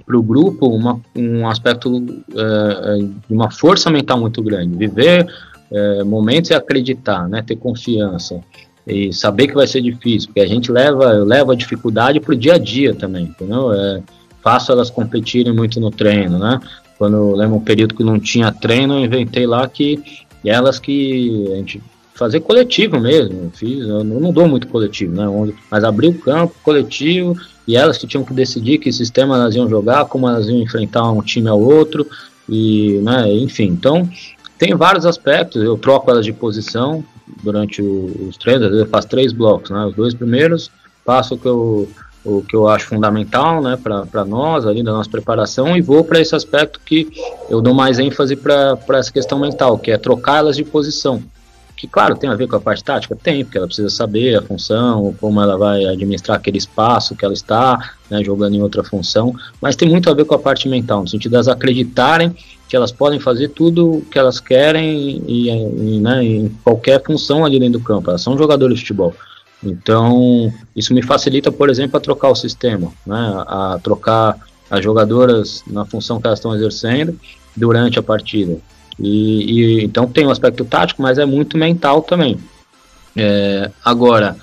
para 0.03 0.17
o 0.17 0.23
grupo 0.23 0.67
uma, 0.67 0.99
um 1.15 1.47
aspecto 1.47 2.03
é, 2.35 2.97
de 2.97 3.33
uma 3.33 3.51
força 3.51 3.89
mental 3.89 4.19
muito 4.19 4.41
grande, 4.41 4.75
viver 4.75 5.25
é, 5.71 6.03
momentos 6.03 6.49
e 6.49 6.53
acreditar, 6.53 7.29
né, 7.29 7.41
ter 7.41 7.55
confiança. 7.55 8.41
E 8.87 9.11
saber 9.11 9.47
que 9.47 9.55
vai 9.55 9.65
ser 9.65 9.81
difícil, 9.81 10.27
porque 10.27 10.41
a 10.41 10.47
gente 10.47 10.71
leva, 10.71 11.11
leva 11.11 11.53
a 11.53 11.55
dificuldade 11.55 12.19
para 12.19 12.33
o 12.33 12.37
dia 12.37 12.53
a 12.53 12.57
dia 12.59 12.93
também, 12.93 13.23
entendeu? 13.23 13.73
É, 13.73 14.03
faço 14.43 14.71
elas 14.71 14.91
competirem 14.91 15.51
muito 15.51 15.79
no 15.79 15.89
treino, 15.89 16.37
né? 16.37 16.59
Quando 16.95 17.17
eu 17.17 17.35
lembro 17.35 17.57
um 17.57 17.63
período 17.63 17.95
que 17.95 18.03
não 18.03 18.19
tinha 18.19 18.51
treino, 18.51 18.93
eu 18.93 19.05
inventei 19.05 19.47
lá 19.47 19.67
que 19.67 20.03
e 20.45 20.49
elas 20.49 20.77
que 20.77 21.47
a 21.51 21.55
gente 21.55 21.81
fazer 22.13 22.39
coletivo 22.39 22.99
mesmo. 22.99 23.51
fiz, 23.53 23.79
eu 23.79 24.03
não 24.03 24.31
dou 24.31 24.47
muito 24.47 24.67
coletivo, 24.67 25.13
né? 25.15 25.53
Mas 25.69 25.83
abrir 25.83 26.09
o 26.09 26.19
campo 26.19 26.53
coletivo 26.63 27.35
e 27.67 27.75
elas 27.75 27.97
que 27.97 28.05
tinham 28.05 28.23
que 28.23 28.33
decidir 28.33 28.77
que 28.77 28.93
sistema 28.93 29.35
elas 29.35 29.55
iam 29.55 29.67
jogar, 29.67 30.05
como 30.05 30.29
elas 30.29 30.47
iam 30.47 30.59
enfrentar 30.59 31.11
um 31.11 31.21
time 31.21 31.49
ao 31.49 31.59
outro 31.59 32.07
e, 32.47 33.01
né? 33.03 33.33
Enfim, 33.33 33.65
então 33.65 34.07
tem 34.57 34.75
vários 34.75 35.05
aspectos. 35.05 35.63
Eu 35.63 35.77
troco 35.79 36.11
elas 36.11 36.25
de 36.25 36.31
posição 36.31 37.03
durante 37.43 37.81
os 37.81 38.37
treinos. 38.37 38.71
Eu 38.71 38.85
faço 38.85 39.07
três 39.07 39.33
blocos, 39.33 39.71
né? 39.71 39.83
Os 39.87 39.95
dois 39.95 40.13
primeiros 40.13 40.69
passo 41.03 41.35
o 41.35 41.37
que 41.37 41.47
eu 41.47 41.87
o 42.25 42.41
que 42.41 42.55
eu 42.55 42.67
acho 42.67 42.87
fundamental 42.87 43.61
né, 43.61 43.77
para 43.81 44.25
nós, 44.25 44.65
ali 44.65 44.81
da 44.81 44.91
nossa 44.91 45.09
preparação, 45.09 45.77
e 45.77 45.81
vou 45.81 46.03
para 46.03 46.19
esse 46.19 46.35
aspecto 46.35 46.79
que 46.83 47.07
eu 47.49 47.61
dou 47.61 47.73
mais 47.73 47.99
ênfase 47.99 48.35
para 48.35 48.77
essa 48.89 49.11
questão 49.11 49.39
mental, 49.39 49.77
que 49.77 49.91
é 49.91 49.97
trocar 49.97 50.37
elas 50.37 50.55
de 50.55 50.63
posição. 50.63 51.21
Que, 51.75 51.87
claro, 51.87 52.15
tem 52.15 52.29
a 52.29 52.35
ver 52.35 52.47
com 52.47 52.55
a 52.55 52.59
parte 52.59 52.83
tática? 52.83 53.17
Tem, 53.21 53.43
porque 53.43 53.57
ela 53.57 53.67
precisa 53.67 53.89
saber 53.89 54.37
a 54.37 54.41
função, 54.41 55.13
como 55.19 55.41
ela 55.41 55.57
vai 55.57 55.85
administrar 55.85 56.37
aquele 56.37 56.57
espaço 56.57 57.15
que 57.15 57.25
ela 57.25 57.33
está 57.33 57.91
né, 58.09 58.23
jogando 58.23 58.55
em 58.55 58.61
outra 58.61 58.83
função, 58.83 59.35
mas 59.61 59.75
tem 59.75 59.89
muito 59.89 60.09
a 60.09 60.13
ver 60.13 60.25
com 60.25 60.33
a 60.33 60.39
parte 60.39 60.69
mental, 60.69 61.01
no 61.01 61.07
sentido 61.07 61.31
de 61.31 61.35
elas 61.35 61.49
acreditarem 61.49 62.33
que 62.67 62.75
elas 62.75 62.91
podem 62.91 63.19
fazer 63.19 63.49
tudo 63.49 63.97
o 63.97 64.01
que 64.01 64.17
elas 64.17 64.39
querem 64.39 65.21
e, 65.27 65.49
e 65.49 65.99
né, 65.99 66.23
em 66.23 66.49
qualquer 66.63 67.03
função 67.03 67.45
ali 67.45 67.59
dentro 67.59 67.79
do 67.79 67.85
campo. 67.85 68.09
Elas 68.09 68.21
são 68.21 68.37
jogadores 68.37 68.75
de 68.75 68.81
futebol. 68.81 69.13
Então, 69.65 70.53
isso 70.75 70.93
me 70.93 71.01
facilita, 71.01 71.51
por 71.51 71.69
exemplo, 71.69 71.97
a 71.97 71.99
trocar 71.99 72.29
o 72.29 72.35
sistema, 72.35 72.91
né, 73.05 73.43
a 73.47 73.79
trocar 73.83 74.37
as 74.69 74.83
jogadoras 74.83 75.63
na 75.67 75.85
função 75.85 76.19
que 76.19 76.27
elas 76.27 76.39
estão 76.39 76.55
exercendo 76.55 77.19
durante 77.55 77.97
a 77.97 78.03
partida. 78.03 78.57
E, 78.99 79.79
e, 79.79 79.83
então 79.83 80.07
tem 80.07 80.25
um 80.25 80.31
aspecto 80.31 80.63
tático, 80.63 81.01
mas 81.01 81.17
é 81.17 81.25
muito 81.25 81.57
mental 81.57 82.01
também. 82.01 82.37
É, 83.15 83.71
agora, 83.83 84.35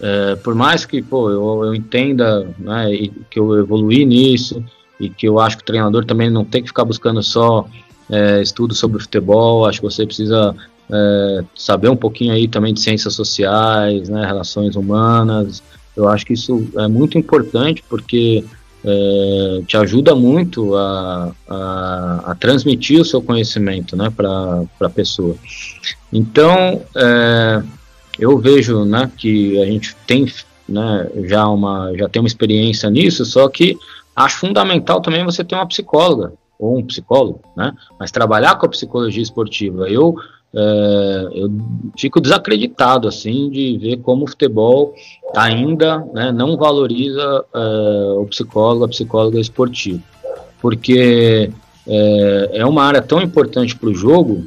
é, 0.00 0.36
por 0.36 0.54
mais 0.54 0.84
que 0.84 1.02
pô, 1.02 1.30
eu, 1.30 1.64
eu 1.64 1.74
entenda 1.74 2.48
né, 2.58 2.86
que 3.30 3.38
eu 3.38 3.58
evoluí 3.58 4.04
nisso 4.04 4.64
e 5.00 5.08
que 5.08 5.26
eu 5.26 5.40
acho 5.40 5.56
que 5.56 5.62
o 5.62 5.66
treinador 5.66 6.04
também 6.04 6.30
não 6.30 6.44
tem 6.44 6.62
que 6.62 6.68
ficar 6.68 6.84
buscando 6.84 7.22
só 7.22 7.68
é, 8.10 8.40
estudo 8.40 8.74
sobre 8.74 9.00
futebol, 9.00 9.66
acho 9.66 9.80
que 9.80 9.86
você 9.86 10.06
precisa 10.06 10.54
é, 10.90 11.44
saber 11.54 11.88
um 11.88 11.96
pouquinho 11.96 12.32
aí 12.32 12.48
também 12.48 12.72
de 12.72 12.80
ciências 12.80 13.14
sociais, 13.14 14.08
né, 14.08 14.24
relações 14.24 14.76
humanas. 14.76 15.62
Eu 15.96 16.08
acho 16.08 16.24
que 16.24 16.32
isso 16.32 16.66
é 16.76 16.88
muito 16.88 17.18
importante 17.18 17.82
porque 17.88 18.44
é, 18.84 19.62
te 19.66 19.76
ajuda 19.76 20.14
muito 20.14 20.74
a, 20.76 21.32
a, 21.48 22.22
a, 22.26 22.34
transmitir 22.34 23.00
o 23.00 23.04
seu 23.04 23.20
conhecimento 23.20 23.96
né, 23.96 24.10
para 24.10 24.64
a 24.80 24.90
pessoa. 24.90 25.36
Então, 26.12 26.82
é, 26.96 27.62
eu 28.18 28.38
vejo 28.38 28.84
né, 28.84 29.10
que 29.16 29.60
a 29.60 29.66
gente 29.66 29.94
tem 30.06 30.26
né, 30.68 31.10
já, 31.24 31.48
uma, 31.48 31.92
já 31.96 32.08
tem 32.08 32.20
uma 32.20 32.28
experiência 32.28 32.88
nisso, 32.88 33.24
só 33.24 33.48
que 33.48 33.76
acho 34.14 34.38
fundamental 34.38 35.00
também 35.00 35.24
você 35.24 35.44
ter 35.44 35.54
uma 35.54 35.66
psicóloga 35.66 36.32
ou 36.58 36.78
um 36.78 36.84
psicólogo, 36.84 37.40
né, 37.56 37.72
mas 37.98 38.10
trabalhar 38.10 38.56
com 38.56 38.66
a 38.66 38.70
psicologia 38.70 39.22
esportiva. 39.22 39.88
Eu 39.88 40.16
é, 40.54 41.28
eu 41.34 41.50
fico 41.98 42.20
desacreditado 42.20 43.06
assim 43.06 43.50
de 43.50 43.76
ver 43.76 43.98
como 43.98 44.24
o 44.24 44.28
futebol 44.28 44.94
ainda 45.36 45.98
né, 46.14 46.32
não 46.32 46.56
valoriza 46.56 47.44
é, 47.54 48.14
o 48.18 48.26
psicólogo, 48.26 48.84
a 48.84 48.88
psicóloga 48.88 49.38
esportiva, 49.38 50.02
porque 50.60 51.50
é, 51.86 52.50
é 52.54 52.66
uma 52.66 52.82
área 52.84 53.02
tão 53.02 53.20
importante 53.20 53.76
para 53.76 53.90
o 53.90 53.94
jogo 53.94 54.46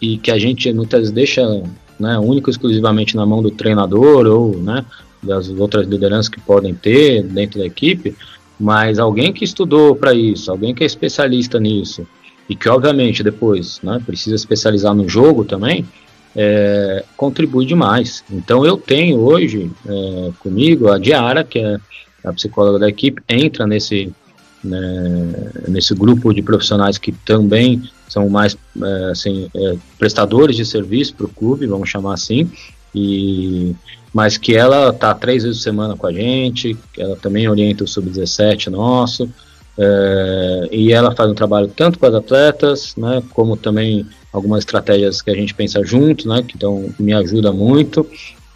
e 0.00 0.16
que 0.16 0.30
a 0.30 0.38
gente 0.38 0.72
muitas 0.72 1.00
vezes 1.00 1.14
deixa 1.14 1.62
né, 1.98 2.18
único 2.18 2.50
exclusivamente 2.50 3.16
na 3.16 3.26
mão 3.26 3.42
do 3.42 3.50
treinador 3.50 4.26
ou 4.26 4.56
né, 4.56 4.84
das 5.22 5.48
outras 5.48 5.86
lideranças 5.86 6.28
que 6.28 6.40
podem 6.40 6.74
ter 6.74 7.22
dentro 7.22 7.58
da 7.60 7.66
equipe, 7.66 8.16
mas 8.58 8.98
alguém 8.98 9.32
que 9.32 9.44
estudou 9.44 9.94
para 9.96 10.14
isso, 10.14 10.50
alguém 10.50 10.74
que 10.74 10.82
é 10.82 10.86
especialista 10.86 11.58
nisso, 11.58 12.06
e 12.52 12.54
que 12.54 12.68
obviamente 12.68 13.22
depois 13.22 13.80
né, 13.82 14.00
precisa 14.04 14.36
especializar 14.36 14.94
no 14.94 15.08
jogo 15.08 15.42
também, 15.42 15.86
é, 16.36 17.02
contribui 17.16 17.64
demais. 17.64 18.22
Então 18.30 18.64
eu 18.66 18.76
tenho 18.76 19.20
hoje 19.20 19.70
é, 19.86 20.30
comigo 20.38 20.88
a 20.88 20.98
Diara, 20.98 21.42
que 21.44 21.58
é 21.58 21.78
a 22.22 22.32
psicóloga 22.32 22.78
da 22.78 22.88
equipe, 22.90 23.22
entra 23.26 23.66
nesse, 23.66 24.12
né, 24.62 25.50
nesse 25.66 25.94
grupo 25.94 26.32
de 26.34 26.42
profissionais 26.42 26.98
que 26.98 27.10
também 27.10 27.82
são 28.06 28.28
mais 28.28 28.54
é, 28.82 29.10
assim, 29.10 29.48
é, 29.54 29.76
prestadores 29.98 30.54
de 30.54 30.66
serviço 30.66 31.14
para 31.14 31.26
o 31.26 31.30
clube, 31.30 31.66
vamos 31.66 31.88
chamar 31.88 32.12
assim, 32.12 32.50
e 32.94 33.74
mas 34.12 34.36
que 34.36 34.54
ela 34.54 34.90
está 34.90 35.14
três 35.14 35.42
vezes 35.42 35.60
por 35.60 35.64
semana 35.64 35.96
com 35.96 36.06
a 36.06 36.12
gente, 36.12 36.76
ela 36.98 37.16
também 37.16 37.48
orienta 37.48 37.82
o 37.82 37.88
sub-17 37.88 38.66
nosso, 38.66 39.26
é, 39.78 40.68
e 40.70 40.92
ela 40.92 41.14
faz 41.14 41.30
um 41.30 41.34
trabalho 41.34 41.68
tanto 41.68 41.98
com 41.98 42.06
as 42.06 42.14
atletas, 42.14 42.94
né, 42.96 43.22
como 43.32 43.56
também 43.56 44.06
algumas 44.32 44.60
estratégias 44.60 45.22
que 45.22 45.30
a 45.30 45.34
gente 45.34 45.54
pensa 45.54 45.84
junto, 45.84 46.28
né, 46.28 46.42
que 46.42 46.56
então 46.56 46.90
me 46.98 47.12
ajuda 47.12 47.52
muito, 47.52 48.06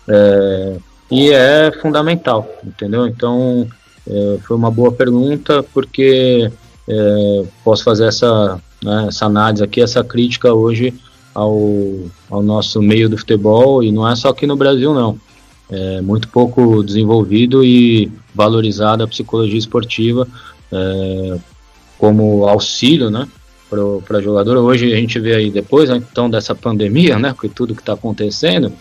é, 0.08 0.76
e 1.10 1.30
é 1.30 1.72
fundamental, 1.80 2.48
entendeu? 2.64 3.06
Então 3.06 3.66
é, 4.08 4.38
foi 4.42 4.56
uma 4.56 4.70
boa 4.70 4.92
pergunta 4.92 5.62
porque 5.62 6.50
é, 6.88 7.44
posso 7.64 7.84
fazer 7.84 8.06
essa, 8.06 8.60
né, 8.82 9.06
essa 9.08 9.26
análise 9.26 9.62
aqui, 9.62 9.80
essa 9.80 10.02
crítica 10.04 10.52
hoje 10.52 10.94
ao, 11.34 11.60
ao 12.30 12.42
nosso 12.42 12.80
meio 12.82 13.08
do 13.08 13.18
futebol 13.18 13.82
e 13.82 13.92
não 13.92 14.08
é 14.08 14.16
só 14.16 14.28
aqui 14.28 14.46
no 14.46 14.56
Brasil 14.56 14.94
não, 14.94 15.18
é 15.70 16.00
muito 16.00 16.28
pouco 16.28 16.82
desenvolvido 16.82 17.64
e 17.64 18.10
valorizada 18.34 19.04
a 19.04 19.08
psicologia 19.08 19.58
esportiva 19.58 20.26
é, 20.72 21.38
como 21.98 22.46
auxílio, 22.46 23.10
né, 23.10 23.26
para 24.06 24.20
jogador. 24.20 24.56
Hoje 24.58 24.92
a 24.92 24.96
gente 24.96 25.18
vê 25.18 25.34
aí 25.34 25.50
depois, 25.50 25.90
então 25.90 26.30
dessa 26.30 26.54
pandemia, 26.54 27.18
né, 27.18 27.34
com 27.38 27.48
tudo 27.48 27.74
que 27.74 27.82
está 27.82 27.94
acontecendo, 27.94 28.72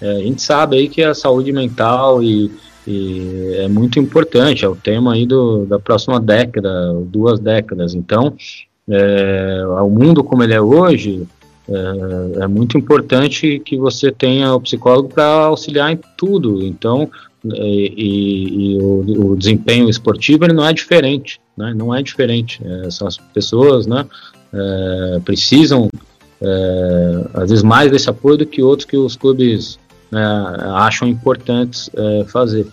é, 0.00 0.10
a 0.10 0.20
gente 0.20 0.42
sabe 0.42 0.76
aí 0.76 0.88
que 0.88 1.02
a 1.02 1.14
saúde 1.14 1.52
mental 1.52 2.22
e, 2.22 2.50
e, 2.86 3.56
é 3.58 3.68
muito 3.68 3.98
importante, 3.98 4.64
é 4.64 4.68
o 4.68 4.76
tema 4.76 5.14
aí 5.14 5.26
do, 5.26 5.66
da 5.66 5.78
próxima 5.78 6.20
década, 6.20 6.70
duas 7.04 7.40
décadas. 7.40 7.94
Então, 7.94 8.34
é, 8.88 9.62
o 9.82 9.90
mundo 9.90 10.22
como 10.22 10.42
ele 10.42 10.54
é 10.54 10.60
hoje, 10.60 11.26
é, 11.68 12.44
é, 12.44 12.46
muito 12.46 12.78
importante 12.78 13.60
que 13.62 13.76
você 13.76 14.10
tenha 14.10 14.54
o 14.54 14.60
psicólogo 14.60 15.08
para 15.10 15.24
auxiliar 15.24 15.92
em 15.92 15.98
tudo. 16.16 16.64
Então, 16.64 17.10
e, 17.44 18.74
e, 18.74 18.78
o, 18.78 19.30
o, 19.30 19.36
desempenho 19.36 19.88
esportivo 19.88 20.44
ele 20.44 20.52
não 20.52 20.66
é 20.66 20.72
diferente, 20.72 21.40
né? 21.56 21.72
Não 21.74 21.94
é 21.94 22.02
diferente. 22.02 22.60
É, 22.64 22.90
são 22.90 23.06
as 23.06 23.16
pessoas, 23.16 23.86
né? 23.86 24.04
É, 24.52 25.20
precisam 25.24 25.88
é, 26.40 27.24
às 27.34 27.50
vezes 27.50 27.62
mais 27.62 27.90
desse 27.90 28.08
apoio 28.08 28.38
do 28.38 28.46
que 28.46 28.62
outros 28.62 28.86
que 28.86 28.96
os 28.96 29.16
clubes 29.16 29.78
né, 30.10 30.20
acham 30.74 31.06
importantes 31.06 31.90
é, 31.94 32.24
fazer. 32.24 32.66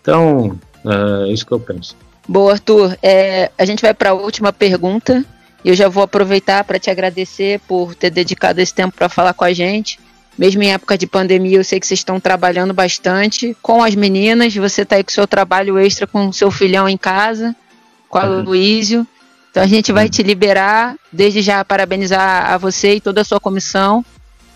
Então, 0.00 0.58
é 0.84 1.32
isso 1.32 1.44
que 1.44 1.52
eu 1.52 1.60
penso. 1.60 1.94
Boa, 2.26 2.52
Arthur. 2.52 2.96
É, 3.02 3.50
a 3.58 3.64
gente 3.64 3.82
vai 3.82 3.94
para 3.94 4.10
a 4.10 4.14
última 4.14 4.52
pergunta. 4.52 5.24
Eu 5.64 5.74
já 5.74 5.88
vou 5.88 6.02
aproveitar 6.02 6.62
para 6.64 6.78
te 6.78 6.90
agradecer 6.90 7.60
por 7.66 7.94
ter 7.94 8.10
dedicado 8.10 8.60
esse 8.60 8.72
tempo 8.72 8.96
para 8.96 9.08
falar 9.08 9.34
com 9.34 9.44
a 9.44 9.52
gente. 9.52 9.98
Mesmo 10.38 10.62
em 10.62 10.72
época 10.72 10.96
de 10.96 11.04
pandemia, 11.04 11.56
eu 11.56 11.64
sei 11.64 11.80
que 11.80 11.86
vocês 11.86 11.98
estão 11.98 12.20
trabalhando 12.20 12.72
bastante 12.72 13.56
com 13.60 13.82
as 13.82 13.96
meninas. 13.96 14.54
Você 14.54 14.82
está 14.82 14.94
aí 14.94 15.02
com 15.02 15.10
o 15.10 15.14
seu 15.14 15.26
trabalho 15.26 15.76
extra 15.76 16.06
com 16.06 16.28
o 16.28 16.32
seu 16.32 16.48
filhão 16.48 16.88
em 16.88 16.96
casa, 16.96 17.56
com 18.08 18.18
a 18.18 18.24
uhum. 18.24 18.42
Luísio. 18.42 19.04
Então 19.50 19.62
a 19.62 19.66
gente 19.66 19.90
vai 19.90 20.04
uhum. 20.04 20.10
te 20.10 20.22
liberar. 20.22 20.94
Desde 21.10 21.42
já 21.42 21.64
parabenizar 21.64 22.52
a 22.52 22.56
você 22.56 22.94
e 22.94 23.00
toda 23.00 23.22
a 23.22 23.24
sua 23.24 23.40
comissão, 23.40 24.04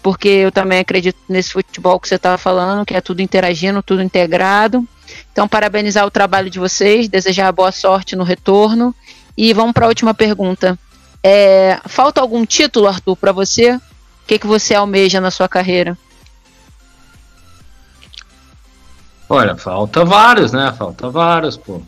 porque 0.00 0.28
eu 0.28 0.52
também 0.52 0.78
acredito 0.78 1.18
nesse 1.28 1.50
futebol 1.50 1.98
que 1.98 2.08
você 2.08 2.14
estava 2.14 2.38
falando, 2.38 2.86
que 2.86 2.94
é 2.94 3.00
tudo 3.00 3.20
interagindo, 3.20 3.82
tudo 3.82 4.02
integrado. 4.02 4.86
Então, 5.32 5.48
parabenizar 5.48 6.06
o 6.06 6.10
trabalho 6.10 6.48
de 6.48 6.60
vocês, 6.60 7.08
desejar 7.08 7.50
boa 7.50 7.72
sorte 7.72 8.14
no 8.14 8.22
retorno. 8.22 8.94
E 9.36 9.52
vamos 9.52 9.72
para 9.72 9.86
a 9.86 9.88
última 9.88 10.14
pergunta. 10.14 10.78
É, 11.24 11.80
falta 11.86 12.20
algum 12.20 12.46
título, 12.46 12.86
Arthur, 12.86 13.16
para 13.16 13.32
você? 13.32 13.80
O 14.22 14.26
que, 14.26 14.38
que 14.38 14.46
você 14.46 14.74
almeja 14.74 15.20
na 15.20 15.30
sua 15.30 15.48
carreira? 15.48 15.96
Olha, 19.28 19.56
falta 19.56 20.04
vários, 20.04 20.52
né? 20.52 20.72
Falta 20.76 21.08
vários, 21.08 21.56
pô. 21.56 21.80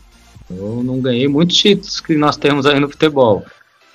Eu 0.49 0.81
não 0.83 0.99
ganhei 0.99 1.27
muitos 1.27 1.57
títulos 1.57 1.99
que 1.99 2.15
nós 2.15 2.37
temos 2.37 2.65
aí 2.65 2.79
no 2.79 2.89
futebol. 2.89 3.45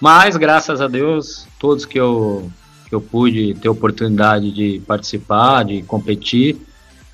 Mas, 0.00 0.36
graças 0.36 0.80
a 0.80 0.88
Deus, 0.88 1.46
todos 1.58 1.84
que 1.84 1.98
eu, 1.98 2.50
que 2.88 2.94
eu 2.94 3.00
pude 3.00 3.54
ter 3.54 3.68
oportunidade 3.68 4.50
de 4.50 4.80
participar, 4.86 5.64
de 5.64 5.82
competir, 5.82 6.56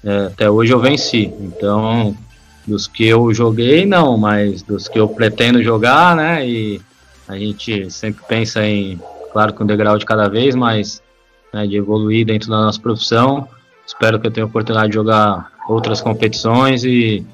é, 0.05 0.27
até 0.27 0.51
hoje 0.51 0.72
eu 0.72 0.79
venci. 0.79 1.33
Então, 1.41 2.16
dos 2.66 2.87
que 2.87 3.07
eu 3.07 3.33
joguei, 3.33 3.85
não, 3.85 4.16
mas 4.16 4.62
dos 4.62 4.89
que 4.89 4.99
eu 4.99 5.09
pretendo 5.09 5.62
jogar, 5.62 6.14
né? 6.14 6.47
E 6.47 6.81
a 7.27 7.37
gente 7.37 7.91
sempre 7.91 8.22
pensa 8.29 8.64
em, 8.64 9.01
claro, 9.33 9.53
com 9.53 9.64
um 9.64 9.66
degrau 9.66 9.99
de 9.99 10.07
cada 10.07 10.29
vez, 10.29 10.55
mas 10.55 11.03
né, 11.57 11.66
de 11.66 11.76
evoluir 11.76 12.26
dentro 12.26 12.50
da 12.50 12.57
nossa 12.57 12.78
profissão. 12.78 13.48
Espero 13.86 14.20
que 14.20 14.26
eu 14.26 14.30
tenha 14.30 14.46
oportunidade 14.46 14.88
de 14.88 14.94
jogar 14.94 15.50
outras 15.66 16.02
competições 16.02 16.84
e, 16.84 17.24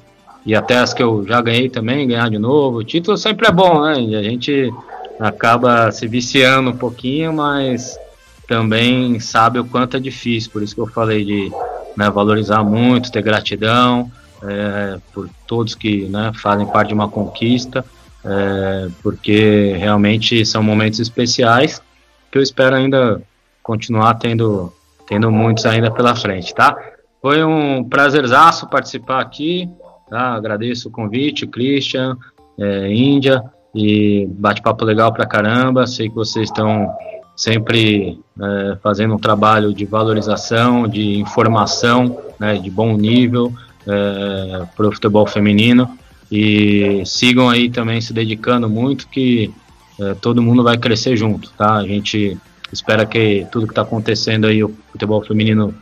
e 0.46 0.54
até 0.54 0.78
as 0.78 0.94
que 0.94 1.02
eu 1.02 1.26
já 1.26 1.40
ganhei 1.40 1.68
também, 1.68 2.06
ganhar 2.06 2.30
de 2.30 2.38
novo. 2.38 2.78
O 2.78 2.84
título 2.84 3.16
sempre 3.16 3.48
é 3.48 3.50
bom, 3.50 3.82
né? 3.82 4.00
E 4.00 4.14
a 4.14 4.22
gente 4.22 4.72
acaba 5.18 5.90
se 5.90 6.06
viciando 6.06 6.70
um 6.70 6.76
pouquinho, 6.76 7.32
mas 7.32 7.98
também 8.46 9.18
sabe 9.18 9.58
o 9.58 9.64
quanto 9.64 9.96
é 9.96 10.00
difícil. 10.00 10.52
Por 10.52 10.62
isso 10.62 10.74
que 10.74 10.80
eu 10.80 10.86
falei 10.86 11.24
de 11.24 11.50
né, 11.96 12.08
valorizar 12.08 12.62
muito, 12.62 13.10
ter 13.10 13.22
gratidão 13.22 14.10
é, 14.44 14.98
por 15.12 15.28
todos 15.48 15.74
que 15.74 16.04
né, 16.08 16.30
fazem 16.34 16.66
parte 16.66 16.88
de 16.88 16.94
uma 16.94 17.08
conquista, 17.08 17.84
é, 18.24 18.88
porque 19.02 19.74
realmente 19.76 20.46
são 20.46 20.62
momentos 20.62 21.00
especiais 21.00 21.82
que 22.30 22.38
eu 22.38 22.42
espero 22.42 22.76
ainda 22.76 23.20
continuar 23.62 24.14
tendo, 24.14 24.72
tendo 25.06 25.30
muitos 25.30 25.64
ainda 25.66 25.90
pela 25.90 26.14
frente, 26.14 26.54
tá? 26.54 26.76
Foi 27.20 27.44
um 27.44 27.84
prazerzaço 27.84 28.68
participar 28.68 29.20
aqui, 29.20 29.68
tá? 30.10 30.34
Agradeço 30.34 30.88
o 30.88 30.92
convite, 30.92 31.46
Christian, 31.46 32.16
é, 32.58 32.92
Índia, 32.92 33.42
e 33.74 34.26
bate-papo 34.32 34.84
legal 34.84 35.12
pra 35.12 35.26
caramba. 35.26 35.86
Sei 35.86 36.08
que 36.08 36.14
vocês 36.14 36.48
estão 36.48 36.92
sempre 37.36 38.20
é, 38.40 38.76
fazendo 38.82 39.14
um 39.14 39.18
trabalho 39.18 39.72
de 39.72 39.84
valorização, 39.84 40.86
de 40.86 41.18
informação, 41.18 42.18
né, 42.38 42.56
de 42.56 42.70
bom 42.70 42.96
nível 42.96 43.52
é, 43.86 44.66
para 44.76 44.88
o 44.88 44.92
futebol 44.92 45.26
feminino. 45.26 45.98
E 46.30 47.02
sigam 47.04 47.48
aí 47.48 47.70
também 47.70 48.00
se 48.00 48.12
dedicando 48.12 48.68
muito, 48.68 49.08
que 49.08 49.52
é, 50.00 50.14
todo 50.14 50.42
mundo 50.42 50.62
vai 50.62 50.78
crescer 50.78 51.16
junto, 51.16 51.52
tá? 51.52 51.74
A 51.74 51.86
gente 51.86 52.38
espera 52.72 53.04
que 53.04 53.46
tudo 53.52 53.66
que 53.66 53.72
está 53.72 53.82
acontecendo 53.82 54.46
aí, 54.46 54.64
o 54.64 54.74
futebol 54.90 55.22
feminino 55.22 55.74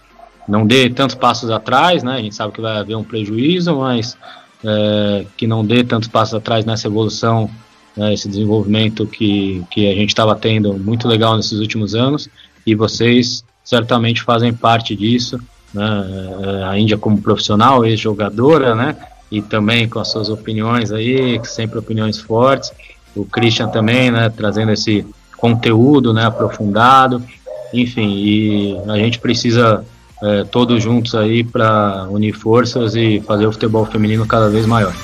não 0.49 0.66
dê 0.66 0.91
tantos 0.91 1.14
passos 1.14 1.51
atrás, 1.51 2.03
né? 2.03 2.14
A 2.14 2.22
gente 2.22 2.34
sabe 2.34 2.53
que 2.53 2.61
vai 2.61 2.76
haver 2.76 2.97
um 2.97 3.05
prejuízo, 3.05 3.76
mas 3.76 4.16
é, 4.64 5.24
que 5.36 5.47
não 5.47 5.64
dê 5.64 5.84
tantos 5.84 6.09
passos 6.09 6.34
atrás 6.34 6.64
nessa 6.64 6.88
evolução, 6.88 7.51
né, 7.97 8.12
esse 8.12 8.28
desenvolvimento 8.28 9.07
que, 9.07 9.64
que 9.70 9.91
a 9.91 9.95
gente 9.95 10.11
estava 10.11 10.34
tendo 10.36 10.74
muito 10.74 11.09
legal 11.09 11.36
nesses 11.36 11.59
últimos 11.59 11.95
anos, 11.95 12.28
e 12.66 12.74
vocês 12.74 13.45
certamente 13.64 14.22
fazem 14.22 14.53
parte 14.53 14.95
disso, 14.95 15.41
né, 15.72 15.82
é, 16.43 16.64
a 16.64 16.78
Índia 16.78 16.99
como 16.99 17.20
profissional, 17.20 17.84
ex-jogadora, 17.84 18.74
né, 18.74 18.97
e 19.30 19.41
também 19.41 19.88
com 19.88 19.99
as 19.99 20.09
suas 20.09 20.28
opiniões 20.28 20.93
aí, 20.93 21.41
sempre 21.45 21.78
opiniões 21.78 22.18
fortes, 22.18 22.72
o 23.14 23.24
Christian 23.24 23.68
também, 23.68 24.11
né, 24.11 24.28
trazendo 24.28 24.72
esse 24.72 25.07
conteúdo, 25.41 26.12
né, 26.12 26.24
aprofundado, 26.26 27.22
enfim, 27.72 28.14
e 28.14 28.76
a 28.88 28.97
gente 28.97 29.18
precisa 29.18 29.84
é, 30.22 30.45
todos 30.45 30.82
juntos 30.82 31.14
aí 31.14 31.43
para 31.43 32.07
unir 32.11 32.32
forças 32.32 32.95
e 32.95 33.22
fazer 33.26 33.47
o 33.47 33.53
futebol 33.53 33.86
feminino 33.86 34.26
cada 34.26 34.49
vez 34.49 34.66
maior. 34.66 34.95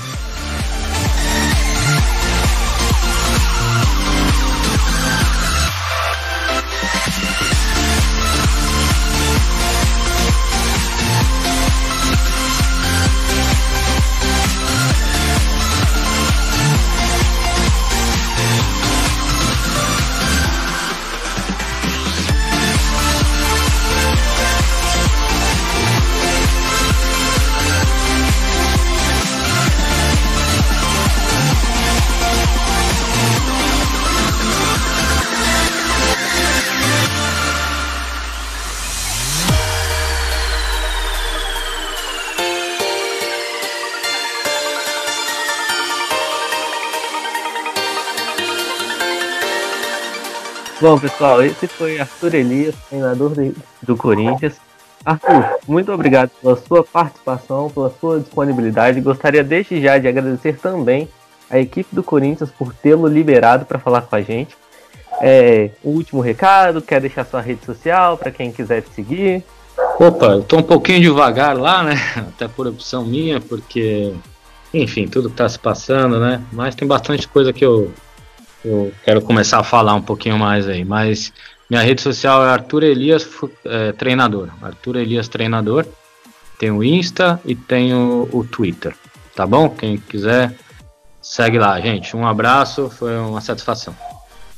Bom, 50.86 50.96
pessoal, 51.00 51.42
esse 51.42 51.66
foi 51.66 51.98
Arthur 51.98 52.36
Elias, 52.36 52.76
treinador 52.88 53.34
de, 53.34 53.52
do 53.82 53.96
Corinthians. 53.96 54.54
Arthur, 55.04 55.58
muito 55.66 55.90
obrigado 55.90 56.30
pela 56.40 56.54
sua 56.54 56.84
participação, 56.84 57.68
pela 57.68 57.92
sua 58.00 58.20
disponibilidade. 58.20 59.00
Gostaria 59.00 59.42
desde 59.42 59.82
já 59.82 59.98
de 59.98 60.06
agradecer 60.06 60.56
também 60.58 61.08
a 61.50 61.58
equipe 61.58 61.92
do 61.92 62.04
Corinthians 62.04 62.52
por 62.56 62.72
tê-lo 62.72 63.08
liberado 63.08 63.66
para 63.66 63.80
falar 63.80 64.02
com 64.02 64.14
a 64.14 64.22
gente. 64.22 64.56
É, 65.20 65.70
o 65.82 65.90
último 65.90 66.20
recado, 66.20 66.80
quer 66.80 67.00
deixar 67.00 67.26
sua 67.26 67.40
rede 67.40 67.64
social 67.66 68.16
para 68.16 68.30
quem 68.30 68.52
quiser 68.52 68.82
te 68.82 68.90
seguir? 68.90 69.42
Opa, 69.98 70.26
eu 70.26 70.44
tô 70.44 70.58
um 70.58 70.62
pouquinho 70.62 71.00
devagar 71.00 71.58
lá, 71.58 71.82
né? 71.82 71.96
Até 72.16 72.46
por 72.46 72.68
opção 72.68 73.04
minha, 73.04 73.40
porque, 73.40 74.14
enfim, 74.72 75.08
tudo 75.08 75.30
que 75.30 75.34
tá 75.34 75.48
se 75.48 75.58
passando, 75.58 76.20
né? 76.20 76.40
Mas 76.52 76.76
tem 76.76 76.86
bastante 76.86 77.26
coisa 77.26 77.52
que 77.52 77.64
eu 77.64 77.90
eu 78.66 78.92
quero 79.04 79.22
começar 79.22 79.60
a 79.60 79.64
falar 79.64 79.94
um 79.94 80.02
pouquinho 80.02 80.36
mais 80.38 80.68
aí. 80.68 80.84
Mas 80.84 81.32
minha 81.70 81.82
rede 81.82 82.02
social 82.02 82.44
é 82.44 82.48
Arthur 82.48 82.82
Elias 82.82 83.26
é, 83.64 83.92
Treinador. 83.92 84.48
Arthur 84.60 84.96
Elias 84.96 85.28
Treinador. 85.28 85.86
Tem 86.58 86.70
o 86.70 86.82
Insta 86.82 87.40
e 87.44 87.54
tem 87.54 87.94
o, 87.94 88.28
o 88.32 88.44
Twitter. 88.44 88.94
Tá 89.34 89.46
bom? 89.46 89.68
Quem 89.68 89.98
quiser, 89.98 90.52
segue 91.22 91.58
lá, 91.58 91.78
gente. 91.80 92.16
Um 92.16 92.26
abraço, 92.26 92.90
foi 92.90 93.16
uma 93.18 93.40
satisfação. 93.40 93.94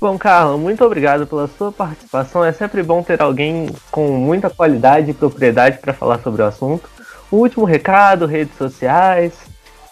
Bom, 0.01 0.17
Carlos, 0.17 0.61
muito 0.61 0.85
obrigado 0.85 1.27
pela 1.27 1.49
sua 1.49 1.73
participação. 1.73 2.45
É 2.45 2.53
sempre 2.53 2.83
bom 2.83 3.03
ter 3.03 3.21
alguém 3.21 3.69
com 3.91 4.13
muita 4.13 4.49
qualidade 4.49 5.11
e 5.11 5.15
propriedade 5.15 5.79
para 5.79 5.93
falar 5.93 6.21
sobre 6.21 6.41
o 6.41 6.47
assunto. 6.47 6.89
O 7.31 7.39
último 7.39 7.65
recado, 7.65 8.25
redes 8.25 8.57
sociais. 8.57 9.35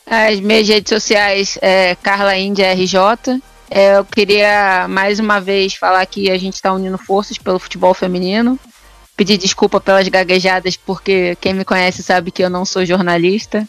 As 0.09 0.39
minhas 0.39 0.69
redes 0.69 0.89
sociais 0.89 1.59
é 1.61 1.97
Carla 1.97 2.37
Índia 2.37 2.73
RJ 2.73 3.43
é, 3.71 3.97
eu 3.97 4.05
queria 4.05 4.87
mais 4.89 5.19
uma 5.19 5.41
vez 5.41 5.75
falar 5.75 6.05
que 6.07 6.31
a 6.31 6.39
gente 6.39 6.55
está 6.55 6.73
unindo 6.73 6.99
forças 6.99 7.39
pelo 7.39 7.59
futebol 7.59 7.93
feminino. 7.95 8.59
Pedir 9.17 9.39
desculpa 9.39 9.81
pelas 9.81 10.07
gaguejadas, 10.09 10.77
porque 10.77 11.37
quem 11.41 11.55
me 11.55 11.64
conhece 11.64 12.03
sabe 12.03 12.31
que 12.31 12.43
eu 12.43 12.51
não 12.51 12.64
sou 12.64 12.85
jornalista. 12.85 13.67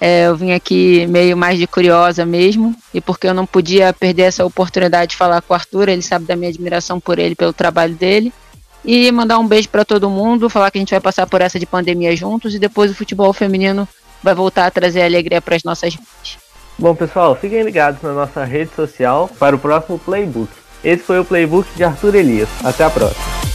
É, 0.00 0.26
eu 0.26 0.36
vim 0.36 0.52
aqui 0.52 1.06
meio 1.08 1.36
mais 1.36 1.58
de 1.58 1.66
curiosa 1.66 2.24
mesmo, 2.24 2.74
e 2.94 3.00
porque 3.00 3.26
eu 3.26 3.34
não 3.34 3.44
podia 3.44 3.92
perder 3.92 4.22
essa 4.22 4.44
oportunidade 4.44 5.10
de 5.10 5.16
falar 5.16 5.42
com 5.42 5.52
o 5.52 5.56
Arthur, 5.56 5.88
ele 5.88 6.02
sabe 6.02 6.24
da 6.24 6.36
minha 6.36 6.50
admiração 6.50 7.00
por 7.00 7.18
ele, 7.18 7.34
pelo 7.34 7.52
trabalho 7.52 7.94
dele. 7.94 8.32
E 8.84 9.10
mandar 9.10 9.38
um 9.38 9.46
beijo 9.46 9.68
para 9.68 9.84
todo 9.84 10.08
mundo, 10.08 10.48
falar 10.48 10.70
que 10.70 10.78
a 10.78 10.80
gente 10.80 10.90
vai 10.90 11.00
passar 11.00 11.26
por 11.26 11.40
essa 11.40 11.58
de 11.58 11.66
pandemia 11.66 12.14
juntos 12.16 12.54
e 12.54 12.58
depois 12.58 12.90
o 12.90 12.94
futebol 12.94 13.32
feminino 13.32 13.88
vai 14.22 14.34
voltar 14.34 14.66
a 14.66 14.70
trazer 14.70 15.02
alegria 15.02 15.40
para 15.40 15.56
as 15.56 15.64
nossas. 15.64 15.96
Bom, 16.78 16.94
pessoal, 16.94 17.34
fiquem 17.34 17.62
ligados 17.62 18.00
na 18.02 18.12
nossa 18.12 18.44
rede 18.44 18.70
social 18.72 19.28
para 19.36 19.56
o 19.56 19.58
próximo 19.58 19.98
Playbook. 19.98 20.52
Esse 20.84 21.02
foi 21.02 21.18
o 21.18 21.24
Playbook 21.24 21.68
de 21.74 21.82
Arthur 21.82 22.14
Elias. 22.14 22.48
Até 22.64 22.84
a 22.84 22.90
próxima. 22.90 23.47